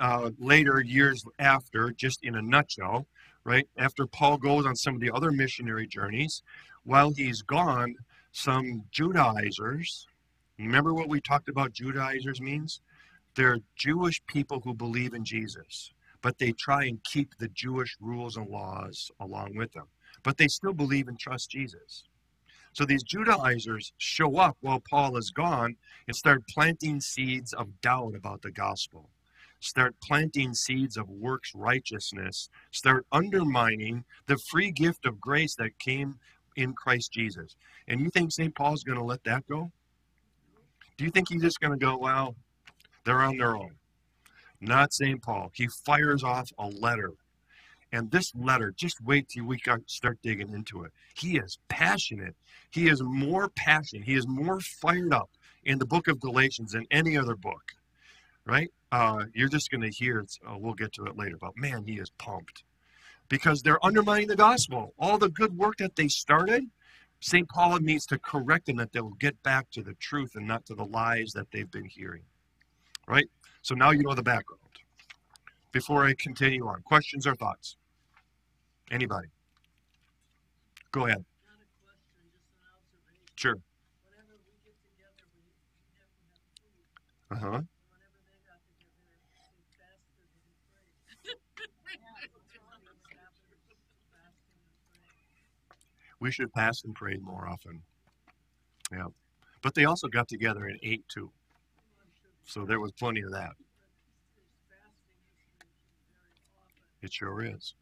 Uh, 0.00 0.30
later, 0.38 0.80
years 0.80 1.24
after, 1.38 1.92
just 1.92 2.24
in 2.24 2.34
a 2.34 2.42
nutshell, 2.42 3.06
right, 3.44 3.68
after 3.78 4.06
Paul 4.06 4.36
goes 4.36 4.66
on 4.66 4.74
some 4.74 4.94
of 4.94 5.00
the 5.00 5.12
other 5.12 5.30
missionary 5.30 5.86
journeys, 5.86 6.42
while 6.84 7.12
he's 7.12 7.42
gone, 7.42 7.94
some 8.32 8.82
Judaizers, 8.90 10.08
remember 10.58 10.92
what 10.92 11.08
we 11.08 11.20
talked 11.20 11.48
about 11.48 11.72
Judaizers 11.72 12.40
means? 12.40 12.80
They're 13.36 13.58
Jewish 13.76 14.20
people 14.26 14.60
who 14.60 14.74
believe 14.74 15.14
in 15.14 15.24
Jesus, 15.24 15.92
but 16.20 16.38
they 16.38 16.52
try 16.52 16.84
and 16.84 17.02
keep 17.04 17.36
the 17.38 17.48
Jewish 17.48 17.96
rules 18.00 18.36
and 18.36 18.48
laws 18.48 19.10
along 19.20 19.56
with 19.56 19.72
them. 19.72 19.86
But 20.24 20.36
they 20.36 20.48
still 20.48 20.72
believe 20.72 21.06
and 21.06 21.18
trust 21.18 21.50
Jesus. 21.50 22.04
So 22.72 22.84
these 22.84 23.04
Judaizers 23.04 23.92
show 23.98 24.36
up 24.36 24.56
while 24.60 24.82
Paul 24.90 25.16
is 25.16 25.30
gone 25.30 25.76
and 26.08 26.16
start 26.16 26.48
planting 26.48 27.00
seeds 27.00 27.52
of 27.52 27.80
doubt 27.80 28.14
about 28.16 28.42
the 28.42 28.50
gospel. 28.50 29.10
Start 29.64 29.94
planting 30.02 30.52
seeds 30.52 30.98
of 30.98 31.08
works 31.08 31.52
righteousness. 31.54 32.50
Start 32.70 33.06
undermining 33.10 34.04
the 34.26 34.36
free 34.36 34.70
gift 34.70 35.06
of 35.06 35.18
grace 35.18 35.54
that 35.54 35.78
came 35.78 36.16
in 36.54 36.74
Christ 36.74 37.12
Jesus. 37.12 37.56
And 37.88 37.98
you 37.98 38.10
think 38.10 38.30
St. 38.30 38.54
Paul's 38.54 38.84
going 38.84 38.98
to 38.98 39.04
let 39.04 39.24
that 39.24 39.48
go? 39.48 39.72
Do 40.98 41.04
you 41.06 41.10
think 41.10 41.30
he's 41.30 41.40
just 41.40 41.60
going 41.60 41.72
to 41.72 41.82
go, 41.82 41.96
well, 41.96 42.36
they're 43.06 43.22
on 43.22 43.38
their 43.38 43.56
own. 43.56 43.76
Not 44.60 44.92
St. 44.92 45.22
Paul. 45.22 45.50
He 45.54 45.68
fires 45.86 46.22
off 46.22 46.50
a 46.58 46.68
letter. 46.68 47.12
And 47.90 48.10
this 48.10 48.34
letter, 48.34 48.70
just 48.76 49.00
wait 49.00 49.30
till 49.30 49.46
we 49.46 49.58
start 49.86 50.18
digging 50.22 50.52
into 50.52 50.84
it. 50.84 50.92
He 51.14 51.38
is 51.38 51.58
passionate. 51.68 52.36
He 52.70 52.88
is 52.88 53.02
more 53.02 53.48
passionate. 53.56 54.04
He 54.04 54.14
is 54.14 54.26
more 54.28 54.60
fired 54.60 55.14
up 55.14 55.30
in 55.64 55.78
the 55.78 55.86
book 55.86 56.06
of 56.06 56.20
Galatians 56.20 56.72
than 56.72 56.86
any 56.90 57.16
other 57.16 57.34
book, 57.34 57.72
right? 58.44 58.68
Uh, 58.94 59.24
you're 59.34 59.48
just 59.48 59.70
going 59.70 59.80
to 59.80 59.90
hear, 59.90 60.24
uh, 60.48 60.56
we'll 60.56 60.74
get 60.74 60.92
to 60.92 61.04
it 61.06 61.16
later, 61.16 61.36
but 61.40 61.50
man, 61.56 61.84
he 61.84 61.94
is 61.94 62.10
pumped 62.18 62.62
because 63.28 63.62
they're 63.62 63.84
undermining 63.84 64.28
the 64.28 64.36
gospel. 64.36 64.94
All 64.98 65.18
the 65.18 65.30
good 65.30 65.56
work 65.56 65.78
that 65.78 65.96
they 65.96 66.08
started, 66.08 66.64
St. 67.20 67.48
Paul 67.48 67.78
needs 67.80 68.06
to 68.06 68.18
correct 68.18 68.66
them 68.66 68.76
that 68.76 68.92
they 68.92 69.00
will 69.00 69.18
get 69.18 69.42
back 69.42 69.70
to 69.72 69.82
the 69.82 69.94
truth 69.94 70.36
and 70.36 70.46
not 70.46 70.64
to 70.66 70.74
the 70.74 70.84
lies 70.84 71.32
that 71.32 71.50
they've 71.50 71.70
been 71.70 71.86
hearing 71.86 72.22
right? 73.06 73.28
So 73.62 73.74
now 73.74 73.90
you 73.90 74.02
know 74.02 74.14
the 74.14 74.22
background. 74.22 74.60
Before 75.72 76.04
I 76.04 76.14
continue 76.14 76.66
on, 76.66 76.82
questions 76.82 77.26
or 77.26 77.34
thoughts? 77.34 77.76
Anybody? 78.90 79.28
Go 80.92 81.06
ahead. 81.06 81.24
Sure. 83.34 83.56
Uh 87.30 87.36
huh. 87.36 87.60
We 96.24 96.32
should 96.32 96.50
fast 96.52 96.86
and 96.86 96.94
pray 96.94 97.18
more 97.20 97.46
often. 97.46 97.82
Yeah. 98.90 99.08
But 99.60 99.74
they 99.74 99.84
also 99.84 100.08
got 100.08 100.26
together 100.26 100.64
and 100.64 100.80
ate 100.82 101.06
too. 101.06 101.30
So 102.46 102.64
there 102.64 102.80
was 102.80 102.92
plenty 102.92 103.20
of 103.20 103.30
that. 103.32 103.52
It 107.02 107.12
sure 107.12 107.44
is. 107.44 107.74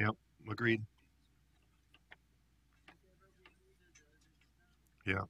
Yep, 0.00 0.14
agreed. 0.50 0.82
Yeah, 5.08 5.24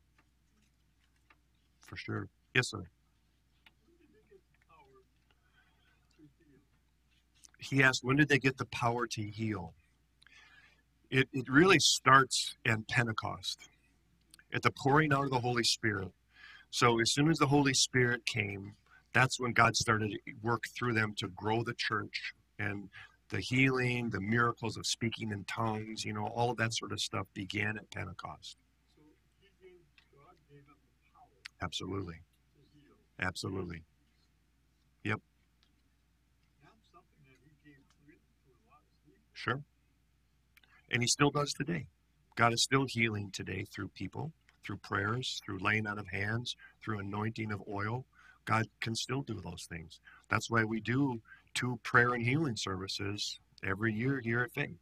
for 1.79 1.97
sure. 1.97 2.29
Yes, 2.53 2.71
sir. 2.71 2.83
He 7.61 7.85
asked, 7.85 8.03
when 8.03 8.17
did 8.17 8.29
they 8.29 8.41
get 8.41 8.57
the 8.57 8.65
power 8.67 9.07
to 9.07 9.23
heal? 9.23 9.75
It, 11.13 11.29
it 11.33 11.49
really 11.49 11.79
starts 11.79 12.57
at 12.67 12.89
Pentecost, 12.89 13.69
at 14.53 14.63
the 14.63 14.73
pouring 14.73 15.13
out 15.13 15.25
of 15.25 15.31
the 15.31 15.39
Holy 15.39 15.63
Spirit. 15.63 16.09
So 16.71 16.99
as 16.99 17.13
soon 17.13 17.31
as 17.31 17.39
the 17.39 17.47
Holy 17.47 17.75
Spirit 17.75 18.27
came, 18.27 18.75
that's 19.15 19.39
when 19.39 19.53
God 19.53 19.77
started 19.77 20.11
to 20.11 20.19
work 20.43 20.65
through 20.77 20.95
them 20.95 21.15
to 21.19 21.29
grow 21.29 21.63
the 21.63 21.75
church 21.75 22.33
and 22.59 22.89
the 23.29 23.41
healing, 23.41 24.11
the 24.11 24.21
miracles 24.21 24.77
of 24.77 24.87
speaking 24.87 25.31
in 25.31 25.45
tongues, 25.45 26.05
you 26.05 26.15
know, 26.15 26.27
all 26.27 26.51
of 26.51 26.57
that 26.57 26.75
sort 26.75 26.91
of 26.91 27.01
stuff 27.01 27.29
began 27.33 27.79
at 27.79 27.89
Pentecost. 27.93 28.57
Absolutely. 31.61 32.17
Absolutely. 33.21 33.83
Yep. 35.05 35.21
Sure. 39.33 39.63
And 40.91 41.03
he 41.03 41.09
still 41.09 41.31
does 41.31 41.53
today. 41.53 41.87
God 42.37 42.53
is 42.53 42.63
still 42.63 42.87
healing 42.89 43.31
today 43.33 43.65
through 43.75 43.89
people, 43.89 44.33
through 44.65 44.79
prayers, 44.79 45.41
through 45.45 45.59
laying 45.61 45.87
out 45.87 45.99
of 45.99 46.07
hands, 46.09 46.55
through 46.83 47.01
anointing 47.01 47.53
of 47.53 47.63
oil. 47.69 48.05
God 48.45 48.67
can 48.81 48.95
still 48.95 49.23
do 49.23 49.41
those 49.41 49.67
things. 49.69 50.01
That's 50.31 50.51
why 50.51 50.65
we 50.65 50.81
do 50.81 51.21
two 51.55 51.79
prayer 51.83 52.15
and 52.15 52.25
healing 52.25 52.57
services 52.57 53.41
every 53.65 53.93
year 53.93 54.21
here 54.23 54.41
at 54.41 54.53
Faith. 54.53 54.79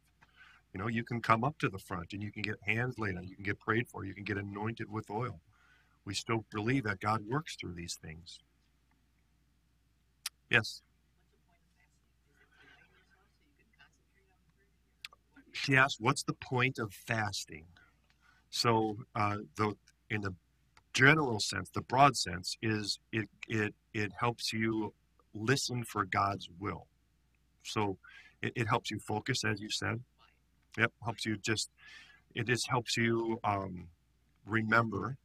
You 0.73 0.79
know, 0.79 0.87
you 0.87 1.03
can 1.03 1.21
come 1.21 1.43
up 1.43 1.57
to 1.59 1.69
the 1.69 1.79
front 1.79 2.13
and 2.13 2.21
you 2.21 2.31
can 2.31 2.43
get 2.43 2.55
hands 2.65 2.99
laid 2.99 3.17
on, 3.17 3.27
you 3.27 3.35
can 3.35 3.43
get 3.43 3.59
prayed 3.59 3.87
for, 3.87 4.05
you 4.05 4.13
can 4.13 4.23
get 4.23 4.37
anointed 4.37 4.91
with 4.91 5.09
oil. 5.09 5.39
We 6.07 6.13
still 6.13 6.45
believe 6.53 6.85
that 6.85 7.01
God 7.01 7.25
works 7.27 7.57
through 7.57 7.73
these 7.73 7.99
things. 8.01 8.39
Yes. 10.49 10.81
She 15.51 15.75
asked, 15.75 15.99
"What's 15.99 16.23
the 16.23 16.31
point 16.31 16.79
of 16.79 16.93
fasting?" 16.93 17.65
So, 18.49 18.99
uh, 19.15 19.39
the 19.57 19.75
in 20.09 20.21
the 20.21 20.33
general 20.93 21.41
sense, 21.41 21.69
the 21.71 21.81
broad 21.81 22.15
sense 22.15 22.55
is 22.61 22.99
it 23.11 23.27
it 23.49 23.75
it 23.93 24.13
helps 24.17 24.53
you 24.53 24.93
listen 25.33 25.83
for 25.83 26.05
God's 26.05 26.47
will. 26.57 26.87
So, 27.63 27.97
it, 28.41 28.53
it 28.55 28.69
helps 28.69 28.89
you 28.91 28.99
focus, 28.99 29.43
as 29.43 29.59
you 29.59 29.69
said. 29.69 30.01
Yep, 30.77 30.93
helps 31.03 31.25
you 31.25 31.35
just. 31.35 31.69
It 32.33 32.47
just 32.47 32.69
helps 32.69 32.95
you 32.95 33.41
um, 33.43 33.89
remember. 34.45 35.17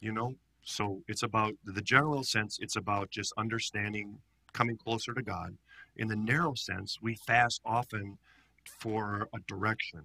You 0.00 0.12
know, 0.12 0.34
so 0.62 1.02
it's 1.08 1.22
about 1.22 1.54
the 1.64 1.80
general 1.80 2.22
sense. 2.22 2.58
It's 2.60 2.76
about 2.76 3.10
just 3.10 3.32
understanding, 3.38 4.18
coming 4.52 4.76
closer 4.76 5.14
to 5.14 5.22
God. 5.22 5.56
In 5.96 6.08
the 6.08 6.16
narrow 6.16 6.54
sense, 6.54 6.98
we 7.00 7.14
fast 7.14 7.60
often 7.64 8.18
for 8.78 9.28
a 9.34 9.38
direction. 9.46 10.02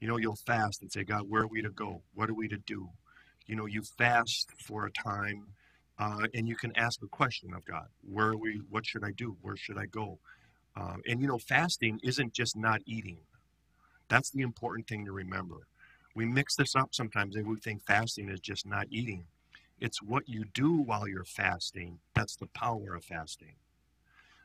You 0.00 0.08
know, 0.08 0.16
you'll 0.16 0.36
fast 0.36 0.82
and 0.82 0.90
say, 0.90 1.04
God, 1.04 1.28
where 1.28 1.42
are 1.42 1.46
we 1.46 1.62
to 1.62 1.70
go? 1.70 2.02
What 2.14 2.28
are 2.30 2.34
we 2.34 2.48
to 2.48 2.58
do? 2.58 2.90
You 3.46 3.56
know, 3.56 3.66
you 3.66 3.82
fast 3.82 4.50
for 4.58 4.86
a 4.86 4.90
time 4.90 5.46
uh, 5.98 6.26
and 6.34 6.48
you 6.48 6.56
can 6.56 6.76
ask 6.76 7.02
a 7.02 7.08
question 7.08 7.52
of 7.54 7.64
God. 7.64 7.86
Where 8.02 8.28
are 8.28 8.36
we? 8.36 8.62
What 8.70 8.86
should 8.86 9.04
I 9.04 9.10
do? 9.12 9.36
Where 9.42 9.56
should 9.56 9.76
I 9.78 9.86
go? 9.86 10.18
Uh, 10.74 10.96
and, 11.06 11.20
you 11.20 11.26
know, 11.26 11.38
fasting 11.38 12.00
isn't 12.02 12.32
just 12.32 12.56
not 12.56 12.80
eating. 12.86 13.18
That's 14.08 14.30
the 14.30 14.40
important 14.40 14.88
thing 14.88 15.04
to 15.04 15.12
remember. 15.12 15.66
We 16.14 16.24
mix 16.26 16.56
this 16.56 16.74
up 16.74 16.94
sometimes 16.94 17.36
and 17.36 17.46
we 17.46 17.56
think 17.56 17.82
fasting 17.86 18.28
is 18.28 18.40
just 18.40 18.66
not 18.66 18.86
eating. 18.90 19.24
It's 19.78 20.02
what 20.02 20.28
you 20.28 20.44
do 20.52 20.72
while 20.72 21.08
you're 21.08 21.24
fasting. 21.24 22.00
That's 22.14 22.36
the 22.36 22.48
power 22.48 22.94
of 22.94 23.04
fasting. 23.04 23.54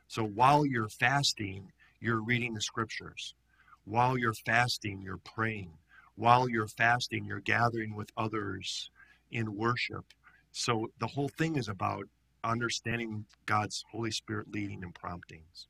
So 0.08 0.24
while 0.24 0.64
you're 0.64 0.88
fasting, 0.88 1.72
you're 2.00 2.22
reading 2.22 2.54
the 2.54 2.60
scriptures. 2.60 3.34
While 3.84 4.16
you're 4.16 4.34
fasting, 4.34 5.02
you're 5.02 5.18
praying. 5.18 5.72
While 6.14 6.48
you're 6.48 6.68
fasting, 6.68 7.24
you're 7.26 7.40
gathering 7.40 7.94
with 7.94 8.10
others 8.16 8.90
in 9.30 9.56
worship. 9.56 10.04
So 10.52 10.90
the 10.98 11.08
whole 11.08 11.28
thing 11.28 11.56
is 11.56 11.68
about 11.68 12.04
understanding 12.42 13.26
God's 13.44 13.84
Holy 13.90 14.10
Spirit 14.10 14.46
leading 14.50 14.82
and 14.82 14.94
promptings. 14.94 15.66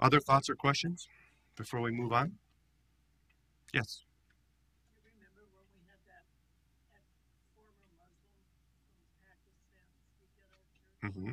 Other 0.00 0.18
thoughts 0.18 0.50
or 0.50 0.56
questions 0.56 1.06
before 1.56 1.80
we 1.80 1.90
move 1.92 2.12
on? 2.12 2.38
Yes. 3.72 4.04
Mm-hmm. 11.04 11.32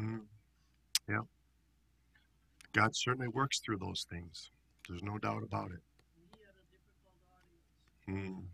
Mm. 0.00 0.20
Yeah. 1.08 1.24
God 2.72 2.94
certainly 2.94 3.28
works 3.28 3.60
through 3.60 3.78
those 3.78 4.06
things. 4.10 4.50
There's 4.88 5.02
no 5.02 5.16
doubt 5.18 5.42
about 5.42 5.70
it. 5.72 5.80
Mm. 8.08 8.44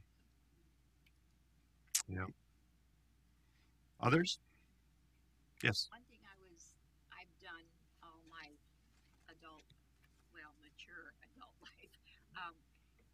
Yeah. 2.08 2.26
Others? 4.00 4.38
Yes. 5.62 5.88
One 5.90 6.02
thing 6.10 6.22
I 6.26 6.34
was, 6.46 6.74
I've 7.10 7.30
done 7.42 7.64
all 8.02 8.22
my 8.30 8.50
adult, 9.30 9.66
well, 10.34 10.54
mature 10.62 11.14
adult 11.22 11.54
life. 11.62 11.94
Um, 12.38 12.54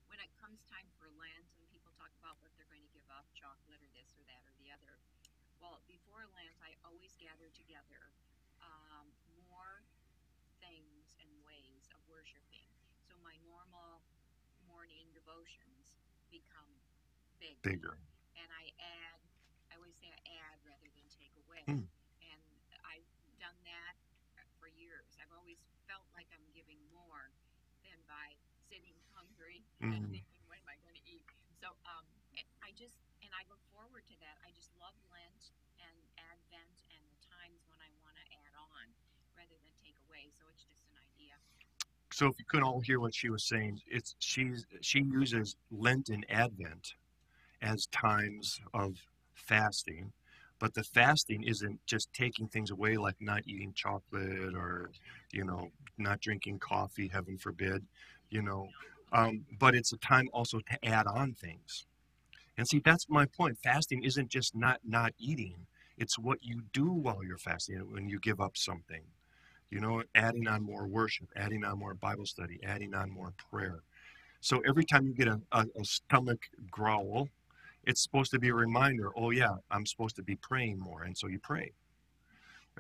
when 0.09 0.21
it 0.21 0.33
comes 0.41 0.65
time 0.69 0.89
for 0.97 1.09
Lent 1.21 1.47
and 1.57 1.65
people 1.73 1.93
talk 1.97 2.13
about 2.21 2.41
what 2.41 2.53
they're 2.57 2.69
going 2.73 2.85
to 2.85 2.93
give 2.97 3.07
up, 3.13 3.29
chocolate 3.37 3.81
or 3.81 3.91
this 3.97 4.13
or 4.17 4.25
that 4.29 4.43
or 4.49 4.53
the 4.61 4.73
other, 4.73 4.97
well, 5.61 5.81
before 5.89 6.25
Lent, 6.33 6.57
I 6.65 6.77
always 6.89 7.17
gather 7.21 7.49
together 7.53 8.11
um, 8.65 9.07
more 9.47 9.85
things 10.59 11.15
and 11.21 11.31
ways 11.45 11.87
of 11.93 12.01
worshiping. 12.09 12.67
So 13.07 13.15
my 13.23 13.37
normal 13.45 14.01
morning 14.67 15.07
devotions 15.31 15.95
become 16.27 16.67
bigger. 17.39 17.63
Bigger. 17.63 17.95
And 18.35 18.51
I 18.51 18.75
add, 18.83 19.23
I 19.71 19.79
always 19.79 19.95
say 20.03 20.11
I 20.11 20.19
add 20.43 20.59
rather 20.67 20.91
than 20.99 21.07
take 21.07 21.31
away. 21.47 21.63
Hmm. 21.71 21.87
And 22.27 22.43
I've 22.83 23.07
done 23.39 23.55
that 23.63 23.95
for 24.59 24.67
years. 24.67 25.15
I've 25.23 25.31
always 25.31 25.63
felt 25.87 26.03
like 26.19 26.27
I'm 26.35 26.43
giving 26.51 26.83
more 26.91 27.31
than 27.87 27.95
by 28.11 28.35
sitting 28.67 28.99
hungry 29.15 29.63
and 29.79 30.11
Mhm. 30.11 30.19
thinking, 30.19 30.43
when 30.51 30.59
am 30.59 30.67
I 30.67 30.83
going 30.83 30.99
to 30.99 31.07
eat? 31.07 31.23
So 31.63 31.71
um, 31.87 32.07
I 32.67 32.75
just, 32.75 32.99
and 33.23 33.31
I 33.31 33.47
look 33.47 33.63
forward 33.71 34.03
to 34.11 34.17
that. 34.19 34.35
I 34.43 34.51
just 34.51 34.75
love 34.83 34.99
Lent 35.15 35.55
and 35.79 35.99
Advent 36.19 36.83
and 36.91 37.03
the 37.07 37.21
times 37.23 37.63
when 37.71 37.79
I 37.79 37.91
want 38.03 38.19
to 38.19 38.27
add 38.35 38.55
on 38.59 38.87
rather 39.39 39.55
than 39.63 39.73
take 39.79 39.97
away. 40.11 40.35
So 40.35 40.51
it's 40.51 40.67
just 40.67 40.83
an 40.91 40.99
idea. 40.99 41.39
So 42.21 42.27
if 42.27 42.39
you 42.39 42.45
couldn't 42.45 42.67
all 42.67 42.83
hear 42.83 43.01
what 43.01 43.15
she 43.15 43.31
was 43.31 43.49
saying, 43.49 43.81
it's 43.87 44.15
she's 44.19 44.67
she 44.83 44.99
uses 44.99 45.57
Lent 45.71 46.11
and 46.11 46.27
Advent 46.29 46.93
as 47.63 47.87
times 47.87 48.61
of 48.75 48.99
fasting, 49.33 50.13
but 50.59 50.75
the 50.75 50.85
fasting 50.85 51.45
isn't 51.45 51.81
just 51.87 52.13
taking 52.13 52.47
things 52.47 52.71
away 52.71 52.99
like 52.99 53.15
not 53.21 53.45
eating 53.47 53.73
chocolate 53.73 54.55
or 54.55 54.91
you 55.33 55.47
know 55.47 55.71
not 55.97 56.21
drinking 56.21 56.59
coffee, 56.59 57.09
heaven 57.09 57.39
forbid, 57.39 57.87
you 58.29 58.43
know, 58.43 58.69
um, 59.15 59.47
but 59.59 59.75
it's 59.75 59.95
a 59.95 59.97
time 59.97 60.29
also 60.35 60.59
to 60.59 60.85
add 60.87 61.07
on 61.07 61.33
things. 61.33 61.87
And 62.59 62.69
see, 62.69 62.81
that's 62.81 63.09
my 63.09 63.25
point. 63.25 63.57
Fasting 63.65 64.05
isn't 64.05 64.29
just 64.29 64.55
not 64.55 64.81
not 64.85 65.15
eating; 65.19 65.69
it's 65.97 66.19
what 66.19 66.41
you 66.43 66.65
do 66.75 66.93
while 66.93 67.25
you're 67.25 67.39
fasting 67.39 67.91
when 67.91 68.11
you 68.11 68.21
give 68.21 68.43
up 68.43 68.59
something 68.59 69.05
you 69.71 69.81
know, 69.81 70.03
adding 70.15 70.49
on 70.49 70.63
more 70.63 70.87
worship, 70.87 71.29
adding 71.37 71.65
on 71.65 71.79
more 71.79 71.95
Bible 71.95 72.27
study, 72.27 72.61
adding 72.65 72.95
on 72.95 73.11
more 73.11 73.33
prayer. 73.51 73.83
So 74.41 74.61
every 74.69 74.85
time 74.85 75.07
you 75.07 75.15
get 75.15 75.29
a, 75.29 75.41
a, 75.53 75.67
a 75.81 75.85
stomach 75.85 76.41
growl, 76.71 77.29
it's 77.85 78.03
supposed 78.03 78.31
to 78.33 78.39
be 78.39 78.49
a 78.49 78.55
reminder, 78.55 79.11
oh, 79.17 79.31
yeah, 79.31 79.57
I'm 79.71 79.87
supposed 79.87 80.17
to 80.17 80.23
be 80.23 80.37
praying 80.37 80.79
more. 80.79 81.05
And 81.05 81.17
so 81.17 81.29
you 81.29 81.39
pray. 81.39 81.73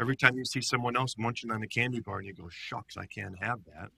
Every 0.00 0.16
time 0.16 0.36
you 0.38 0.44
see 0.44 0.62
someone 0.62 0.96
else 0.96 1.16
munching 1.18 1.50
on 1.50 1.62
a 1.62 1.66
candy 1.66 2.00
bar 2.00 2.18
and 2.18 2.26
you 2.26 2.34
go, 2.34 2.48
shucks, 2.50 2.96
I 2.96 3.06
can't 3.06 3.36
have 3.42 3.60
that. 3.66 3.90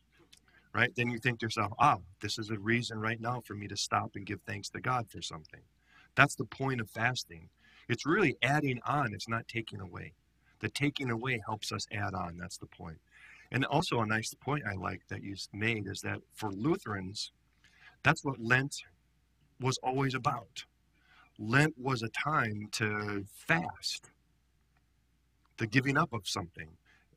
right? 0.75 0.93
Then 0.97 1.11
you 1.11 1.19
think 1.19 1.41
to 1.41 1.47
yourself, 1.47 1.73
ah, 1.79 1.99
this 2.21 2.39
is 2.39 2.51
a 2.51 2.59
reason 2.59 3.01
right 3.01 3.21
now 3.21 3.43
for 3.45 3.55
me 3.55 3.69
to 3.69 3.77
stop 3.77 4.13
and 4.15 4.27
give 4.27 4.41
thanks 4.47 4.69
to 4.71 4.81
God 4.81 5.11
for 5.11 5.23
something. 5.23 5.61
That's 6.15 6.35
the 6.35 6.45
point 6.45 6.81
of 6.81 6.91
fasting. 6.91 7.49
It's 7.89 8.07
really 8.07 8.37
adding 8.43 8.81
on, 8.87 9.13
it's 9.15 9.29
not 9.29 9.49
taking 9.49 9.81
away. 9.81 10.15
The 10.63 10.71
taking 10.71 11.11
away 11.11 11.43
helps 11.45 11.73
us 11.73 11.87
add 11.93 12.15
on. 12.15 12.39
That's 12.39 12.57
the 12.57 12.67
point. 12.67 12.99
And 13.51 13.67
also, 13.67 14.01
a 14.01 14.07
nice 14.07 14.33
point 14.35 14.65
I 14.67 14.75
like 14.75 15.03
that 15.09 15.23
you 15.23 15.37
made 15.53 15.87
is 15.87 16.01
that 16.01 16.21
for 16.33 16.51
Lutherans, 16.51 17.33
that's 18.03 18.25
what 18.25 18.41
Lent 18.41 18.75
was 19.61 19.79
always 19.83 20.15
about. 20.15 20.65
Lent 21.39 21.75
was 21.77 22.03
a 22.03 22.09
time 22.09 22.69
to 22.73 23.25
fast, 23.47 24.11
the 25.59 25.67
giving 25.67 25.99
up 25.99 26.13
of 26.13 26.27
something, 26.27 26.69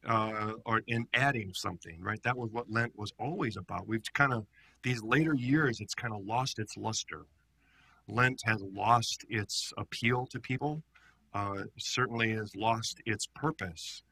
uh, 0.06 0.54
or 0.66 0.82
in 0.88 1.08
adding 1.14 1.52
something, 1.54 2.02
right? 2.02 2.22
That 2.24 2.38
was 2.38 2.52
what 2.52 2.70
Lent 2.70 2.98
was 2.98 3.14
always 3.18 3.56
about. 3.56 3.88
We've 3.88 4.04
kind 4.14 4.34
of, 4.34 4.46
these 4.84 5.02
later 5.02 5.34
years, 5.34 5.80
it's 5.80 5.96
kind 5.96 6.14
of 6.14 6.26
lost 6.26 6.60
its 6.60 6.76
luster. 6.76 7.26
Lent 8.08 8.42
has 8.46 8.62
lost 8.62 9.26
its 9.30 9.72
appeal 9.78 10.28
to 10.28 10.40
people, 10.40 10.84
uh, 11.36 11.64
certainly 11.78 12.32
has 12.32 12.56
lost 12.56 13.02
its 13.06 13.28
purpose. 13.36 14.04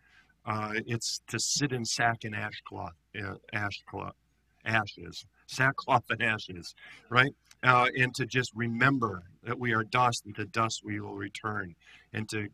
Uh, 0.46 0.74
it's 0.86 1.22
to 1.30 1.40
sit 1.40 1.72
in 1.72 1.86
sack 1.86 2.26
and 2.26 2.36
uh, 2.36 4.10
ashes, 4.66 5.26
sackcloth 5.48 6.04
and 6.10 6.22
ashes, 6.22 6.76
right? 7.10 7.34
Uh, 7.64 7.88
and 7.98 8.14
to 8.14 8.26
just 8.26 8.52
remember 8.54 9.24
that 9.42 9.58
we 9.58 9.74
are 9.74 9.86
dust, 9.86 10.26
and 10.26 10.36
to 10.36 10.46
dust 10.46 10.82
we 10.84 11.00
will 11.00 11.16
return, 11.16 11.74
and 12.12 12.28
to 12.28 12.50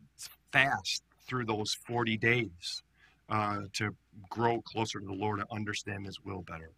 fast 0.52 1.02
through 1.26 1.44
those 1.44 1.74
40 1.86 2.16
days 2.16 2.82
uh, 3.28 3.62
to 3.72 3.90
grow 4.28 4.60
closer 4.62 5.00
to 5.00 5.06
the 5.06 5.12
Lord 5.12 5.40
and 5.40 5.48
understand 5.50 6.06
His 6.06 6.20
will 6.24 6.42
better. 6.42 6.70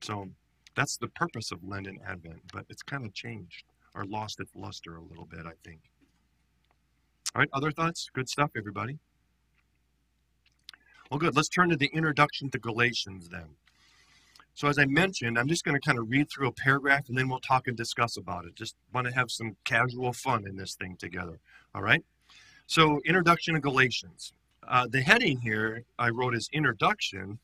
So 0.00 0.30
that's 0.74 0.96
the 0.96 1.08
purpose 1.08 1.52
of 1.52 1.62
Lent 1.62 1.86
and 1.86 1.98
Advent, 2.06 2.40
but 2.50 2.64
it's 2.70 2.82
kind 2.82 3.04
of 3.04 3.12
changed 3.12 3.64
or 3.94 4.04
lost 4.06 4.40
its 4.40 4.54
luster 4.54 4.96
a 4.96 5.02
little 5.02 5.26
bit, 5.26 5.44
I 5.44 5.52
think. 5.64 5.80
All 7.36 7.40
right, 7.40 7.50
other 7.52 7.70
thoughts? 7.70 8.08
Good 8.14 8.30
stuff, 8.30 8.52
everybody. 8.56 8.98
Well, 11.10 11.20
good. 11.20 11.36
Let's 11.36 11.50
turn 11.50 11.68
to 11.68 11.76
the 11.76 11.90
introduction 11.92 12.48
to 12.48 12.58
Galatians 12.58 13.28
then. 13.28 13.56
So, 14.54 14.68
as 14.68 14.78
I 14.78 14.86
mentioned, 14.86 15.38
I'm 15.38 15.46
just 15.46 15.62
going 15.62 15.78
to 15.78 15.86
kind 15.86 15.98
of 15.98 16.08
read 16.08 16.30
through 16.30 16.48
a 16.48 16.52
paragraph 16.52 17.10
and 17.10 17.18
then 17.18 17.28
we'll 17.28 17.40
talk 17.40 17.68
and 17.68 17.76
discuss 17.76 18.16
about 18.16 18.46
it. 18.46 18.54
Just 18.54 18.74
want 18.94 19.06
to 19.06 19.12
have 19.12 19.30
some 19.30 19.54
casual 19.64 20.14
fun 20.14 20.46
in 20.46 20.56
this 20.56 20.76
thing 20.76 20.96
together. 20.98 21.38
All 21.74 21.82
right? 21.82 22.02
So, 22.66 23.02
introduction 23.04 23.52
to 23.52 23.60
Galatians. 23.60 24.32
Uh, 24.66 24.86
the 24.88 25.02
heading 25.02 25.38
here 25.38 25.84
I 25.98 26.08
wrote 26.08 26.34
as 26.34 26.48
introduction, 26.54 27.38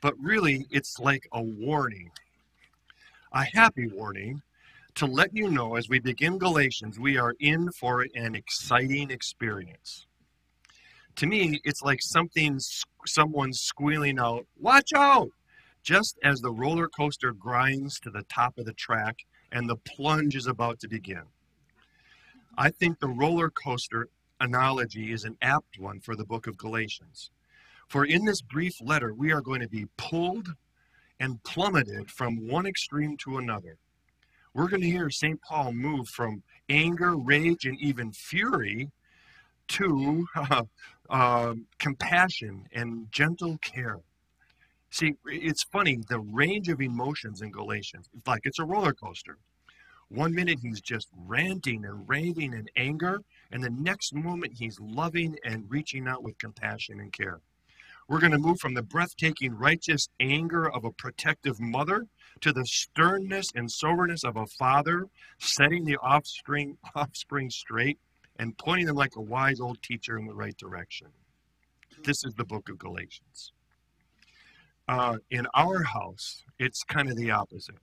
but 0.00 0.14
really 0.18 0.66
it's 0.70 0.98
like 0.98 1.28
a 1.32 1.42
warning, 1.42 2.10
a 3.34 3.44
happy 3.44 3.86
warning 3.86 4.40
to 4.94 5.06
let 5.06 5.34
you 5.34 5.50
know 5.50 5.76
as 5.76 5.88
we 5.88 5.98
begin 5.98 6.38
Galatians, 6.38 6.98
we 6.98 7.16
are 7.16 7.34
in 7.40 7.70
for 7.72 8.06
an 8.14 8.34
exciting 8.34 9.10
experience. 9.10 10.06
To 11.16 11.26
me, 11.26 11.60
it's 11.64 11.82
like 11.82 12.00
something, 12.02 12.58
someone 13.06 13.52
squealing 13.52 14.18
out, 14.18 14.46
Watch 14.58 14.92
out! 14.94 15.30
Just 15.82 16.18
as 16.22 16.40
the 16.40 16.52
roller 16.52 16.88
coaster 16.88 17.32
grinds 17.32 17.98
to 18.00 18.10
the 18.10 18.24
top 18.24 18.58
of 18.58 18.66
the 18.66 18.72
track 18.74 19.16
and 19.50 19.68
the 19.68 19.76
plunge 19.76 20.36
is 20.36 20.46
about 20.46 20.78
to 20.80 20.88
begin. 20.88 21.22
I 22.58 22.70
think 22.70 22.98
the 22.98 23.08
roller 23.08 23.50
coaster 23.50 24.08
analogy 24.40 25.12
is 25.12 25.24
an 25.24 25.36
apt 25.40 25.78
one 25.78 26.00
for 26.00 26.14
the 26.16 26.24
book 26.24 26.46
of 26.46 26.58
Galatians. 26.58 27.30
For 27.88 28.04
in 28.04 28.24
this 28.24 28.42
brief 28.42 28.74
letter, 28.80 29.14
we 29.14 29.32
are 29.32 29.40
going 29.40 29.60
to 29.60 29.68
be 29.68 29.86
pulled 29.96 30.48
and 31.18 31.42
plummeted 31.42 32.10
from 32.10 32.48
one 32.48 32.66
extreme 32.66 33.16
to 33.18 33.38
another. 33.38 33.78
We're 34.54 34.68
going 34.68 34.82
to 34.82 34.90
hear 34.90 35.10
St. 35.10 35.40
Paul 35.42 35.72
move 35.72 36.08
from 36.08 36.42
anger, 36.68 37.16
rage, 37.16 37.66
and 37.66 37.80
even 37.80 38.12
fury 38.12 38.90
to 39.68 40.26
uh, 40.36 40.62
uh, 41.10 41.54
compassion 41.78 42.66
and 42.72 43.06
gentle 43.12 43.58
care. 43.58 43.98
See, 44.90 45.14
it's 45.26 45.62
funny, 45.62 46.00
the 46.08 46.18
range 46.18 46.68
of 46.68 46.80
emotions 46.80 47.42
in 47.42 47.52
Galatians, 47.52 48.08
it's 48.16 48.26
like 48.26 48.40
it's 48.44 48.58
a 48.58 48.64
roller 48.64 48.92
coaster. 48.92 49.38
One 50.08 50.34
minute 50.34 50.58
he's 50.60 50.80
just 50.80 51.06
ranting 51.16 51.84
and 51.84 52.08
raving 52.08 52.52
in 52.52 52.66
anger, 52.74 53.20
and 53.52 53.62
the 53.62 53.70
next 53.70 54.12
moment 54.12 54.54
he's 54.58 54.80
loving 54.80 55.36
and 55.44 55.70
reaching 55.70 56.08
out 56.08 56.24
with 56.24 56.38
compassion 56.38 56.98
and 56.98 57.12
care. 57.12 57.38
We're 58.08 58.18
going 58.18 58.32
to 58.32 58.38
move 58.38 58.58
from 58.58 58.74
the 58.74 58.82
breathtaking 58.82 59.54
righteous 59.54 60.08
anger 60.18 60.68
of 60.68 60.84
a 60.84 60.90
protective 60.90 61.60
mother 61.60 62.06
to 62.40 62.52
the 62.52 62.64
sternness 62.64 63.50
and 63.54 63.70
soberness 63.70 64.24
of 64.24 64.36
a 64.36 64.46
father, 64.46 65.06
setting 65.38 65.84
the 65.84 65.96
offspring, 65.98 66.76
offspring 66.94 67.50
straight 67.50 67.98
and 68.38 68.56
pointing 68.58 68.86
them 68.86 68.96
like 68.96 69.16
a 69.16 69.20
wise 69.20 69.60
old 69.60 69.82
teacher 69.82 70.18
in 70.18 70.26
the 70.26 70.34
right 70.34 70.56
direction. 70.56 71.08
This 72.04 72.24
is 72.24 72.34
the 72.34 72.44
book 72.44 72.68
of 72.68 72.78
Galatians. 72.78 73.52
Uh, 74.88 75.18
in 75.30 75.46
our 75.54 75.82
house, 75.82 76.44
it's 76.58 76.82
kind 76.82 77.10
of 77.10 77.16
the 77.16 77.30
opposite. 77.30 77.76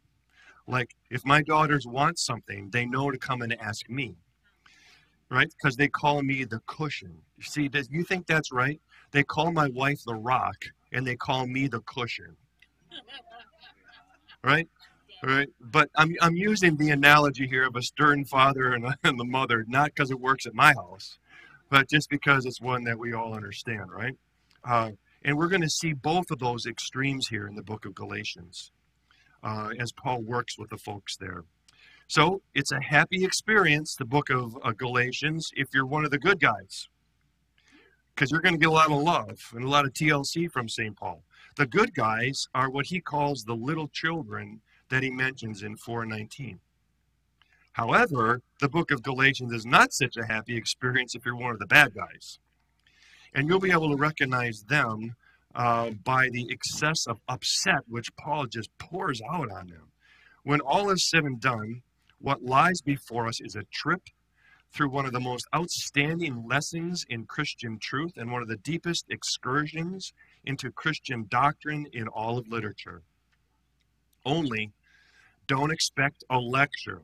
Like, 0.67 0.95
if 1.09 1.25
my 1.25 1.41
daughters 1.41 1.85
want 1.87 2.19
something, 2.19 2.69
they 2.71 2.85
know 2.85 3.11
to 3.11 3.17
come 3.17 3.41
and 3.41 3.57
ask 3.61 3.89
me 3.89 4.17
right? 5.29 5.49
Because 5.49 5.75
they 5.75 5.87
call 5.87 6.21
me 6.21 6.43
the 6.43 6.61
cushion. 6.67 7.17
See, 7.41 7.67
does 7.67 7.89
you 7.91 8.03
think 8.03 8.27
that's 8.27 8.51
right? 8.51 8.79
They 9.11 9.23
call 9.23 9.51
my 9.51 9.67
wife 9.69 10.03
the 10.05 10.15
rock, 10.15 10.65
and 10.91 11.05
they 11.05 11.15
call 11.15 11.47
me 11.47 11.67
the 11.67 11.81
cushion. 11.81 12.35
Right? 14.43 14.67
Right? 15.23 15.49
But 15.59 15.89
I'm, 15.95 16.15
I'm 16.21 16.35
using 16.35 16.77
the 16.77 16.91
analogy 16.91 17.47
here 17.47 17.65
of 17.65 17.75
a 17.75 17.81
stern 17.81 18.25
father 18.25 18.73
and, 18.73 18.85
and 19.03 19.19
the 19.19 19.25
mother, 19.25 19.65
not 19.67 19.91
because 19.93 20.11
it 20.11 20.19
works 20.19 20.45
at 20.45 20.53
my 20.53 20.73
house, 20.73 21.17
but 21.69 21.89
just 21.89 22.09
because 22.09 22.45
it's 22.45 22.61
one 22.61 22.83
that 22.85 22.99
we 22.99 23.13
all 23.13 23.33
understand, 23.33 23.91
right? 23.91 24.15
Uh, 24.63 24.91
and 25.23 25.37
we're 25.37 25.47
going 25.47 25.61
to 25.61 25.69
see 25.69 25.93
both 25.93 26.31
of 26.31 26.39
those 26.39 26.65
extremes 26.65 27.27
here 27.27 27.47
in 27.47 27.55
the 27.55 27.63
book 27.63 27.85
of 27.85 27.95
Galatians 27.95 28.71
uh, 29.43 29.69
as 29.79 29.91
Paul 29.91 30.21
works 30.21 30.57
with 30.57 30.69
the 30.69 30.77
folks 30.77 31.17
there. 31.17 31.43
So 32.07 32.41
it's 32.55 32.71
a 32.71 32.81
happy 32.81 33.25
experience, 33.25 33.95
the 33.95 34.05
book 34.05 34.29
of 34.29 34.57
uh, 34.63 34.71
Galatians, 34.71 35.51
if 35.55 35.67
you're 35.73 35.85
one 35.85 36.05
of 36.05 36.11
the 36.11 36.17
good 36.17 36.39
guys. 36.39 36.87
Because 38.15 38.31
you're 38.31 38.41
going 38.41 38.55
to 38.55 38.59
get 38.59 38.69
a 38.69 38.71
lot 38.71 38.91
of 38.91 39.01
love 39.01 39.39
and 39.53 39.63
a 39.63 39.69
lot 39.69 39.85
of 39.85 39.93
TLC 39.93 40.49
from 40.49 40.69
St. 40.69 40.95
Paul. 40.95 41.23
The 41.57 41.65
good 41.65 41.95
guys 41.95 42.47
are 42.53 42.69
what 42.69 42.85
he 42.85 43.01
calls 43.01 43.43
the 43.43 43.55
little 43.55 43.87
children 43.87 44.61
that 44.89 45.01
he 45.01 45.09
mentions 45.09 45.63
in 45.63 45.75
419. 45.75 46.59
However, 47.73 48.41
the 48.61 48.69
book 48.69 48.91
of 48.91 49.01
Galatians 49.01 49.51
is 49.51 49.65
not 49.65 49.91
such 49.91 50.17
a 50.17 50.25
happy 50.25 50.55
experience 50.55 51.15
if 51.15 51.25
you're 51.25 51.35
one 51.35 51.51
of 51.51 51.59
the 51.59 51.65
bad 51.65 51.95
guys. 51.95 52.37
And 53.33 53.47
you'll 53.47 53.59
be 53.59 53.71
able 53.71 53.89
to 53.89 53.95
recognize 53.95 54.65
them 54.69 55.15
uh, 55.55 55.91
by 56.03 56.29
the 56.29 56.47
excess 56.51 57.07
of 57.07 57.21
upset 57.27 57.81
which 57.87 58.15
Paul 58.17 58.45
just 58.45 58.69
pours 58.77 59.19
out 59.27 59.51
on 59.51 59.67
them. 59.67 59.91
When 60.43 60.61
all 60.61 60.91
is 60.91 61.09
said 61.09 61.23
and 61.23 61.41
done, 61.41 61.81
what 62.19 62.43
lies 62.43 62.81
before 62.81 63.27
us 63.27 63.41
is 63.41 63.55
a 63.55 63.63
trip 63.73 64.03
through 64.71 64.89
one 64.89 65.07
of 65.07 65.11
the 65.11 65.19
most 65.19 65.47
outstanding 65.55 66.45
lessons 66.47 67.03
in 67.09 67.25
Christian 67.25 67.79
truth 67.81 68.13
and 68.15 68.31
one 68.31 68.43
of 68.43 68.47
the 68.47 68.57
deepest 68.57 69.05
excursions 69.09 70.13
into 70.47 70.71
Christian 70.71 71.27
doctrine 71.29 71.85
in 71.93 72.07
all 72.07 72.37
of 72.37 72.47
literature. 72.47 73.03
Only 74.25 74.71
don't 75.45 75.71
expect 75.71 76.23
a 76.29 76.39
lecture. 76.39 77.01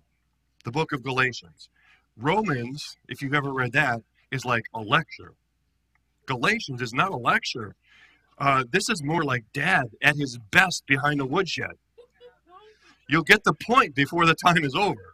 The 0.64 0.72
book 0.72 0.94
of 0.94 1.04
Galatians. 1.04 1.70
Romans, 2.18 2.98
if 3.10 3.22
you've 3.22 3.34
ever 3.34 3.52
read 3.52 3.74
that, 3.74 4.02
is 4.32 4.46
like 4.46 4.64
a 4.74 4.80
lecture. 4.80 5.34
Galatians 6.26 6.82
is 6.82 6.94
not 6.94 7.12
a 7.12 7.18
lecture. 7.18 7.76
Uh, 8.38 8.64
this 8.72 8.89
is 8.89 9.04
more 9.04 9.24
like 9.24 9.44
dad 9.54 9.89
at 10.02 10.16
his 10.16 10.39
best 10.52 10.86
behind 10.88 11.20
a 11.20 11.26
woodshed. 11.26 11.76
You'll 13.10 13.24
get 13.24 13.44
the 13.44 13.54
point 13.54 13.94
before 13.94 14.26
the 14.26 14.36
time 14.36 14.64
is 14.64 14.76
over. 14.76 15.14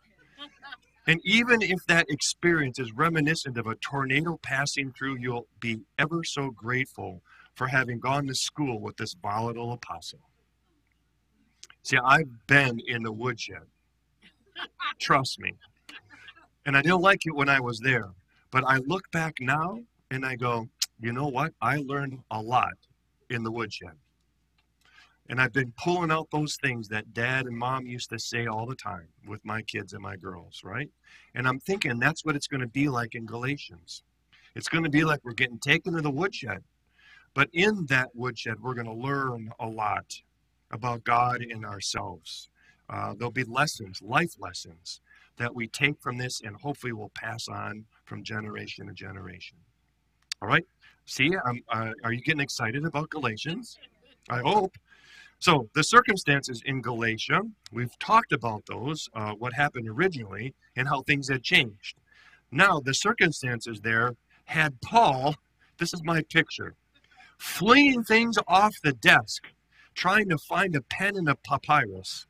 And 1.07 1.19
even 1.23 1.63
if 1.63 1.79
that 1.87 2.05
experience 2.09 2.77
is 2.77 2.91
reminiscent 2.93 3.57
of 3.57 3.65
a 3.65 3.75
tornado 3.75 4.39
passing 4.43 4.93
through, 4.95 5.17
you'll 5.17 5.47
be 5.59 5.79
ever 5.97 6.23
so 6.23 6.51
grateful 6.51 7.23
for 7.59 7.67
having 7.67 7.99
gone 7.99 8.25
to 8.25 8.33
school 8.33 8.79
with 8.79 8.95
this 8.95 9.13
volatile 9.21 9.73
apostle. 9.73 10.21
See, 11.83 11.97
I've 11.97 12.47
been 12.47 12.79
in 12.87 13.03
the 13.03 13.11
woodshed. 13.11 13.63
Trust 14.97 15.41
me. 15.41 15.51
And 16.65 16.77
I 16.77 16.81
didn't 16.81 17.01
like 17.01 17.25
it 17.25 17.35
when 17.35 17.49
I 17.49 17.59
was 17.59 17.79
there. 17.79 18.11
But 18.49 18.63
I 18.63 18.77
look 18.77 19.11
back 19.11 19.33
now 19.41 19.81
and 20.09 20.25
I 20.25 20.37
go, 20.37 20.69
you 21.01 21.11
know 21.11 21.27
what? 21.27 21.51
I 21.61 21.83
learned 21.85 22.19
a 22.31 22.41
lot 22.41 22.75
in 23.29 23.43
the 23.43 23.51
woodshed. 23.51 23.97
And 25.27 25.41
I've 25.41 25.51
been 25.51 25.73
pulling 25.77 26.11
out 26.11 26.29
those 26.31 26.55
things 26.63 26.87
that 26.87 27.13
dad 27.13 27.45
and 27.45 27.57
mom 27.57 27.85
used 27.85 28.09
to 28.11 28.19
say 28.19 28.47
all 28.47 28.67
the 28.67 28.75
time 28.75 29.09
with 29.27 29.43
my 29.43 29.63
kids 29.63 29.91
and 29.91 30.01
my 30.01 30.15
girls, 30.15 30.61
right? 30.63 30.89
And 31.35 31.45
I'm 31.45 31.59
thinking 31.59 31.99
that's 31.99 32.23
what 32.23 32.37
it's 32.37 32.47
going 32.47 32.61
to 32.61 32.67
be 32.67 32.87
like 32.87 33.15
in 33.15 33.25
Galatians. 33.25 34.03
It's 34.55 34.69
going 34.69 34.85
to 34.85 34.89
be 34.89 35.03
like 35.03 35.19
we're 35.25 35.33
getting 35.33 35.59
taken 35.59 35.93
to 35.95 36.01
the 36.01 36.09
woodshed. 36.09 36.63
But 37.33 37.49
in 37.53 37.85
that 37.87 38.09
woodshed, 38.15 38.59
we're 38.59 38.73
going 38.73 38.87
to 38.87 38.93
learn 38.93 39.51
a 39.59 39.67
lot. 39.67 40.21
about 40.71 41.03
God 41.03 41.41
and 41.41 41.65
ourselves. 41.65 42.49
Uh, 42.89 43.13
there'll 43.17 43.31
be 43.31 43.43
lessons, 43.43 44.01
life 44.01 44.35
lessons, 44.39 45.01
that 45.37 45.53
we 45.53 45.67
take 45.67 45.99
from 45.99 46.17
this 46.17 46.41
and 46.41 46.55
hopefully 46.55 46.93
will 46.93 47.11
pass 47.15 47.47
on 47.47 47.85
from 48.05 48.23
generation 48.23 48.87
to 48.87 48.93
generation. 48.93 49.57
All 50.41 50.47
right? 50.47 50.65
See, 51.05 51.35
uh, 51.35 51.93
are 52.03 52.13
you 52.13 52.21
getting 52.21 52.41
excited 52.41 52.85
about 52.85 53.09
Galatians? 53.09 53.77
I 54.29 54.39
hope. 54.39 54.75
So, 55.39 55.69
the 55.73 55.83
circumstances 55.83 56.61
in 56.65 56.81
Galatia, 56.81 57.41
we've 57.71 57.97
talked 57.99 58.33
about 58.33 58.65
those, 58.65 59.09
uh, 59.13 59.31
what 59.33 59.53
happened 59.53 59.87
originally, 59.87 60.53
and 60.75 60.87
how 60.87 61.01
things 61.01 61.29
had 61.29 61.43
changed. 61.43 61.97
Now, 62.51 62.79
the 62.79 62.93
circumstances 62.93 63.79
there 63.81 64.15
had 64.45 64.79
Paul, 64.81 65.35
this 65.77 65.93
is 65.93 66.03
my 66.03 66.21
picture, 66.23 66.75
flinging 67.39 68.03
things 68.03 68.37
off 68.47 68.75
the 68.83 68.93
desk, 68.93 69.47
trying 69.95 70.29
to 70.29 70.37
find 70.37 70.75
a 70.75 70.81
pen 70.81 71.17
and 71.17 71.27
a 71.27 71.35
papyrus 71.35 72.27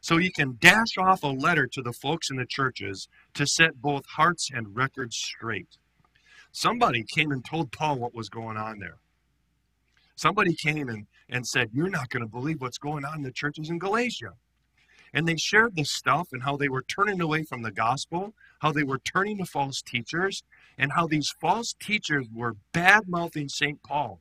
so 0.00 0.16
he 0.16 0.30
can 0.30 0.56
dash 0.60 0.96
off 0.98 1.22
a 1.22 1.28
letter 1.28 1.66
to 1.66 1.82
the 1.82 1.92
folks 1.92 2.30
in 2.30 2.36
the 2.36 2.46
churches 2.46 3.08
to 3.34 3.46
set 3.46 3.80
both 3.80 4.04
hearts 4.06 4.50
and 4.52 4.76
records 4.76 5.16
straight. 5.16 5.76
Somebody 6.52 7.04
came 7.04 7.30
and 7.30 7.44
told 7.44 7.70
Paul 7.70 7.98
what 7.98 8.14
was 8.14 8.28
going 8.28 8.56
on 8.56 8.78
there. 8.78 8.96
Somebody 10.16 10.54
came 10.54 10.88
and, 10.88 11.06
and 11.28 11.46
said, 11.46 11.70
You're 11.72 11.90
not 11.90 12.08
going 12.08 12.22
to 12.22 12.28
believe 12.28 12.60
what's 12.60 12.78
going 12.78 13.04
on 13.04 13.18
in 13.18 13.22
the 13.22 13.30
churches 13.30 13.70
in 13.70 13.78
Galatia. 13.78 14.32
And 15.12 15.26
they 15.26 15.36
shared 15.36 15.76
this 15.76 15.90
stuff 15.90 16.28
and 16.32 16.42
how 16.42 16.56
they 16.56 16.68
were 16.68 16.82
turning 16.82 17.20
away 17.20 17.42
from 17.42 17.62
the 17.62 17.70
gospel, 17.70 18.34
how 18.60 18.72
they 18.72 18.84
were 18.84 18.98
turning 18.98 19.38
to 19.38 19.44
false 19.44 19.82
teachers, 19.82 20.44
and 20.78 20.92
how 20.92 21.06
these 21.06 21.34
false 21.40 21.74
teachers 21.80 22.26
were 22.32 22.56
bad 22.72 23.08
mouthing 23.08 23.48
St. 23.48 23.82
Paul 23.82 24.20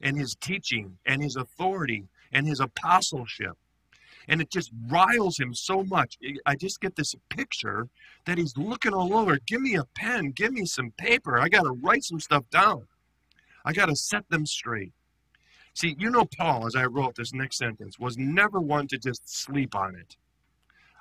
and 0.00 0.18
his 0.18 0.34
teaching 0.34 0.98
and 1.06 1.22
his 1.22 1.36
authority 1.36 2.04
and 2.32 2.46
his 2.46 2.60
apostleship. 2.60 3.56
And 4.28 4.42
it 4.42 4.50
just 4.50 4.70
riles 4.88 5.38
him 5.38 5.54
so 5.54 5.82
much. 5.84 6.18
I 6.44 6.54
just 6.54 6.80
get 6.80 6.96
this 6.96 7.14
picture 7.30 7.88
that 8.26 8.36
he's 8.36 8.56
looking 8.58 8.92
all 8.92 9.14
over. 9.14 9.38
Give 9.46 9.62
me 9.62 9.76
a 9.76 9.84
pen, 9.94 10.32
give 10.32 10.52
me 10.52 10.66
some 10.66 10.92
paper. 10.98 11.38
I 11.38 11.48
got 11.48 11.62
to 11.62 11.72
write 11.72 12.04
some 12.04 12.20
stuff 12.20 12.44
down. 12.50 12.86
I 13.64 13.72
got 13.72 13.86
to 13.86 13.96
set 13.96 14.28
them 14.28 14.44
straight. 14.44 14.92
See, 15.74 15.96
you 15.98 16.10
know, 16.10 16.24
Paul, 16.24 16.66
as 16.66 16.74
I 16.74 16.84
wrote 16.84 17.14
this 17.14 17.32
next 17.32 17.56
sentence, 17.56 17.98
was 17.98 18.18
never 18.18 18.60
one 18.60 18.88
to 18.88 18.98
just 18.98 19.28
sleep 19.28 19.74
on 19.74 19.94
it. 19.94 20.16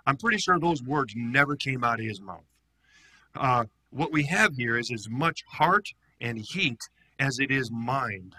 I'm 0.06 0.18
pretty 0.18 0.38
sure 0.38 0.60
those 0.60 0.84
words 0.84 1.14
never 1.18 1.56
came 1.56 1.84
out 1.84 2.00
of 2.00 2.06
his 2.06 2.22
mouth. 2.22 2.46
Uh, 3.36 3.66
what 3.90 4.12
we 4.12 4.24
have 4.24 4.54
here 4.56 4.78
is 4.78 4.92
as 4.92 5.10
much 5.10 5.44
heart 5.52 5.90
and 6.22 6.38
heat 6.40 6.80
as 7.20 7.40
it 7.40 7.52
is 7.52 7.72
mind. 7.72 8.36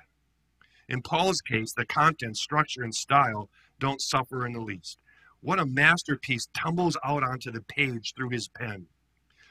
In 0.89 1.03
Paul's 1.03 1.41
case, 1.41 1.73
the 1.73 1.85
content, 1.85 2.37
structure, 2.37 2.83
and 2.83 2.95
style 2.95 3.51
don't 3.79 4.01
suffer 4.01 4.47
in 4.47 4.53
the 4.53 4.61
least. 4.61 4.99
What 5.41 5.61
a 5.61 5.67
masterpiece 5.67 6.49
tumbles 6.55 6.97
out 7.05 7.23
onto 7.23 7.51
the 7.51 7.61
page 7.61 8.15
through 8.17 8.31
his 8.31 8.49
pen. 8.49 8.87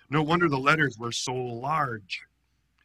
No 0.10 0.22
wonder 0.22 0.50
the 0.50 0.58
letters 0.58 0.98
were 0.98 1.12
so 1.12 1.34
large. 1.34 2.22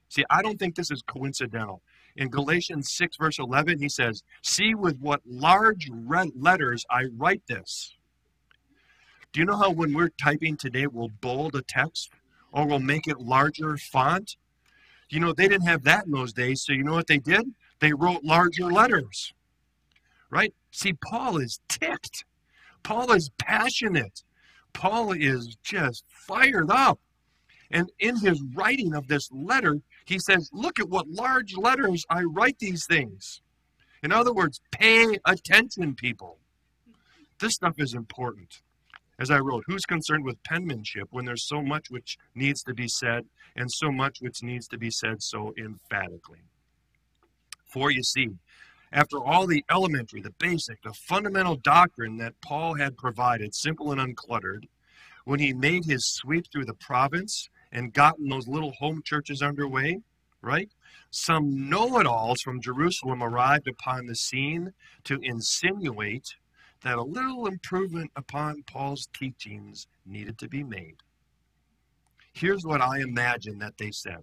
See, 0.08 0.24
I 0.28 0.42
don't 0.42 0.58
think 0.58 0.74
this 0.74 0.90
is 0.90 1.02
coincidental. 1.02 1.82
In 2.16 2.28
Galatians 2.28 2.92
6, 2.92 3.16
verse 3.16 3.38
11, 3.38 3.78
he 3.78 3.88
says, 3.88 4.22
See 4.42 4.74
with 4.74 4.98
what 4.98 5.22
large 5.24 5.88
red 5.90 6.28
letters 6.36 6.84
I 6.90 7.06
write 7.16 7.42
this. 7.48 7.96
Do 9.32 9.40
you 9.40 9.46
know 9.46 9.56
how 9.56 9.70
when 9.70 9.94
we're 9.94 10.10
typing 10.10 10.58
today, 10.58 10.86
we'll 10.86 11.08
bold 11.22 11.54
a 11.56 11.62
text 11.62 12.10
or 12.52 12.66
we'll 12.66 12.80
make 12.80 13.08
it 13.08 13.18
larger 13.18 13.78
font? 13.78 14.36
You 15.08 15.20
know, 15.20 15.32
they 15.32 15.48
didn't 15.48 15.66
have 15.66 15.84
that 15.84 16.04
in 16.04 16.12
those 16.12 16.34
days, 16.34 16.62
so 16.62 16.72
you 16.72 16.84
know 16.84 16.92
what 16.92 17.06
they 17.06 17.18
did? 17.18 17.46
They 17.82 17.92
wrote 17.92 18.22
larger 18.22 18.70
letters, 18.70 19.34
right? 20.30 20.54
See, 20.70 20.92
Paul 20.92 21.38
is 21.38 21.58
ticked. 21.68 22.24
Paul 22.84 23.10
is 23.10 23.32
passionate. 23.38 24.22
Paul 24.72 25.10
is 25.10 25.56
just 25.64 26.04
fired 26.08 26.70
up. 26.70 27.00
And 27.72 27.90
in 27.98 28.18
his 28.18 28.40
writing 28.54 28.94
of 28.94 29.08
this 29.08 29.28
letter, 29.32 29.80
he 30.04 30.20
says, 30.20 30.48
Look 30.52 30.78
at 30.78 30.90
what 30.90 31.08
large 31.08 31.56
letters 31.56 32.04
I 32.08 32.22
write 32.22 32.60
these 32.60 32.86
things. 32.86 33.42
In 34.00 34.12
other 34.12 34.32
words, 34.32 34.60
pay 34.70 35.18
attention, 35.26 35.96
people. 35.96 36.38
This 37.40 37.54
stuff 37.54 37.74
is 37.78 37.94
important. 37.94 38.60
As 39.18 39.28
I 39.28 39.40
wrote, 39.40 39.64
who's 39.66 39.86
concerned 39.86 40.24
with 40.24 40.40
penmanship 40.44 41.08
when 41.10 41.24
there's 41.24 41.48
so 41.48 41.60
much 41.60 41.90
which 41.90 42.16
needs 42.36 42.62
to 42.62 42.74
be 42.74 42.86
said 42.86 43.24
and 43.56 43.68
so 43.68 43.90
much 43.90 44.18
which 44.20 44.40
needs 44.40 44.68
to 44.68 44.78
be 44.78 44.90
said 44.90 45.20
so 45.20 45.52
emphatically? 45.58 46.42
For 47.72 47.90
you 47.90 48.02
see, 48.02 48.28
after 48.92 49.24
all 49.24 49.46
the 49.46 49.64
elementary, 49.70 50.20
the 50.20 50.34
basic, 50.38 50.82
the 50.82 50.92
fundamental 50.92 51.56
doctrine 51.56 52.18
that 52.18 52.40
Paul 52.42 52.74
had 52.74 52.98
provided, 52.98 53.54
simple 53.54 53.90
and 53.92 54.00
uncluttered, 54.00 54.64
when 55.24 55.40
he 55.40 55.54
made 55.54 55.86
his 55.86 56.06
sweep 56.06 56.46
through 56.52 56.66
the 56.66 56.74
province 56.74 57.48
and 57.70 57.94
gotten 57.94 58.28
those 58.28 58.46
little 58.46 58.72
home 58.72 59.00
churches 59.04 59.40
underway, 59.40 60.00
right? 60.42 60.68
Some 61.10 61.68
know 61.70 61.98
it 61.98 62.06
alls 62.06 62.42
from 62.42 62.60
Jerusalem 62.60 63.22
arrived 63.22 63.68
upon 63.68 64.06
the 64.06 64.16
scene 64.16 64.72
to 65.04 65.18
insinuate 65.22 66.34
that 66.82 66.98
a 66.98 67.02
little 67.02 67.46
improvement 67.46 68.10
upon 68.16 68.64
Paul's 68.64 69.08
teachings 69.14 69.86
needed 70.04 70.36
to 70.38 70.48
be 70.48 70.62
made. 70.62 70.96
Here's 72.34 72.64
what 72.64 72.82
I 72.82 73.00
imagine 73.00 73.58
that 73.58 73.78
they 73.78 73.92
said. 73.92 74.18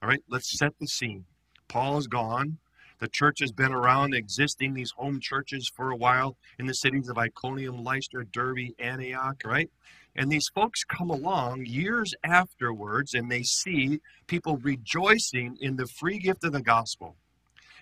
All 0.00 0.08
right, 0.08 0.22
let's 0.28 0.56
set 0.56 0.72
the 0.78 0.86
scene. 0.86 1.24
Paul 1.66 1.98
is 1.98 2.06
gone. 2.06 2.58
The 2.98 3.08
church 3.08 3.40
has 3.40 3.52
been 3.52 3.72
around 3.72 4.14
existing, 4.14 4.74
these 4.74 4.90
home 4.92 5.20
churches, 5.20 5.70
for 5.74 5.90
a 5.90 5.96
while 5.96 6.36
in 6.58 6.66
the 6.66 6.74
cities 6.74 7.08
of 7.08 7.18
Iconium, 7.18 7.84
Lystra, 7.84 8.24
Derbe, 8.24 8.74
Antioch, 8.78 9.42
right? 9.44 9.70
And 10.16 10.30
these 10.32 10.48
folks 10.48 10.82
come 10.82 11.10
along 11.10 11.66
years 11.66 12.12
afterwards 12.24 13.14
and 13.14 13.30
they 13.30 13.44
see 13.44 14.00
people 14.26 14.56
rejoicing 14.56 15.56
in 15.60 15.76
the 15.76 15.86
free 15.86 16.18
gift 16.18 16.42
of 16.42 16.52
the 16.52 16.60
gospel. 16.60 17.14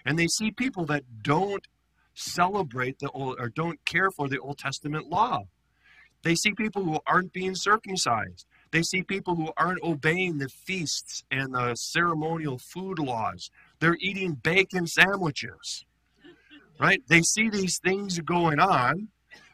And 0.04 0.18
they 0.18 0.26
see 0.28 0.50
people 0.50 0.84
that 0.86 1.04
don't 1.22 1.66
celebrate 2.14 2.98
the 2.98 3.10
old 3.10 3.36
or 3.38 3.48
don't 3.48 3.84
care 3.84 4.10
for 4.10 4.28
the 4.28 4.38
Old 4.38 4.58
Testament 4.58 5.08
law. 5.08 5.44
They 6.22 6.34
see 6.34 6.52
people 6.52 6.84
who 6.84 6.98
aren't 7.06 7.32
being 7.32 7.54
circumcised. 7.54 8.46
They 8.72 8.82
see 8.82 9.02
people 9.02 9.36
who 9.36 9.52
aren't 9.56 9.82
obeying 9.82 10.38
the 10.38 10.48
feasts 10.48 11.24
and 11.30 11.54
the 11.54 11.74
ceremonial 11.76 12.58
food 12.58 12.98
laws. 12.98 13.50
They're 13.80 13.96
eating 14.00 14.34
bacon 14.34 14.86
sandwiches. 14.86 15.84
Right? 16.78 17.00
They 17.08 17.22
see 17.22 17.48
these 17.48 17.78
things 17.82 18.18
going 18.20 18.60
on 18.60 19.08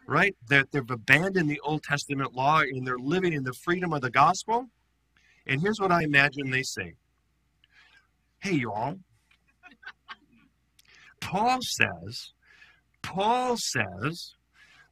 right? 0.06 0.34
That 0.48 0.70
they've 0.72 0.90
abandoned 0.90 1.50
the 1.50 1.60
Old 1.60 1.82
Testament 1.82 2.34
law 2.34 2.60
and 2.60 2.86
they're 2.86 2.98
living 2.98 3.32
in 3.32 3.44
the 3.44 3.52
freedom 3.52 3.92
of 3.92 4.02
the 4.02 4.10
gospel. 4.10 4.66
And 5.46 5.60
here's 5.60 5.80
what 5.80 5.92
I 5.92 6.02
imagine 6.02 6.50
they 6.50 6.62
say 6.62 6.94
Hey, 8.40 8.56
y'all. 8.56 8.98
Paul 11.20 11.60
says, 11.62 12.32
Paul 13.00 13.56
says 13.56 14.34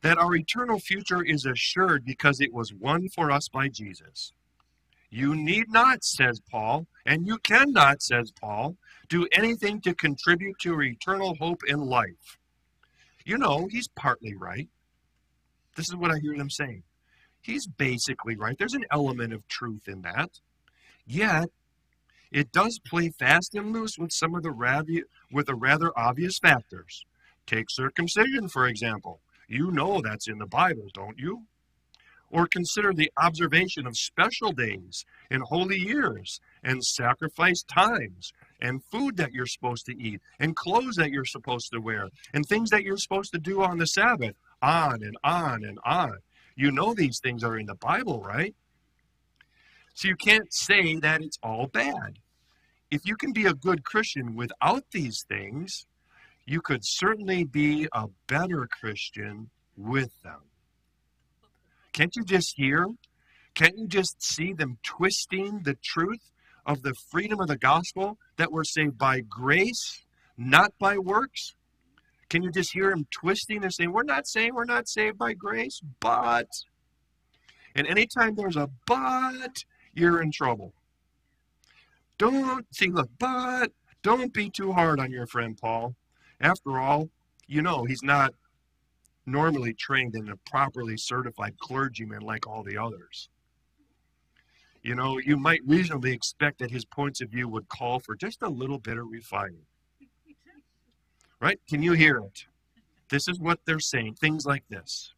that 0.03 0.16
our 0.16 0.35
eternal 0.37 0.78
future 0.78 1.24
is 1.24 1.45
assured 1.45 2.05
because 2.05 2.41
it 2.41 2.53
was 2.53 2.72
won 2.72 3.09
for 3.14 3.31
us 3.33 3.49
by 3.49 3.68
Jesus. 3.68 4.33
You 5.11 5.35
need 5.35 5.64
not, 5.68 6.05
says 6.05 6.41
Paul, 6.49 6.87
and 7.07 7.26
you 7.26 7.38
cannot, 7.38 8.03
says 8.03 8.32
Paul, 8.32 8.76
do 9.09 9.26
anything 9.32 9.80
to 9.82 9.94
contribute 9.94 10.59
to 10.61 10.70
your 10.70 10.82
eternal 10.82 11.34
hope 11.36 11.62
in 11.66 11.80
life. 11.80 12.38
You 13.24 13.38
know, 13.38 13.68
he's 13.70 13.88
partly 13.88 14.34
right. 14.34 14.68
This 15.76 15.88
is 15.88 15.96
what 15.96 16.11
I 16.11 16.18
hear 16.18 16.36
them 16.36 16.51
saying. 16.51 16.82
He's 17.40 17.66
basically 17.66 18.36
right. 18.36 18.57
There's 18.59 18.74
an 18.74 18.86
element 18.90 19.32
of 19.32 19.46
truth 19.48 19.88
in 19.88 20.03
that. 20.03 20.40
Yet, 21.07 21.51
it 22.30 22.53
does 22.53 22.78
play 22.78 23.11
fast 23.11 23.55
and 23.55 23.72
loose 23.72 23.98
with 23.98 24.12
some 24.12 24.34
of 24.34 24.42
the 24.42 24.51
ravi- 24.51 25.05
with 25.32 25.46
the 25.46 25.55
rather 25.55 25.90
obvious 25.98 26.38
factors. 26.38 27.05
Take 27.46 27.70
circumcision, 27.70 28.48
for 28.48 28.66
example. 28.66 29.20
You 29.48 29.72
know 29.72 30.01
that's 30.01 30.28
in 30.28 30.38
the 30.38 30.46
Bible, 30.46 30.88
don't 30.94 31.18
you? 31.18 31.46
Or 32.31 32.47
consider 32.47 32.93
the 32.93 33.11
observation 33.20 33.87
of 33.87 33.97
special 33.97 34.53
days 34.53 35.05
and 35.31 35.43
holy 35.43 35.78
years 35.78 36.41
and 36.62 36.85
sacrifice 36.85 37.62
times 37.62 38.33
and 38.61 38.85
food 38.85 39.16
that 39.16 39.33
you're 39.33 39.47
supposed 39.47 39.87
to 39.87 40.01
eat 40.01 40.20
and 40.39 40.55
clothes 40.55 40.97
that 40.97 41.11
you're 41.11 41.24
supposed 41.24 41.72
to 41.72 41.81
wear 41.81 42.09
and 42.33 42.47
things 42.47 42.70
that 42.70 42.85
you're 42.85 42.99
supposed 42.99 43.33
to 43.33 43.39
do 43.39 43.62
on 43.62 43.78
the 43.78 43.87
Sabbath 43.87 44.37
on 44.62 45.03
and 45.03 45.16
on 45.24 45.64
and 45.64 45.78
on. 45.85 46.18
You 46.55 46.70
know 46.70 46.95
these 46.95 47.20
things 47.20 47.43
are 47.43 47.59
in 47.59 47.66
the 47.66 47.74
Bible, 47.74 48.22
right? 48.22 48.55
So 49.95 50.09
you 50.09 50.16
can't 50.16 50.53
say 50.53 50.97
that 50.97 51.22
it's 51.22 51.39
all 51.43 51.66
bad. 51.66 52.18
If 52.91 53.03
you 53.05 53.16
can 53.16 53.33
be 53.33 53.47
a 53.47 53.55
good 53.55 53.85
Christian 53.85 54.35
without 54.35 54.85
these 54.93 55.24
things, 55.28 55.87
you 56.47 56.61
could 56.61 56.81
certainly 56.83 57.45
be 57.45 57.89
a 57.93 58.07
better 58.26 58.68
Christian 58.81 59.51
with 59.76 60.11
them. 60.22 60.41
Can't 61.93 62.14
you 62.16 62.24
just 62.24 62.55
hear? 62.57 62.86
Can't 63.55 63.76
you 63.76 63.86
just 63.86 64.22
see 64.22 64.53
them 64.53 64.78
twisting 64.82 65.62
the 65.64 65.76
truth 65.82 66.32
of 66.64 66.82
the 66.82 66.95
freedom 66.95 67.41
of 67.41 67.49
the 67.49 67.57
gospel 67.57 68.18
that 68.36 68.53
we're 68.53 68.64
saved 68.64 68.97
by 68.97 69.20
grace, 69.20 70.05
not 70.36 70.72
by 70.78 70.99
works? 70.99 71.55
Can 72.28 72.43
you 72.43 72.51
just 72.53 72.72
hear 72.72 72.91
them 72.91 73.07
twisting 73.11 73.64
and 73.64 73.74
saying, 73.74 73.93
We're 73.93 74.05
not 74.05 74.28
saying 74.28 74.55
we're 74.55 74.64
not 74.64 74.88
saved 74.88 75.18
by 75.18 75.32
grace, 75.32 75.80
but. 75.99 76.47
And 77.74 77.86
anytime 77.86 78.34
there's 78.34 78.57
a 78.57 78.70
but, 78.86 79.64
you're 79.95 80.22
in 80.22 80.30
trouble. 80.30 80.72
Don't 82.18 82.66
see, 82.74 82.88
look, 82.88 83.11
but 83.18 83.72
don't 84.03 84.32
be 84.32 84.51
too 84.51 84.72
hard 84.72 85.01
on 85.01 85.11
your 85.11 85.26
friend 85.26 85.59
Paul. 85.61 85.95
After 86.41 86.78
all, 86.78 87.11
you 87.47 87.62
know 87.62 87.84
he's 87.84 88.03
not 88.03 88.34
normally 89.26 89.74
trained 89.74 90.14
in 90.14 90.28
a 90.28 90.36
properly 90.36 90.96
certified 90.96 91.58
clergyman 91.58 92.22
like 92.22 92.46
all 92.46 92.62
the 92.62 92.76
others. 92.76 93.28
You 94.82 94.94
know, 94.94 95.18
you 95.18 95.36
might 95.36 95.60
reasonably 95.66 96.12
expect 96.12 96.58
that 96.60 96.70
his 96.70 96.84
points 96.84 97.20
of 97.20 97.30
view 97.30 97.48
would 97.48 97.68
call 97.68 98.00
for 98.00 98.16
just 98.16 98.42
a 98.42 98.48
little 98.48 98.78
bit 98.78 98.96
of 98.96 99.10
refining. 99.10 99.66
Right? 101.40 101.60
Can 101.68 101.82
you 101.82 101.92
hear 101.92 102.18
it? 102.18 102.46
This 103.10 103.28
is 103.28 103.38
what 103.38 103.60
they're 103.66 103.80
saying, 103.80 104.14
things 104.14 104.46
like 104.46 104.64
this. 104.68 105.12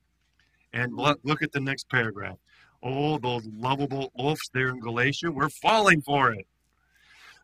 And 0.72 0.94
look, 0.94 1.20
look 1.22 1.42
at 1.42 1.53
the 1.53 1.61
next 1.61 1.88
paragraph. 1.90 2.38
Oh, 2.82 3.18
those 3.18 3.46
lovable 3.46 4.11
oafs 4.18 4.48
there 4.53 4.68
in 4.68 4.80
Galatia, 4.80 5.30
we're 5.30 5.48
falling 5.48 6.03
for 6.03 6.32
it. 6.32 6.46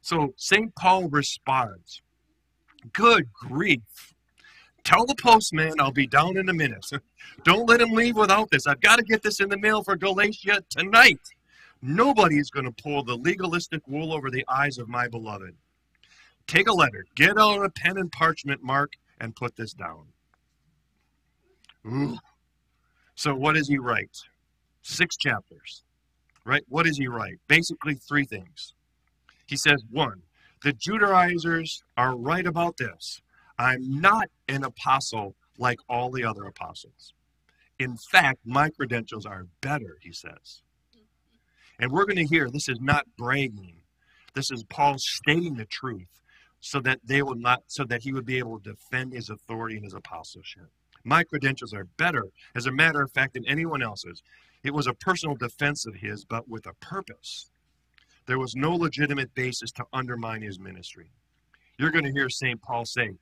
So 0.00 0.34
St. 0.36 0.74
Paul 0.74 1.08
responds, 1.08 2.02
Good 2.92 3.32
grief. 3.32 4.14
Tell 4.88 5.04
the 5.04 5.16
postman 5.16 5.74
I'll 5.80 5.92
be 5.92 6.06
down 6.06 6.38
in 6.38 6.48
a 6.48 6.54
minute. 6.54 6.86
Don't 7.44 7.68
let 7.68 7.82
him 7.82 7.90
leave 7.90 8.16
without 8.16 8.50
this. 8.50 8.66
I've 8.66 8.80
got 8.80 8.96
to 8.96 9.02
get 9.02 9.22
this 9.22 9.38
in 9.38 9.50
the 9.50 9.58
mail 9.58 9.82
for 9.82 9.96
Galatia 9.96 10.62
tonight. 10.70 11.20
Nobody 11.82 12.38
is 12.38 12.48
going 12.48 12.64
to 12.64 12.82
pull 12.82 13.02
the 13.02 13.14
legalistic 13.14 13.86
wool 13.86 14.14
over 14.14 14.30
the 14.30 14.46
eyes 14.48 14.78
of 14.78 14.88
my 14.88 15.06
beloved. 15.06 15.54
Take 16.46 16.68
a 16.68 16.72
letter, 16.72 17.04
get 17.14 17.36
out 17.36 17.62
a 17.62 17.68
pen 17.68 17.98
and 17.98 18.10
parchment, 18.10 18.62
Mark, 18.62 18.94
and 19.20 19.36
put 19.36 19.56
this 19.56 19.74
down. 19.74 20.06
Ooh. 21.86 22.16
So, 23.14 23.34
what 23.34 23.56
does 23.56 23.68
he 23.68 23.76
write? 23.76 24.16
Six 24.80 25.18
chapters, 25.18 25.84
right? 26.46 26.62
What 26.66 26.86
does 26.86 26.96
he 26.96 27.08
write? 27.08 27.36
Basically, 27.46 27.96
three 27.96 28.24
things. 28.24 28.72
He 29.44 29.56
says, 29.56 29.84
one, 29.90 30.22
the 30.62 30.72
Judaizers 30.72 31.82
are 31.98 32.16
right 32.16 32.46
about 32.46 32.78
this. 32.78 33.20
I'm 33.58 34.00
not 34.00 34.28
an 34.48 34.64
apostle 34.64 35.34
like 35.58 35.78
all 35.88 36.10
the 36.10 36.24
other 36.24 36.44
apostles. 36.44 37.12
In 37.78 37.96
fact, 37.96 38.38
my 38.44 38.70
credentials 38.70 39.26
are 39.26 39.46
better, 39.60 39.98
he 40.00 40.12
says. 40.12 40.62
And 41.80 41.92
we're 41.92 42.06
going 42.06 42.16
to 42.16 42.34
hear 42.34 42.50
this 42.50 42.68
is 42.68 42.80
not 42.80 43.06
bragging. 43.16 43.82
This 44.34 44.50
is 44.50 44.64
Paul 44.64 44.96
stating 44.98 45.56
the 45.56 45.64
truth 45.64 46.08
so 46.60 46.80
that 46.80 47.00
they 47.04 47.22
will 47.22 47.36
not 47.36 47.62
so 47.66 47.84
that 47.84 48.02
he 48.02 48.12
would 48.12 48.26
be 48.26 48.38
able 48.38 48.58
to 48.58 48.70
defend 48.70 49.12
his 49.12 49.30
authority 49.30 49.76
and 49.76 49.84
his 49.84 49.94
apostleship. 49.94 50.70
My 51.04 51.22
credentials 51.22 51.72
are 51.72 51.84
better, 51.84 52.26
as 52.54 52.66
a 52.66 52.72
matter 52.72 53.00
of 53.02 53.12
fact, 53.12 53.34
than 53.34 53.46
anyone 53.46 53.82
else's. 53.82 54.22
It 54.64 54.74
was 54.74 54.88
a 54.88 54.94
personal 54.94 55.36
defense 55.36 55.86
of 55.86 55.94
his, 55.94 56.24
but 56.24 56.48
with 56.48 56.66
a 56.66 56.74
purpose. 56.74 57.50
There 58.26 58.38
was 58.38 58.54
no 58.56 58.74
legitimate 58.74 59.34
basis 59.34 59.70
to 59.72 59.86
undermine 59.92 60.42
his 60.42 60.58
ministry. 60.58 61.10
You're 61.78 61.92
going 61.92 62.04
to 62.04 62.12
hear 62.12 62.28
St. 62.28 62.60
Paul 62.60 62.84
say 62.84 63.12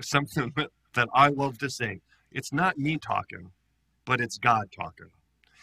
something 0.00 0.52
that 0.94 1.08
I 1.12 1.28
love 1.28 1.58
to 1.58 1.68
say. 1.68 2.00
It's 2.30 2.52
not 2.52 2.78
me 2.78 2.98
talking, 2.98 3.50
but 4.04 4.20
it's 4.20 4.38
God 4.38 4.68
talking. 4.74 5.10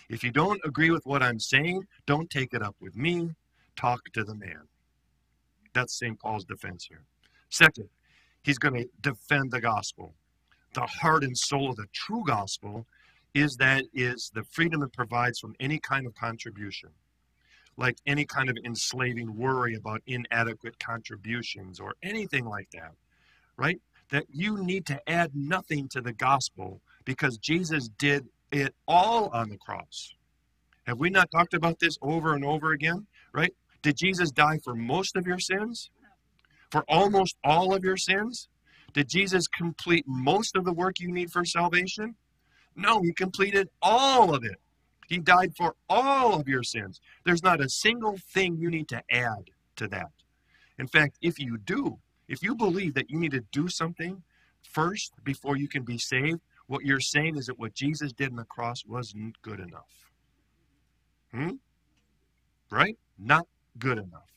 If 0.09 0.23
you 0.23 0.31
don't 0.31 0.61
agree 0.65 0.91
with 0.91 1.05
what 1.05 1.23
I'm 1.23 1.39
saying, 1.39 1.87
don't 2.05 2.29
take 2.29 2.53
it 2.53 2.61
up 2.61 2.75
with 2.81 2.95
me. 2.95 3.31
Talk 3.75 4.01
to 4.13 4.23
the 4.23 4.35
man. 4.35 4.67
That's 5.73 5.97
St. 5.97 6.19
Paul's 6.19 6.45
defense 6.45 6.85
here. 6.87 7.03
Second, 7.49 7.89
he's 8.43 8.57
going 8.57 8.75
to 8.75 8.89
defend 9.01 9.51
the 9.51 9.61
gospel. 9.61 10.13
The 10.73 10.85
heart 10.85 11.23
and 11.23 11.37
soul 11.37 11.69
of 11.69 11.77
the 11.77 11.87
true 11.93 12.23
gospel 12.25 12.85
is 13.33 13.55
that 13.57 13.85
is 13.93 14.31
the 14.35 14.43
freedom 14.43 14.83
it 14.83 14.93
provides 14.93 15.39
from 15.39 15.55
any 15.59 15.79
kind 15.79 16.05
of 16.05 16.13
contribution 16.13 16.89
like 17.77 17.97
any 18.05 18.25
kind 18.25 18.49
of 18.49 18.57
enslaving 18.65 19.35
worry 19.35 19.75
about 19.75 20.01
inadequate 20.07 20.77
contributions 20.79 21.79
or 21.79 21.93
anything 22.03 22.45
like 22.45 22.69
that 22.71 22.93
right 23.57 23.79
that 24.11 24.25
you 24.29 24.57
need 24.63 24.85
to 24.85 25.09
add 25.09 25.31
nothing 25.33 25.87
to 25.87 26.01
the 26.01 26.13
gospel 26.13 26.81
because 27.05 27.37
jesus 27.37 27.89
did 27.97 28.27
it 28.53 28.75
all 28.87 29.29
on 29.29 29.49
the 29.49 29.57
cross. 29.57 30.13
Have 30.85 30.99
we 30.99 31.09
not 31.09 31.31
talked 31.31 31.53
about 31.53 31.79
this 31.79 31.97
over 32.01 32.35
and 32.35 32.45
over 32.45 32.71
again? 32.71 33.07
Right? 33.33 33.53
Did 33.81 33.97
Jesus 33.97 34.31
die 34.31 34.59
for 34.63 34.75
most 34.75 35.15
of 35.15 35.25
your 35.25 35.39
sins? 35.39 35.89
For 36.71 36.83
almost 36.87 37.35
all 37.43 37.73
of 37.73 37.83
your 37.83 37.97
sins? 37.97 38.47
Did 38.93 39.09
Jesus 39.09 39.47
complete 39.47 40.05
most 40.07 40.55
of 40.55 40.65
the 40.65 40.73
work 40.73 40.99
you 40.99 41.11
need 41.11 41.31
for 41.31 41.43
salvation? 41.43 42.15
No, 42.75 43.01
he 43.01 43.11
completed 43.13 43.69
all 43.81 44.33
of 44.33 44.43
it. 44.43 44.59
He 45.07 45.19
died 45.19 45.55
for 45.55 45.75
all 45.89 46.39
of 46.39 46.47
your 46.47 46.63
sins. 46.63 46.99
There's 47.25 47.43
not 47.43 47.61
a 47.61 47.69
single 47.69 48.17
thing 48.17 48.57
you 48.57 48.69
need 48.69 48.87
to 48.89 49.03
add 49.11 49.51
to 49.77 49.87
that. 49.89 50.11
In 50.77 50.87
fact, 50.87 51.17
if 51.21 51.39
you 51.39 51.57
do, 51.57 51.99
if 52.27 52.41
you 52.41 52.55
believe 52.55 52.93
that 52.95 53.09
you 53.09 53.19
need 53.19 53.31
to 53.31 53.43
do 53.51 53.67
something 53.67 54.23
first 54.61 55.13
before 55.23 55.57
you 55.57 55.67
can 55.67 55.83
be 55.83 55.97
saved, 55.97 56.41
what 56.67 56.85
you're 56.85 56.99
saying 56.99 57.37
is 57.37 57.47
that 57.47 57.59
what 57.59 57.73
Jesus 57.73 58.13
did 58.13 58.31
on 58.31 58.37
the 58.37 58.45
cross 58.45 58.85
wasn't 58.85 59.41
good 59.41 59.59
enough. 59.59 60.11
Hmm? 61.31 61.55
Right? 62.71 62.97
Not 63.19 63.47
good 63.77 63.97
enough. 63.97 64.31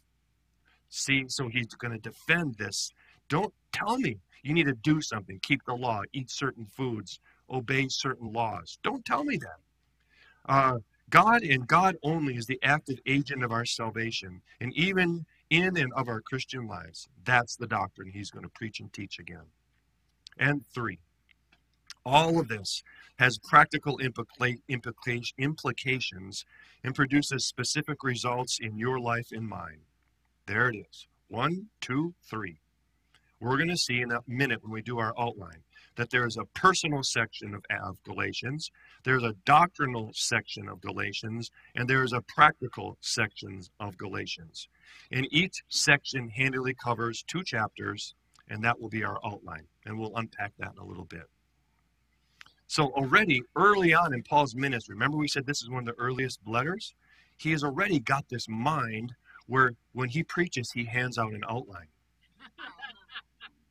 See, 0.88 1.24
so 1.28 1.48
he's 1.48 1.66
going 1.68 1.92
to 1.92 1.98
defend 1.98 2.56
this. 2.56 2.92
Don't 3.28 3.52
tell 3.72 3.98
me 3.98 4.18
you 4.42 4.54
need 4.54 4.66
to 4.66 4.74
do 4.74 5.00
something, 5.00 5.38
keep 5.42 5.64
the 5.64 5.74
law, 5.74 6.02
eat 6.12 6.30
certain 6.30 6.66
foods, 6.66 7.20
obey 7.50 7.88
certain 7.88 8.32
laws. 8.32 8.78
Don't 8.82 9.04
tell 9.04 9.24
me 9.24 9.36
that. 9.38 9.58
Uh, 10.46 10.78
God 11.10 11.42
and 11.42 11.66
God 11.66 11.96
only 12.02 12.36
is 12.36 12.46
the 12.46 12.58
active 12.62 12.98
agent 13.06 13.44
of 13.44 13.52
our 13.52 13.64
salvation. 13.64 14.42
And 14.60 14.72
even 14.74 15.24
in 15.50 15.76
and 15.76 15.92
of 15.94 16.08
our 16.08 16.20
Christian 16.20 16.66
lives, 16.66 17.08
that's 17.24 17.56
the 17.56 17.66
doctrine 17.66 18.10
he's 18.10 18.30
going 18.30 18.44
to 18.44 18.50
preach 18.50 18.80
and 18.80 18.92
teach 18.92 19.18
again. 19.18 19.44
And 20.38 20.66
three, 20.74 20.98
all 22.04 22.40
of 22.40 22.48
this 22.48 22.82
has 23.18 23.38
practical 23.38 23.98
implica- 23.98 24.60
implica- 24.68 25.32
implications 25.38 26.44
and 26.84 26.94
produces 26.94 27.46
specific 27.46 28.02
results 28.02 28.58
in 28.60 28.76
your 28.76 29.00
life 29.00 29.28
and 29.32 29.48
mine. 29.48 29.80
There 30.46 30.68
it 30.68 30.76
is. 30.76 31.08
One, 31.28 31.66
two, 31.80 32.14
three. 32.28 32.58
We're 33.40 33.56
going 33.56 33.68
to 33.68 33.76
see 33.76 34.00
in 34.00 34.12
a 34.12 34.20
minute 34.26 34.62
when 34.62 34.72
we 34.72 34.82
do 34.82 34.98
our 34.98 35.12
outline 35.18 35.62
that 35.96 36.10
there 36.10 36.26
is 36.26 36.36
a 36.36 36.44
personal 36.44 37.02
section 37.02 37.54
of, 37.54 37.64
of 37.82 38.02
Galatians, 38.02 38.70
there's 39.04 39.22
a 39.22 39.34
doctrinal 39.44 40.10
section 40.14 40.68
of 40.68 40.80
Galatians, 40.80 41.50
and 41.74 41.88
there 41.88 42.02
is 42.02 42.12
a 42.12 42.20
practical 42.20 42.96
section 43.00 43.62
of 43.80 43.96
Galatians. 43.98 44.68
And 45.10 45.26
each 45.30 45.62
section 45.68 46.28
handily 46.28 46.74
covers 46.74 47.24
two 47.26 47.42
chapters, 47.42 48.14
and 48.48 48.62
that 48.64 48.80
will 48.80 48.88
be 48.88 49.04
our 49.04 49.18
outline. 49.24 49.66
And 49.84 49.98
we'll 49.98 50.16
unpack 50.16 50.52
that 50.58 50.72
in 50.72 50.78
a 50.78 50.86
little 50.86 51.06
bit. 51.06 51.28
So 52.68 52.86
already 52.90 53.42
early 53.54 53.94
on 53.94 54.12
in 54.12 54.22
Paul's 54.22 54.54
ministry, 54.54 54.94
remember 54.94 55.16
we 55.16 55.28
said 55.28 55.46
this 55.46 55.62
is 55.62 55.70
one 55.70 55.88
of 55.88 55.96
the 55.96 56.02
earliest 56.02 56.40
letters? 56.46 56.94
He 57.36 57.52
has 57.52 57.62
already 57.62 58.00
got 58.00 58.28
this 58.28 58.48
mind 58.48 59.14
where 59.46 59.72
when 59.92 60.08
he 60.08 60.22
preaches, 60.22 60.72
he 60.72 60.84
hands 60.84 61.16
out 61.18 61.32
an 61.32 61.44
outline. 61.48 61.88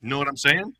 You 0.05 0.11
know 0.11 0.19
what 0.19 0.27
I'm 0.27 0.37
saying? 0.37 0.71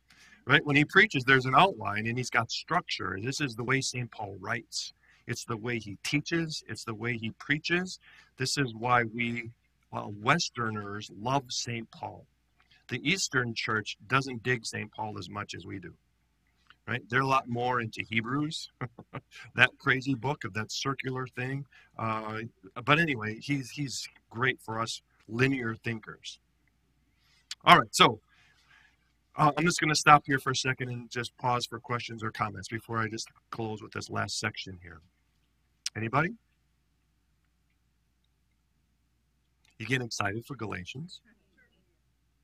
Right? 0.46 0.64
When 0.64 0.76
he 0.76 0.84
preaches, 0.84 1.24
there's 1.24 1.46
an 1.46 1.56
outline 1.56 2.06
and 2.06 2.16
he's 2.16 2.30
got 2.30 2.48
structure. 2.48 3.18
This 3.20 3.40
is 3.40 3.56
the 3.56 3.64
way 3.64 3.80
St. 3.80 4.08
Paul 4.08 4.36
writes. 4.38 4.92
It's 5.26 5.44
the 5.44 5.56
way 5.56 5.80
he 5.80 5.98
teaches, 6.04 6.62
it's 6.68 6.84
the 6.84 6.94
way 6.94 7.16
he 7.16 7.32
preaches. 7.32 7.98
This 8.36 8.56
is 8.56 8.72
why 8.72 9.02
we 9.02 9.50
well, 9.90 10.14
Westerners 10.22 11.10
love 11.20 11.42
St. 11.48 11.90
Paul. 11.90 12.24
The 12.86 13.00
Eastern 13.02 13.52
Church 13.52 13.96
doesn't 14.06 14.44
dig 14.44 14.64
St. 14.64 14.92
Paul 14.92 15.18
as 15.18 15.28
much 15.28 15.56
as 15.56 15.66
we 15.66 15.80
do 15.80 15.92
right? 16.86 17.02
They're 17.10 17.22
a 17.22 17.26
lot 17.26 17.48
more 17.48 17.80
into 17.80 18.04
Hebrews, 18.08 18.70
that 19.56 19.70
crazy 19.80 20.14
book 20.14 20.44
of 20.44 20.54
that 20.54 20.70
circular 20.70 21.26
thing. 21.26 21.64
Uh, 21.98 22.42
but 22.84 23.00
anyway, 23.00 23.40
he's 23.40 23.70
he's 23.70 24.08
great 24.30 24.60
for 24.60 24.80
us 24.80 25.02
linear 25.26 25.74
thinkers. 25.74 26.38
All 27.64 27.76
right, 27.76 27.92
so 27.92 28.20
uh, 29.36 29.52
I'm 29.56 29.64
just 29.64 29.80
going 29.80 29.90
to 29.90 29.96
stop 29.96 30.24
here 30.26 30.38
for 30.38 30.50
a 30.50 30.56
second 30.56 30.88
and 30.88 31.10
just 31.10 31.36
pause 31.36 31.66
for 31.66 31.78
questions 31.78 32.22
or 32.22 32.30
comments 32.30 32.68
before 32.68 32.98
I 32.98 33.08
just 33.08 33.28
close 33.50 33.82
with 33.82 33.92
this 33.92 34.10
last 34.10 34.38
section 34.38 34.78
here. 34.82 35.00
Anybody? 35.96 36.30
You 39.78 39.86
getting 39.86 40.06
excited 40.06 40.44
for 40.46 40.56
Galatians? 40.56 41.20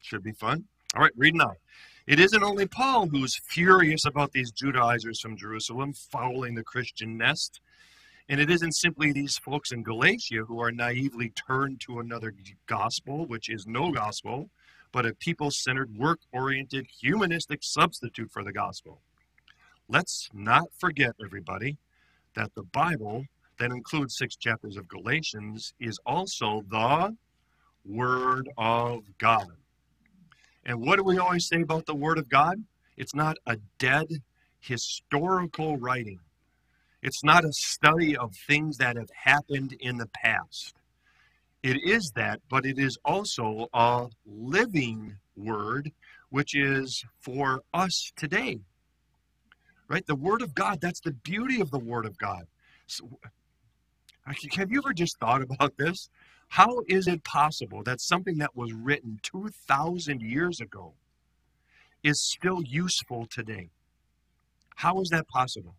Should 0.01 0.23
be 0.23 0.33
fun. 0.33 0.65
All 0.95 1.03
right, 1.03 1.13
reading 1.17 1.41
on. 1.41 1.57
It 2.07 2.21
isn't 2.21 2.43
only 2.43 2.67
Paul 2.67 3.09
who's 3.09 3.37
furious 3.37 4.05
about 4.05 4.33
these 4.33 4.51
Judaizers 4.51 5.21
from 5.21 5.37
Jerusalem 5.37 5.95
fouling 5.95 6.55
the 6.55 6.65
Christian 6.65 7.17
nest. 7.17 7.61
And 8.29 8.41
it 8.41 8.51
isn't 8.51 8.73
simply 8.73 9.13
these 9.13 9.39
folks 9.39 9.73
in 9.73 9.83
Galatia 9.83 10.45
who 10.47 10.61
are 10.61 10.73
naively 10.73 11.31
turned 11.31 11.81
to 11.83 12.01
another 12.01 12.35
gospel, 12.67 13.27
which 13.27 13.49
is 13.49 13.67
no 13.67 13.93
gospel, 13.93 14.51
but 14.93 15.07
a 15.07 15.15
people 15.15 15.51
centered, 15.51 15.97
work 15.97 16.21
oriented, 16.33 16.87
humanistic 17.01 17.61
substitute 17.63 18.31
for 18.31 18.45
the 18.45 18.53
gospel. 18.53 19.01
Let's 19.89 20.29
not 20.33 20.69
forget, 20.79 21.15
everybody, 21.23 21.79
that 22.35 22.55
the 22.55 22.63
Bible, 22.63 23.27
that 23.59 23.71
includes 23.71 24.17
six 24.17 24.37
chapters 24.37 24.77
of 24.77 24.89
Galatians, 24.89 25.75
is 25.81 25.99
also 26.07 26.63
the 26.69 27.17
Word 27.85 28.49
of 28.57 29.05
God. 29.19 29.49
And 30.65 30.81
what 30.81 30.97
do 30.97 31.05
we 31.05 31.19
always 31.19 31.47
say 31.47 31.63
about 31.63 31.87
the 31.87 31.95
Word 31.95 32.19
of 32.19 32.29
God? 32.29 32.63
It's 32.97 33.15
not 33.15 33.37
a 33.47 33.57
dead 33.79 34.07
historical 34.61 35.77
writing. 35.77 36.21
It's 37.03 37.25
not 37.25 37.45
a 37.45 37.53
study 37.53 38.17
of 38.17 38.33
things 38.47 38.77
that 38.77 38.97
have 38.97 39.11
happened 39.25 39.75
in 39.81 39.97
the 39.97 40.09
past. 40.15 40.75
It 41.63 41.79
is 41.85 42.13
that, 42.17 42.41
but 42.49 42.67
it 42.67 42.79
is 42.79 42.99
also 43.05 43.69
a 43.73 44.09
living 44.27 45.17
word, 45.37 45.93
which 46.31 46.57
is 46.57 47.05
for 47.21 47.63
us 47.73 48.13
today. 48.17 48.61
Right? 49.89 50.07
The 50.07 50.17
Word 50.17 50.43
of 50.43 50.55
God, 50.55 50.81
that's 50.81 51.01
the 51.01 51.13
beauty 51.13 51.61
of 51.61 51.71
the 51.71 51.79
Word 51.79 52.07
of 52.07 52.19
God. 52.19 52.47
So, 52.87 53.09
have 54.57 54.71
you 54.71 54.79
ever 54.79 54.93
just 54.93 55.19
thought 55.19 55.43
about 55.51 55.77
this? 55.77 56.09
How 56.49 56.83
is 56.89 57.07
it 57.07 57.25
possible 57.25 57.83
that 57.85 58.01
something 58.01 58.39
that 58.39 58.57
was 58.57 58.73
written 58.73 59.21
2,000 59.23 60.21
years 60.21 60.61
ago 60.61 60.95
is 62.03 62.21
still 62.21 62.63
useful 62.63 63.27
today? 63.31 63.71
How 64.77 65.01
is 65.01 65.11
that 65.11 65.29
possible? 65.29 65.77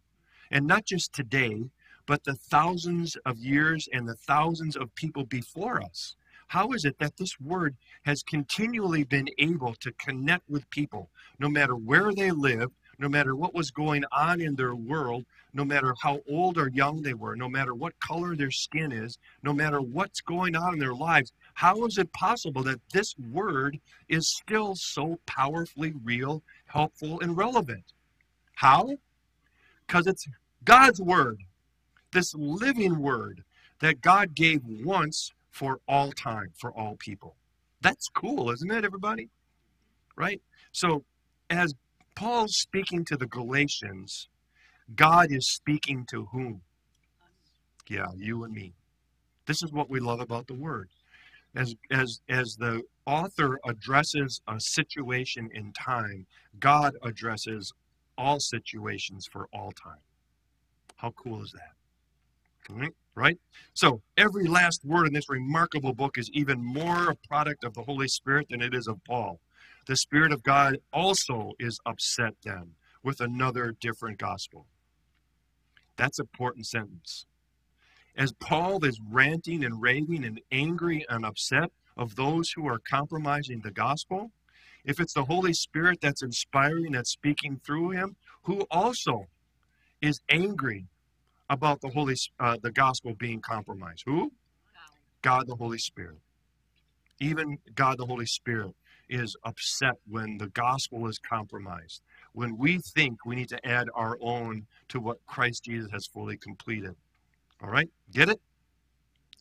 And 0.50 0.66
not 0.66 0.86
just 0.86 1.14
today, 1.14 1.66
but 2.06 2.24
the 2.24 2.36
thousands 2.36 3.16
of 3.26 3.38
years 3.38 3.88
and 3.94 4.08
the 4.08 4.16
thousands 4.16 4.76
of 4.76 4.94
people 4.96 5.26
before 5.26 5.82
us. 5.82 6.16
How 6.48 6.72
is 6.74 6.86
it 6.86 7.00
that 7.00 7.18
this 7.18 7.40
word 7.40 7.76
has 8.04 8.22
continually 8.22 9.04
been 9.04 9.30
able 9.38 9.74
to 9.76 9.92
connect 9.94 10.50
with 10.50 10.70
people, 10.70 11.10
no 11.40 11.50
matter 11.50 11.76
where 11.76 12.14
they 12.14 12.32
live, 12.32 12.72
no 13.00 13.10
matter 13.10 13.36
what 13.36 13.56
was 13.56 13.72
going 13.72 14.04
on 14.12 14.40
in 14.40 14.56
their 14.56 14.76
world, 14.76 15.26
no 15.54 15.66
matter 15.66 15.96
how 16.02 16.22
old 16.30 16.58
or 16.58 16.70
young 16.70 17.02
they 17.02 17.14
were, 17.14 17.36
no 17.36 17.50
matter 17.50 17.74
what 17.74 18.00
color 18.00 18.36
their 18.36 18.52
skin 18.52 18.92
is, 18.92 19.18
no 19.42 19.54
matter 19.54 19.82
what's 19.82 20.22
going 20.22 20.56
on 20.56 20.74
in 20.74 20.80
their 20.80 20.94
lives? 20.94 21.34
How 21.54 21.86
is 21.86 21.98
it 21.98 22.12
possible 22.14 22.64
that 22.64 22.82
this 22.92 23.16
word 23.32 23.80
is 24.10 24.30
still 24.30 24.76
so 24.76 25.20
powerfully 25.26 25.94
real, 26.04 26.44
helpful, 26.66 27.20
and 27.22 27.36
relevant? 27.38 27.84
How? 28.56 28.98
Because 29.88 30.08
it's 30.08 30.28
God's 30.64 31.02
word, 31.02 31.40
this 32.14 32.34
living 32.36 33.00
word 33.00 33.44
that 33.80 34.02
God 34.02 34.34
gave 34.34 34.62
once 34.64 35.32
for 35.52 35.80
all 35.88 36.12
time, 36.12 36.54
for 36.60 36.72
all 36.72 36.96
people. 36.96 37.36
That's 37.82 38.08
cool, 38.16 38.50
isn't 38.52 38.72
it, 38.72 38.86
everybody? 38.86 39.30
Right? 40.16 40.42
So, 40.72 41.04
as 41.50 41.74
Paul's 42.16 42.56
speaking 42.56 43.04
to 43.06 43.18
the 43.18 43.28
Galatians, 43.28 44.30
God 44.96 45.32
is 45.32 45.50
speaking 45.50 46.06
to 46.12 46.26
whom? 46.32 46.62
Yeah, 47.90 48.08
you 48.16 48.44
and 48.44 48.54
me. 48.54 48.74
This 49.46 49.62
is 49.62 49.72
what 49.72 49.90
we 49.90 50.00
love 50.00 50.22
about 50.22 50.48
the 50.48 50.54
word. 50.54 50.90
As, 51.56 51.76
as, 51.92 52.22
as 52.30 52.56
the 52.56 52.82
author 53.06 53.60
addresses 53.66 54.42
a 54.48 54.60
situation 54.60 55.50
in 55.54 55.74
time, 55.74 56.26
God 56.60 56.96
addresses 57.04 57.74
all 58.18 58.40
situations 58.40 59.28
for 59.32 59.48
all 59.54 59.72
time. 59.72 60.00
How 60.96 61.12
cool 61.12 61.44
is 61.44 61.52
that? 61.52 61.74
Right? 62.70 62.94
right? 63.16 63.38
So, 63.74 64.02
every 64.18 64.48
last 64.48 64.84
word 64.86 65.08
in 65.08 65.14
this 65.14 65.30
remarkable 65.30 65.94
book 65.94 66.18
is 66.18 66.30
even 66.32 66.64
more 66.64 67.12
a 67.12 67.16
product 67.28 67.64
of 67.64 67.74
the 67.74 67.84
Holy 67.84 68.08
Spirit 68.08 68.48
than 68.50 68.62
it 68.62 68.74
is 68.74 68.88
of 68.88 69.04
Paul. 69.06 69.40
The 69.86 69.96
Spirit 69.96 70.32
of 70.32 70.44
God 70.44 70.78
also 70.92 71.52
is 71.60 71.80
upset 71.86 72.36
then 72.44 72.72
with 73.04 73.20
another 73.20 73.76
different 73.80 74.18
gospel. 74.18 74.66
That's 75.98 76.20
an 76.20 76.28
important 76.32 76.66
sentence. 76.66 77.26
As 78.16 78.32
Paul 78.34 78.84
is 78.86 79.00
ranting 79.10 79.66
and 79.66 79.82
raving 79.82 80.24
and 80.24 80.40
angry 80.52 81.06
and 81.10 81.26
upset 81.26 81.72
of 81.98 82.16
those 82.16 82.52
who 82.52 82.68
are 82.68 82.80
compromising 82.80 83.60
the 83.62 83.72
gospel, 83.72 84.32
if 84.86 85.00
it's 85.00 85.14
the 85.14 85.26
Holy 85.26 85.54
Spirit 85.54 86.00
that's 86.02 86.24
inspiring, 86.24 86.92
that's 86.92 87.12
speaking 87.12 87.60
through 87.64 87.92
him, 87.92 88.16
who 88.44 88.66
also 88.70 89.28
is 90.02 90.22
angry 90.30 90.88
about 91.54 91.82
the 91.82 91.90
Holy, 91.90 92.16
uh, 92.40 92.58
the 92.62 92.72
gospel 92.72 93.14
being 93.14 93.40
compromised? 93.40 94.04
Who? 94.06 94.32
God 95.22 95.48
the 95.48 95.56
Holy 95.56 95.78
Spirit. 95.78 96.18
Even 97.20 97.58
God 97.76 97.98
the 97.98 98.06
Holy 98.06 98.26
Spirit 98.26 98.76
is 99.10 99.36
upset 99.44 99.96
when 100.08 100.38
the 100.38 100.48
gospel 100.48 101.08
is 101.08 101.20
compromised, 101.20 102.02
when 102.34 102.58
we 102.58 102.80
think 102.80 103.26
we 103.26 103.36
need 103.36 103.50
to 103.50 103.66
add 103.66 103.88
our 103.94 104.18
own 104.22 104.66
to 104.90 105.00
what 105.00 105.26
Christ 105.26 105.66
Jesus 105.66 105.92
has 105.92 106.08
fully 106.08 106.38
completed. 106.38 106.96
All 107.62 107.70
right? 107.70 107.90
Get 108.12 108.30
it? 108.30 108.42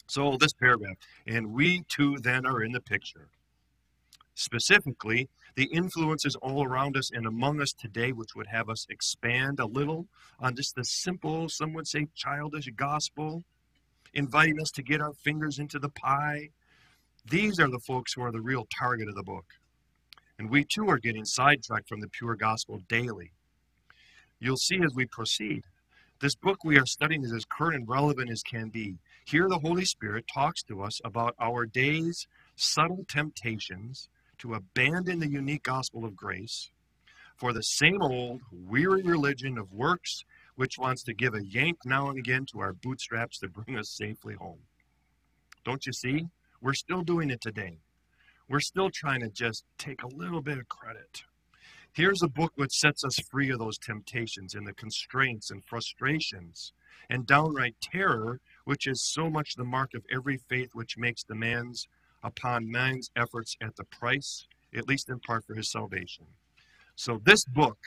So, 0.07 0.37
this 0.39 0.53
paragraph, 0.53 0.97
and 1.27 1.53
we 1.53 1.83
too 1.89 2.19
then 2.21 2.45
are 2.45 2.63
in 2.63 2.73
the 2.73 2.81
picture. 2.81 3.29
Specifically, 4.35 5.29
the 5.55 5.65
influences 5.73 6.37
all 6.37 6.65
around 6.65 6.97
us 6.97 7.11
and 7.13 7.27
among 7.27 7.61
us 7.61 7.73
today, 7.73 8.13
which 8.13 8.35
would 8.35 8.47
have 8.47 8.69
us 8.69 8.87
expand 8.89 9.61
a 9.61 9.67
little 9.67 10.07
on 10.39 10.57
just 10.57 10.75
the 10.75 10.85
simple, 10.85 11.49
some 11.49 11.73
would 11.75 11.87
say 11.87 12.07
childish 12.15 12.69
gospel, 12.75 13.43
inviting 14.15 14.61
us 14.61 14.71
to 14.71 14.83
get 14.83 15.01
our 15.01 15.13
fingers 15.13 15.59
into 15.59 15.79
the 15.79 15.91
pie. 15.91 16.49
These 17.29 17.61
are 17.61 17.71
the 17.71 17.81
folks 17.87 18.15
who 18.15 18.23
are 18.23 18.33
the 18.33 18.41
real 18.41 18.67
target 18.79 19.09
of 19.09 19.15
the 19.15 19.23
book. 19.23 19.47
And 20.39 20.51
we 20.51 20.65
too 20.65 20.89
are 20.89 20.99
getting 20.99 21.25
sidetracked 21.25 21.89
from 21.89 22.01
the 22.01 22.09
pure 22.09 22.35
gospel 22.35 22.81
daily. 22.89 23.33
You'll 24.41 24.57
see 24.57 24.81
as 24.83 24.95
we 24.95 25.07
proceed. 25.07 25.65
This 26.21 26.35
book 26.35 26.65
we 26.65 26.79
are 26.79 26.87
studying 26.87 27.25
is 27.25 27.33
as 27.33 27.45
current 27.45 27.77
and 27.77 27.89
relevant 27.89 28.31
as 28.31 28.43
can 28.43 28.69
be. 28.69 28.97
Here, 29.25 29.49
the 29.49 29.59
Holy 29.59 29.85
Spirit 29.85 30.25
talks 30.33 30.63
to 30.65 30.83
us 30.83 31.01
about 31.05 31.35
our 31.41 31.67
day's 31.67 32.27
subtle 32.57 33.05
temptations 33.09 34.09
to 34.39 34.55
abandon 34.55 35.19
the 35.19 35.29
unique 35.29 35.63
gospel 35.63 36.05
of 36.05 36.17
grace 36.17 36.71
for 37.37 37.53
the 37.53 37.63
same 37.63 38.01
old 38.01 38.41
weary 38.53 39.03
religion 39.03 39.59
of 39.59 39.73
works 39.73 40.25
which 40.57 40.79
wants 40.79 41.03
to 41.05 41.15
give 41.15 41.35
a 41.35 41.45
yank 41.45 41.79
now 41.85 42.09
and 42.09 42.19
again 42.19 42.47
to 42.53 42.61
our 42.61 42.73
bootstraps 42.73 43.39
to 43.39 43.49
bring 43.49 43.79
us 43.79 43.91
safely 43.91 44.35
home. 44.35 44.61
Don't 45.65 45.87
you 45.87 45.93
see? 45.93 46.27
We're 46.61 46.75
still 46.75 47.03
doing 47.03 47.31
it 47.31 47.41
today. 47.41 47.79
We're 48.49 48.61
still 48.61 48.91
trying 48.93 49.21
to 49.21 49.29
just 49.29 49.65
take 49.79 50.03
a 50.03 50.09
little 50.09 50.43
bit 50.43 50.59
of 50.59 50.69
credit. 50.69 51.23
Here's 51.95 52.23
a 52.23 52.29
book 52.29 52.53
which 52.55 52.73
sets 52.73 53.05
us 53.05 53.19
free 53.31 53.51
of 53.51 53.59
those 53.59 53.79
temptations 53.79 54.55
and 54.55 54.67
the 54.67 54.73
constraints 54.73 55.51
and 55.51 55.65
frustrations 55.65 56.73
and 57.11 57.27
downright 57.27 57.77
terror, 57.83 58.41
which 58.65 58.87
is 58.87 59.03
so 59.03 59.29
much 59.29 59.55
the 59.57 59.65
mark 59.65 59.91
of 59.95 60.05
every 60.11 60.39
faith 60.49 60.71
which 60.73 60.97
makes 60.97 61.23
demands 61.23 61.89
upon 62.23 62.71
man's 62.71 63.11
efforts 63.17 63.57
at 63.61 63.77
the 63.77 63.85
price, 63.85 64.47
at 64.75 64.89
least 64.89 65.09
in 65.09 65.19
part 65.21 65.45
for 65.45 65.55
his 65.55 65.71
salvation. 65.71 66.25
So 66.95 67.21
this 67.25 67.45
book 67.45 67.79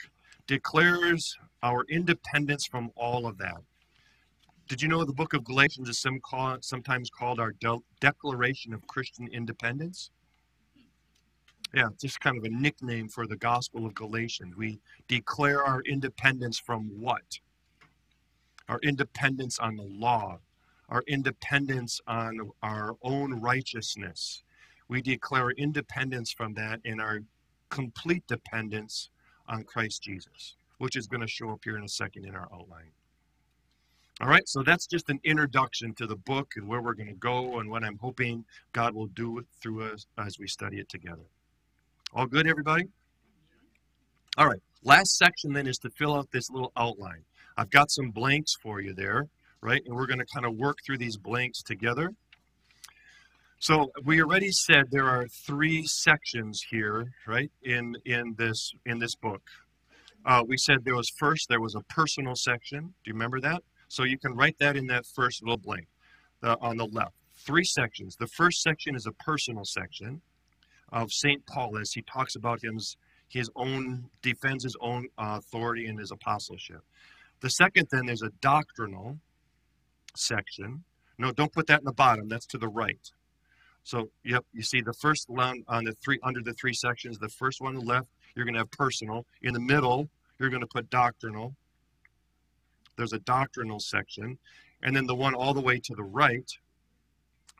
declares 0.46 1.36
our 1.62 1.84
independence 1.88 2.66
from 2.66 2.90
all 2.96 3.26
of 3.26 3.38
that. 3.38 3.62
Did 4.68 4.82
you 4.82 4.88
know 4.88 5.04
the 5.04 5.12
book 5.12 5.32
of 5.32 5.44
Galatians 5.44 5.88
is 5.88 5.98
some 5.98 6.18
call, 6.20 6.58
sometimes 6.60 7.08
called 7.08 7.38
our 7.38 7.52
de- 7.60 7.78
Declaration 8.00 8.74
of 8.74 8.86
Christian 8.88 9.28
Independence? 9.28 10.10
Yeah, 11.72 11.88
just 12.00 12.20
kind 12.20 12.36
of 12.36 12.44
a 12.44 12.48
nickname 12.48 13.08
for 13.08 13.26
the 13.26 13.36
Gospel 13.36 13.86
of 13.86 13.94
Galatians. 13.94 14.56
We 14.56 14.80
declare 15.08 15.64
our 15.64 15.82
independence 15.82 16.58
from 16.58 16.88
what? 17.00 17.38
Our 18.68 18.80
independence 18.82 19.58
on 19.58 19.76
the 19.76 19.84
law, 19.84 20.38
our 20.88 21.02
independence 21.06 22.00
on 22.06 22.50
our 22.62 22.96
own 23.02 23.40
righteousness. 23.40 24.42
We 24.88 25.02
declare 25.02 25.50
independence 25.50 26.32
from 26.32 26.54
that 26.54 26.80
and 26.84 27.00
our 27.00 27.20
complete 27.70 28.26
dependence 28.26 29.10
on 29.48 29.64
Christ 29.64 30.02
Jesus, 30.02 30.54
which 30.78 30.96
is 30.96 31.06
going 31.06 31.20
to 31.20 31.26
show 31.26 31.50
up 31.50 31.60
here 31.64 31.76
in 31.76 31.84
a 31.84 31.88
second 31.88 32.24
in 32.24 32.34
our 32.34 32.48
outline. 32.52 32.90
All 34.20 34.28
right, 34.28 34.48
so 34.48 34.62
that's 34.62 34.86
just 34.86 35.10
an 35.10 35.20
introduction 35.24 35.92
to 35.94 36.06
the 36.06 36.16
book 36.16 36.52
and 36.56 36.66
where 36.66 36.80
we're 36.80 36.94
going 36.94 37.08
to 37.08 37.14
go 37.14 37.58
and 37.58 37.68
what 37.68 37.84
I'm 37.84 37.98
hoping 37.98 38.44
God 38.72 38.94
will 38.94 39.08
do 39.08 39.44
through 39.60 39.92
us 39.92 40.06
as 40.16 40.38
we 40.38 40.48
study 40.48 40.78
it 40.78 40.88
together. 40.88 41.26
All 42.14 42.26
good, 42.26 42.46
everybody? 42.46 42.84
All 44.38 44.46
right, 44.46 44.62
last 44.82 45.18
section 45.18 45.52
then 45.52 45.66
is 45.66 45.78
to 45.78 45.90
fill 45.90 46.16
out 46.16 46.30
this 46.30 46.48
little 46.50 46.72
outline. 46.76 47.24
I've 47.58 47.70
got 47.70 47.90
some 47.90 48.10
blanks 48.10 48.54
for 48.54 48.80
you 48.80 48.94
there 48.94 49.28
right? 49.66 49.82
And 49.86 49.96
we're 49.96 50.06
going 50.06 50.20
to 50.20 50.26
kind 50.26 50.46
of 50.46 50.54
work 50.56 50.78
through 50.86 50.98
these 50.98 51.16
blanks 51.18 51.62
together. 51.62 52.12
So 53.58 53.90
we 54.04 54.22
already 54.22 54.52
said 54.52 54.86
there 54.90 55.08
are 55.08 55.26
three 55.28 55.84
sections 55.86 56.62
here, 56.70 57.12
right? 57.26 57.50
In 57.62 57.96
in 58.04 58.34
this 58.38 58.72
in 58.86 59.00
this 59.00 59.16
book, 59.16 59.42
uh, 60.26 60.44
we 60.46 60.56
said 60.58 60.84
there 60.84 60.96
was 60.96 61.10
first 61.18 61.48
there 61.48 61.60
was 61.60 61.74
a 61.74 61.82
personal 61.82 62.36
section. 62.36 62.80
Do 62.82 63.10
you 63.10 63.14
remember 63.14 63.40
that? 63.40 63.62
So 63.88 64.04
you 64.04 64.18
can 64.18 64.36
write 64.36 64.56
that 64.60 64.76
in 64.76 64.86
that 64.88 65.06
first 65.06 65.42
little 65.42 65.58
blank 65.58 65.88
uh, 66.42 66.56
on 66.60 66.76
the 66.76 66.86
left. 66.86 67.14
Three 67.36 67.64
sections. 67.64 68.16
The 68.16 68.28
first 68.28 68.62
section 68.62 68.94
is 68.96 69.06
a 69.06 69.12
personal 69.12 69.64
section. 69.64 70.22
of 70.92 71.12
St. 71.12 71.44
Paul 71.46 71.78
as 71.78 71.92
he 71.92 72.02
talks 72.02 72.36
about 72.36 72.60
his, 72.62 72.96
his 73.28 73.50
own, 73.56 74.10
defends 74.22 74.64
his 74.64 74.76
own 74.80 75.08
authority 75.18 75.86
and 75.86 75.98
his 75.98 76.12
apostleship. 76.12 76.82
The 77.40 77.50
second, 77.50 77.88
then, 77.90 78.08
is 78.08 78.22
a 78.22 78.30
doctrinal 78.40 79.18
section. 80.18 80.84
No, 81.18 81.32
don't 81.32 81.52
put 81.52 81.66
that 81.68 81.80
in 81.80 81.84
the 81.84 81.92
bottom. 81.92 82.28
That's 82.28 82.46
to 82.46 82.58
the 82.58 82.68
right. 82.68 83.10
So, 83.84 84.10
yep, 84.24 84.44
you 84.52 84.62
see 84.62 84.80
the 84.80 84.92
first 84.92 85.30
one 85.30 85.62
on 85.68 85.84
the 85.84 85.92
three 85.92 86.18
under 86.22 86.40
the 86.42 86.52
three 86.52 86.74
sections. 86.74 87.18
The 87.18 87.28
first 87.28 87.60
one 87.60 87.76
on 87.76 87.84
the 87.84 87.86
left, 87.86 88.08
you're 88.34 88.44
going 88.44 88.54
to 88.54 88.60
have 88.60 88.70
personal. 88.70 89.24
In 89.42 89.54
the 89.54 89.60
middle, 89.60 90.08
you're 90.38 90.50
going 90.50 90.60
to 90.60 90.66
put 90.66 90.90
doctrinal. 90.90 91.54
There's 92.96 93.12
a 93.12 93.20
doctrinal 93.20 93.78
section, 93.78 94.38
and 94.82 94.96
then 94.96 95.06
the 95.06 95.14
one 95.14 95.34
all 95.34 95.54
the 95.54 95.60
way 95.60 95.78
to 95.78 95.94
the 95.94 96.02
right, 96.02 96.50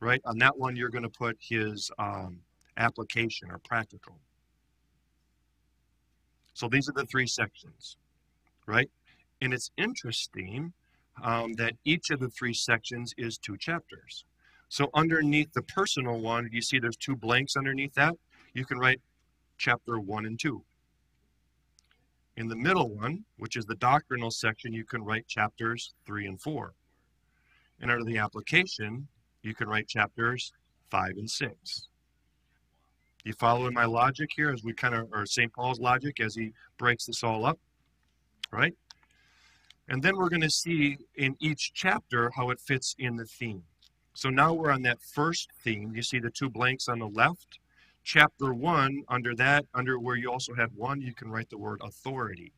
right 0.00 0.20
on 0.24 0.38
that 0.38 0.59
one, 0.59 0.76
you're 0.76 0.88
going 0.88 1.04
to 1.04 1.09
put 1.09 1.36
his 1.40 1.90
um, 1.98 2.40
application 2.76 3.50
or 3.50 3.59
practical. 3.59 4.16
So 6.54 6.68
these 6.68 6.88
are 6.88 6.92
the 6.92 7.04
three 7.04 7.26
sections, 7.26 7.98
right? 8.66 8.90
And 9.42 9.52
it's 9.52 9.70
interesting 9.76 10.72
um, 11.22 11.54
that 11.54 11.74
each 11.84 12.10
of 12.10 12.20
the 12.20 12.28
three 12.28 12.54
sections 12.54 13.14
is 13.16 13.38
two 13.38 13.56
chapters. 13.56 14.24
So 14.68 14.90
underneath 14.94 15.52
the 15.52 15.62
personal 15.62 16.20
one, 16.20 16.48
you 16.52 16.60
see 16.60 16.78
there's 16.78 16.96
two 16.96 17.16
blanks 17.16 17.56
underneath 17.56 17.94
that. 17.94 18.14
You 18.52 18.64
can 18.64 18.78
write 18.78 19.00
chapter 19.58 19.98
one 19.98 20.26
and 20.26 20.38
two. 20.38 20.64
In 22.36 22.48
the 22.48 22.56
middle 22.56 22.90
one, 22.90 23.24
which 23.38 23.56
is 23.56 23.64
the 23.64 23.76
doctrinal 23.76 24.30
section, 24.30 24.72
you 24.72 24.84
can 24.84 25.02
write 25.02 25.26
chapters 25.26 25.94
three 26.06 26.26
and 26.26 26.40
four. 26.40 26.74
And 27.80 27.90
under 27.90 28.04
the 28.04 28.18
application, 28.18 29.08
you 29.42 29.54
can 29.54 29.68
write 29.68 29.88
chapters 29.88 30.52
five 30.90 31.12
and 31.16 31.30
six. 31.30 31.88
You 33.24 33.32
following 33.32 33.74
my 33.74 33.86
logic 33.86 34.30
here 34.36 34.50
as 34.50 34.62
we 34.62 34.72
kind 34.72 34.94
of, 34.94 35.08
or 35.12 35.26
St. 35.26 35.52
Paul's 35.52 35.80
logic 35.80 36.20
as 36.20 36.34
he 36.34 36.52
breaks 36.78 37.06
this 37.06 37.24
all 37.24 37.44
up, 37.44 37.58
right? 38.52 38.74
And 39.89 40.03
then 40.03 40.16
we're 40.16 40.28
going 40.28 40.41
to 40.43 40.51
see 40.51 40.99
in 41.14 41.37
each 41.41 41.72
chapter 41.74 42.30
how 42.34 42.51
it 42.51 42.61
fits 42.61 42.95
in 42.99 43.16
the 43.16 43.24
theme. 43.24 43.62
So 44.14 44.30
now 44.30 44.53
we're 44.53 44.70
on 44.70 44.82
that 44.82 45.03
first 45.03 45.51
theme. 45.62 45.93
You 45.95 46.03
see 46.03 46.18
the 46.18 46.30
two 46.30 46.51
blanks 46.51 46.89
on 46.89 46.99
the 46.99 47.09
left. 47.09 47.59
Chapter 48.03 48.55
one, 48.55 49.03
under 49.09 49.34
that, 49.34 49.66
under 49.74 49.99
where 49.99 50.16
you 50.16 50.30
also 50.30 50.55
have 50.55 50.70
one, 50.74 51.01
you 51.01 51.14
can 51.14 51.28
write 51.28 51.51
the 51.51 51.59
word 51.59 51.80
authority. 51.84 52.53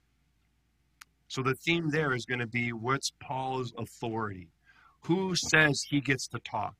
So 1.26 1.42
the 1.42 1.54
theme 1.54 1.90
there 1.90 2.14
is 2.14 2.24
going 2.24 2.38
to 2.40 2.46
be 2.46 2.72
what's 2.72 3.12
Paul's 3.20 3.74
authority? 3.76 4.48
Who 5.00 5.34
says 5.36 5.82
he 5.88 6.00
gets 6.00 6.28
to 6.28 6.38
talk? 6.38 6.76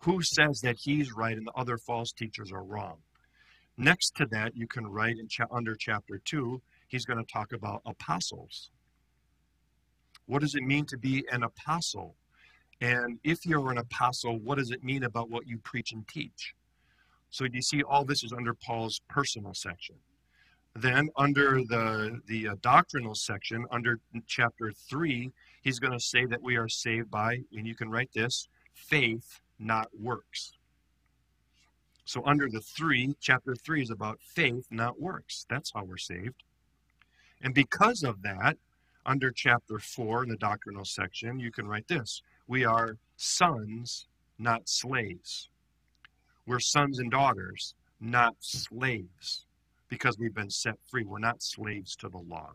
Who 0.00 0.22
says 0.22 0.60
that 0.60 0.76
he's 0.78 1.12
right 1.12 1.36
and 1.36 1.46
the 1.46 1.52
other 1.52 1.78
false 1.78 2.12
teachers 2.12 2.52
are 2.52 2.62
wrong? 2.62 2.98
Next 3.76 4.14
to 4.16 4.26
that, 4.30 4.56
you 4.56 4.66
can 4.66 4.86
write 4.86 5.18
in 5.18 5.28
cha- 5.28 5.46
under 5.50 5.74
chapter 5.74 6.20
two, 6.24 6.62
he's 6.88 7.04
going 7.04 7.18
to 7.18 7.32
talk 7.32 7.52
about 7.52 7.82
apostles. 7.86 8.70
What 10.30 10.42
does 10.42 10.54
it 10.54 10.62
mean 10.62 10.84
to 10.86 10.96
be 10.96 11.24
an 11.32 11.42
apostle? 11.42 12.14
And 12.80 13.18
if 13.24 13.44
you're 13.44 13.72
an 13.72 13.78
apostle, 13.78 14.38
what 14.38 14.58
does 14.58 14.70
it 14.70 14.84
mean 14.84 15.02
about 15.02 15.28
what 15.28 15.48
you 15.48 15.58
preach 15.58 15.90
and 15.90 16.06
teach? 16.06 16.54
So 17.30 17.46
you 17.52 17.60
see, 17.60 17.82
all 17.82 18.04
this 18.04 18.22
is 18.22 18.32
under 18.32 18.54
Paul's 18.54 19.00
personal 19.08 19.54
section. 19.54 19.96
Then, 20.76 21.08
under 21.16 21.62
the 21.64 22.20
the 22.28 22.50
uh, 22.50 22.54
doctrinal 22.62 23.16
section, 23.16 23.66
under 23.72 23.98
chapter 24.28 24.70
three, 24.88 25.32
he's 25.62 25.80
going 25.80 25.92
to 25.92 25.98
say 26.12 26.26
that 26.26 26.40
we 26.40 26.56
are 26.56 26.68
saved 26.68 27.10
by, 27.10 27.40
and 27.56 27.66
you 27.66 27.74
can 27.74 27.90
write 27.90 28.12
this, 28.14 28.46
faith, 28.72 29.40
not 29.58 29.88
works. 29.98 30.52
So, 32.04 32.22
under 32.24 32.48
the 32.48 32.60
three, 32.60 33.16
chapter 33.20 33.56
three 33.56 33.82
is 33.82 33.90
about 33.90 34.20
faith, 34.20 34.66
not 34.70 35.00
works. 35.00 35.44
That's 35.50 35.72
how 35.74 35.82
we're 35.82 35.96
saved. 35.96 36.44
And 37.42 37.52
because 37.52 38.04
of 38.04 38.22
that, 38.22 38.56
under 39.06 39.30
chapter 39.30 39.78
4 39.78 40.24
in 40.24 40.28
the 40.28 40.36
doctrinal 40.36 40.84
section, 40.84 41.40
you 41.40 41.50
can 41.50 41.66
write 41.66 41.88
this 41.88 42.22
We 42.46 42.64
are 42.64 42.96
sons, 43.16 44.06
not 44.38 44.68
slaves. 44.68 45.48
We're 46.46 46.60
sons 46.60 46.98
and 46.98 47.10
daughters, 47.10 47.74
not 48.00 48.34
slaves, 48.40 49.46
because 49.88 50.18
we've 50.18 50.34
been 50.34 50.50
set 50.50 50.74
free. 50.90 51.04
We're 51.04 51.18
not 51.18 51.42
slaves 51.42 51.94
to 51.96 52.08
the 52.08 52.18
law. 52.18 52.52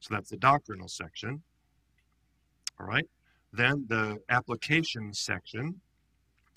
So 0.00 0.14
that's 0.14 0.30
the 0.30 0.36
doctrinal 0.36 0.88
section. 0.88 1.42
All 2.80 2.86
right. 2.86 3.08
Then 3.52 3.84
the 3.88 4.18
application 4.30 5.12
section, 5.12 5.80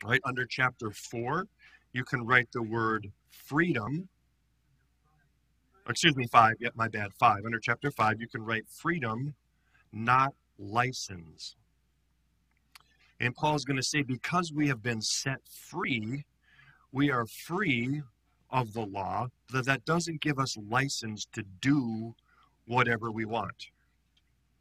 right 0.03 0.22
under 0.26 0.45
chapter 0.45 0.91
4, 0.91 1.45
you 1.93 2.03
can 2.03 2.26
write 2.26 2.51
the 2.51 2.63
word 2.63 3.11
freedom 3.30 4.07
excuse 5.88 6.15
me, 6.15 6.27
five, 6.27 6.55
yep, 6.59 6.73
my 6.75 6.88
bad, 6.88 7.13
five. 7.13 7.45
Under 7.45 7.59
chapter 7.59 7.91
five, 7.91 8.19
you 8.19 8.27
can 8.27 8.43
write 8.43 8.67
freedom, 8.67 9.36
not 9.93 10.33
license. 10.57 11.55
And 13.19 13.36
Paul's 13.36 13.63
going 13.63 13.77
to 13.77 13.83
say, 13.83 14.01
because 14.01 14.51
we 14.51 14.67
have 14.67 14.83
been 14.83 15.01
set 15.01 15.39
free, 15.47 16.25
we 16.91 17.11
are 17.11 17.25
free 17.25 18.01
of 18.49 18.73
the 18.73 18.86
law, 18.86 19.27
that 19.53 19.65
that 19.65 19.86
doesn't 19.86 20.21
give 20.21 20.38
us 20.38 20.57
license 20.69 21.25
to 21.33 21.43
do 21.61 22.15
whatever 22.67 23.11
we 23.11 23.25
want. 23.25 23.69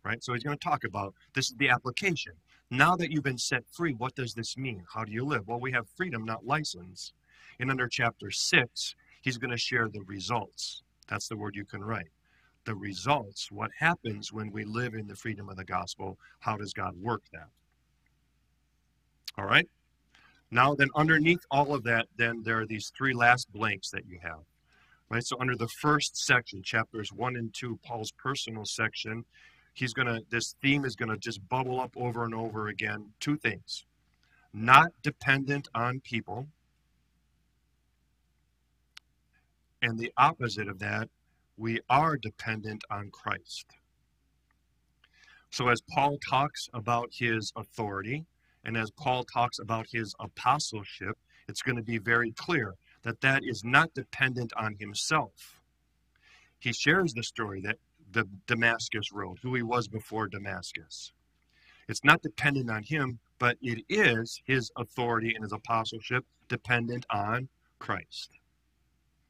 Right? 0.04 0.22
So 0.22 0.34
he's 0.34 0.44
going 0.44 0.56
to 0.56 0.64
talk 0.64 0.84
about 0.84 1.14
this 1.34 1.48
is 1.48 1.56
the 1.56 1.70
application. 1.70 2.34
Now 2.70 2.94
that 2.96 3.10
you've 3.10 3.24
been 3.24 3.38
set 3.38 3.64
free, 3.72 3.94
what 3.94 4.14
does 4.14 4.34
this 4.34 4.56
mean? 4.56 4.84
How 4.92 5.04
do 5.04 5.12
you 5.12 5.24
live? 5.24 5.48
Well, 5.48 5.60
we 5.60 5.72
have 5.72 5.88
freedom, 5.96 6.24
not 6.24 6.46
license. 6.46 7.12
And 7.58 7.70
under 7.70 7.88
chapter 7.88 8.30
six, 8.30 8.94
he's 9.22 9.38
going 9.38 9.50
to 9.50 9.56
share 9.56 9.88
the 9.88 10.02
results. 10.02 10.83
That's 11.08 11.28
the 11.28 11.36
word 11.36 11.54
you 11.56 11.64
can 11.64 11.82
write. 11.82 12.08
The 12.64 12.74
results, 12.74 13.50
what 13.50 13.70
happens 13.78 14.32
when 14.32 14.50
we 14.50 14.64
live 14.64 14.94
in 14.94 15.06
the 15.06 15.16
freedom 15.16 15.48
of 15.48 15.56
the 15.56 15.64
gospel, 15.64 16.18
how 16.40 16.56
does 16.56 16.72
God 16.72 16.94
work 16.96 17.22
that? 17.32 17.48
All 19.36 19.44
right? 19.44 19.68
Now, 20.50 20.74
then, 20.74 20.88
underneath 20.94 21.44
all 21.50 21.74
of 21.74 21.82
that, 21.84 22.06
then 22.16 22.42
there 22.44 22.60
are 22.60 22.66
these 22.66 22.92
three 22.96 23.12
last 23.12 23.52
blanks 23.52 23.90
that 23.90 24.06
you 24.06 24.18
have. 24.22 24.44
Right? 25.10 25.24
So, 25.24 25.36
under 25.40 25.56
the 25.56 25.68
first 25.68 26.16
section, 26.16 26.62
chapters 26.62 27.12
one 27.12 27.36
and 27.36 27.52
two, 27.52 27.78
Paul's 27.84 28.12
personal 28.12 28.64
section, 28.64 29.24
he's 29.74 29.92
going 29.92 30.06
to, 30.06 30.22
this 30.30 30.54
theme 30.62 30.84
is 30.84 30.96
going 30.96 31.10
to 31.10 31.18
just 31.18 31.46
bubble 31.48 31.80
up 31.80 31.92
over 31.96 32.24
and 32.24 32.34
over 32.34 32.68
again. 32.68 33.10
Two 33.20 33.36
things 33.36 33.84
not 34.54 34.92
dependent 35.02 35.68
on 35.74 36.00
people, 36.00 36.46
And 39.84 39.98
the 39.98 40.14
opposite 40.16 40.66
of 40.66 40.78
that, 40.78 41.10
we 41.58 41.78
are 41.90 42.16
dependent 42.16 42.82
on 42.90 43.10
Christ. 43.10 43.66
So, 45.50 45.68
as 45.68 45.82
Paul 45.82 46.16
talks 46.26 46.70
about 46.72 47.10
his 47.12 47.52
authority 47.54 48.24
and 48.64 48.78
as 48.78 48.90
Paul 48.90 49.24
talks 49.24 49.58
about 49.58 49.86
his 49.92 50.14
apostleship, 50.18 51.18
it's 51.48 51.60
going 51.60 51.76
to 51.76 51.82
be 51.82 51.98
very 51.98 52.32
clear 52.32 52.76
that 53.02 53.20
that 53.20 53.42
is 53.44 53.62
not 53.62 53.92
dependent 53.92 54.54
on 54.56 54.76
himself. 54.80 55.60
He 56.58 56.72
shares 56.72 57.12
the 57.12 57.22
story 57.22 57.60
that 57.60 57.76
the 58.10 58.24
Damascus 58.46 59.12
Road, 59.12 59.36
who 59.42 59.54
he 59.54 59.62
was 59.62 59.86
before 59.86 60.28
Damascus. 60.28 61.12
It's 61.88 62.04
not 62.04 62.22
dependent 62.22 62.70
on 62.70 62.84
him, 62.84 63.18
but 63.38 63.58
it 63.60 63.84
is 63.90 64.40
his 64.46 64.72
authority 64.78 65.34
and 65.34 65.44
his 65.44 65.52
apostleship 65.52 66.24
dependent 66.48 67.04
on 67.10 67.50
Christ. 67.78 68.30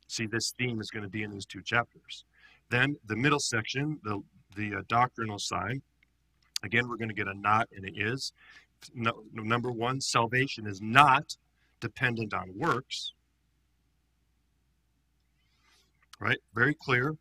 See, 0.09 0.27
this 0.27 0.53
theme 0.59 0.81
is 0.81 0.91
going 0.91 1.03
to 1.03 1.09
be 1.09 1.23
in 1.23 1.31
these 1.31 1.47
two 1.47 1.63
chapters. 1.63 2.25
Then 2.71 2.97
the 3.07 3.17
middle 3.17 3.41
section, 3.41 3.99
the, 4.03 4.23
the 4.57 4.77
uh, 4.77 4.83
doctrinal 4.89 5.39
side, 5.39 5.83
again, 6.63 6.89
we're 6.89 6.97
going 6.97 7.09
to 7.09 7.15
get 7.15 7.29
a 7.29 7.35
not 7.35 7.69
and 7.75 7.85
it 7.85 7.95
is. 7.97 8.33
No, 8.95 9.23
number 9.33 9.71
one, 9.71 10.01
salvation 10.01 10.67
is 10.67 10.81
not 10.81 11.37
dependent 11.81 12.35
on 12.35 12.53
works. 12.55 13.13
Right? 16.21 16.39
Very 16.55 16.75
clear 16.75 17.17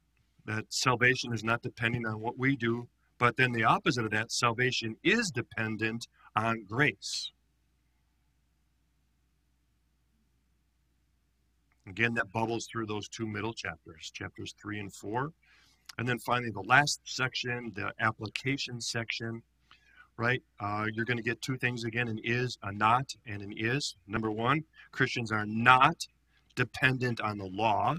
that 0.46 0.66
salvation 0.70 1.34
is 1.34 1.44
not 1.44 1.62
depending 1.62 2.06
on 2.06 2.20
what 2.20 2.38
we 2.38 2.56
do. 2.56 2.88
But 3.18 3.38
then 3.38 3.52
the 3.52 3.64
opposite 3.64 4.06
of 4.06 4.12
that, 4.12 4.32
salvation 4.32 4.98
is 5.04 5.32
dependent 5.32 6.08
on 6.36 6.66
grace. 6.68 7.32
Again, 11.88 12.14
that 12.14 12.32
bubbles 12.32 12.68
through 12.72 12.86
those 12.86 13.08
two 13.10 13.28
middle 13.28 13.54
chapters, 13.54 14.12
chapters 14.14 14.56
three 14.62 14.80
and 14.80 14.94
four. 14.94 15.32
And 15.98 16.08
then 16.08 16.18
finally, 16.20 16.52
the 16.52 16.62
last 16.62 17.02
section, 17.04 17.72
the 17.76 17.92
application 18.00 18.80
section, 18.80 19.44
right? 20.18 20.42
Uh, 20.60 20.86
you're 20.94 21.06
going 21.06 21.18
to 21.18 21.24
get 21.24 21.42
two 21.42 21.58
things 21.58 21.84
again 21.84 22.08
an 22.08 22.20
is, 22.24 22.58
a 22.64 22.72
not, 22.72 23.14
and 23.28 23.42
an 23.42 23.54
is. 23.58 23.96
Number 24.08 24.32
one, 24.32 24.64
Christians 24.92 25.32
are 25.32 25.46
not 25.46 26.08
dependent 26.56 27.20
on 27.20 27.38
the 27.38 27.46
law. 27.46 27.96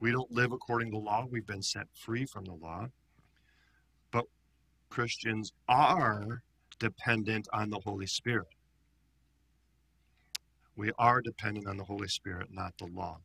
We 0.00 0.10
don't 0.10 0.30
live 0.32 0.52
according 0.52 0.90
to 0.90 0.98
the 0.98 1.04
law, 1.04 1.26
we've 1.30 1.46
been 1.46 1.62
set 1.62 1.86
free 1.94 2.26
from 2.26 2.44
the 2.44 2.54
law. 2.54 2.88
But 4.10 4.24
Christians 4.90 5.52
are 5.68 6.42
dependent 6.78 7.46
on 7.52 7.70
the 7.70 7.78
Holy 7.78 8.06
Spirit. 8.06 8.48
We 10.76 10.90
are 10.98 11.20
dependent 11.20 11.66
on 11.66 11.76
the 11.76 11.84
Holy 11.84 12.08
Spirit, 12.08 12.48
not 12.50 12.72
the 12.78 12.86
law. 12.86 13.18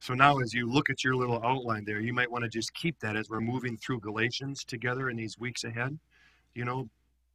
So 0.00 0.14
now, 0.14 0.38
as 0.38 0.54
you 0.54 0.66
look 0.66 0.88
at 0.88 1.04
your 1.04 1.14
little 1.14 1.44
outline 1.44 1.84
there, 1.84 2.00
you 2.00 2.14
might 2.14 2.30
want 2.30 2.44
to 2.44 2.50
just 2.50 2.72
keep 2.74 2.98
that 3.00 3.16
as 3.16 3.28
we're 3.28 3.40
moving 3.40 3.76
through 3.76 4.00
Galatians 4.00 4.64
together 4.64 5.10
in 5.10 5.16
these 5.16 5.38
weeks 5.38 5.64
ahead. 5.64 5.98
You 6.54 6.64
know, 6.64 6.88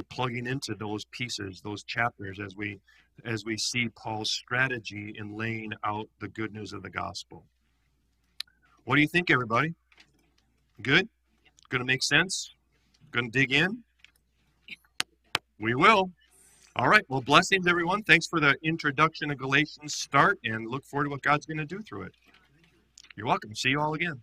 plugging 0.09 0.47
into 0.47 0.75
those 0.75 1.05
pieces, 1.11 1.61
those 1.61 1.83
chapters, 1.83 2.39
as 2.39 2.55
we 2.55 2.79
as 3.23 3.45
we 3.45 3.57
see 3.57 3.89
Paul's 3.89 4.31
strategy 4.31 5.15
in 5.17 5.37
laying 5.37 5.71
out 5.83 6.07
the 6.19 6.27
good 6.27 6.53
news 6.53 6.73
of 6.73 6.83
the 6.83 6.89
gospel. 6.89 7.45
What 8.83 8.95
do 8.95 9.01
you 9.01 9.07
think, 9.07 9.31
everybody? 9.31 9.73
Good? 10.81 11.07
Going 11.69 11.79
to 11.79 11.85
make 11.85 12.03
sense? 12.03 12.53
Going 13.11 13.31
to 13.31 13.39
dig 13.39 13.53
in? 13.53 13.83
We 15.59 15.75
will. 15.75 16.11
All 16.77 16.89
right. 16.89 17.05
Well, 17.07 17.21
blessings, 17.21 17.67
everyone. 17.67 18.03
Thanks 18.03 18.27
for 18.27 18.41
the 18.41 18.57
introduction 18.61 19.29
to 19.29 19.35
Galatians 19.35 19.95
start 19.95 20.39
and 20.43 20.67
look 20.67 20.83
forward 20.83 21.05
to 21.05 21.09
what 21.09 21.21
God's 21.21 21.45
going 21.45 21.57
to 21.57 21.65
do 21.65 21.81
through 21.81 22.01
it. 22.03 22.13
You're 23.15 23.27
welcome. 23.27 23.55
See 23.55 23.69
you 23.69 23.79
all 23.79 23.93
again. 23.93 24.19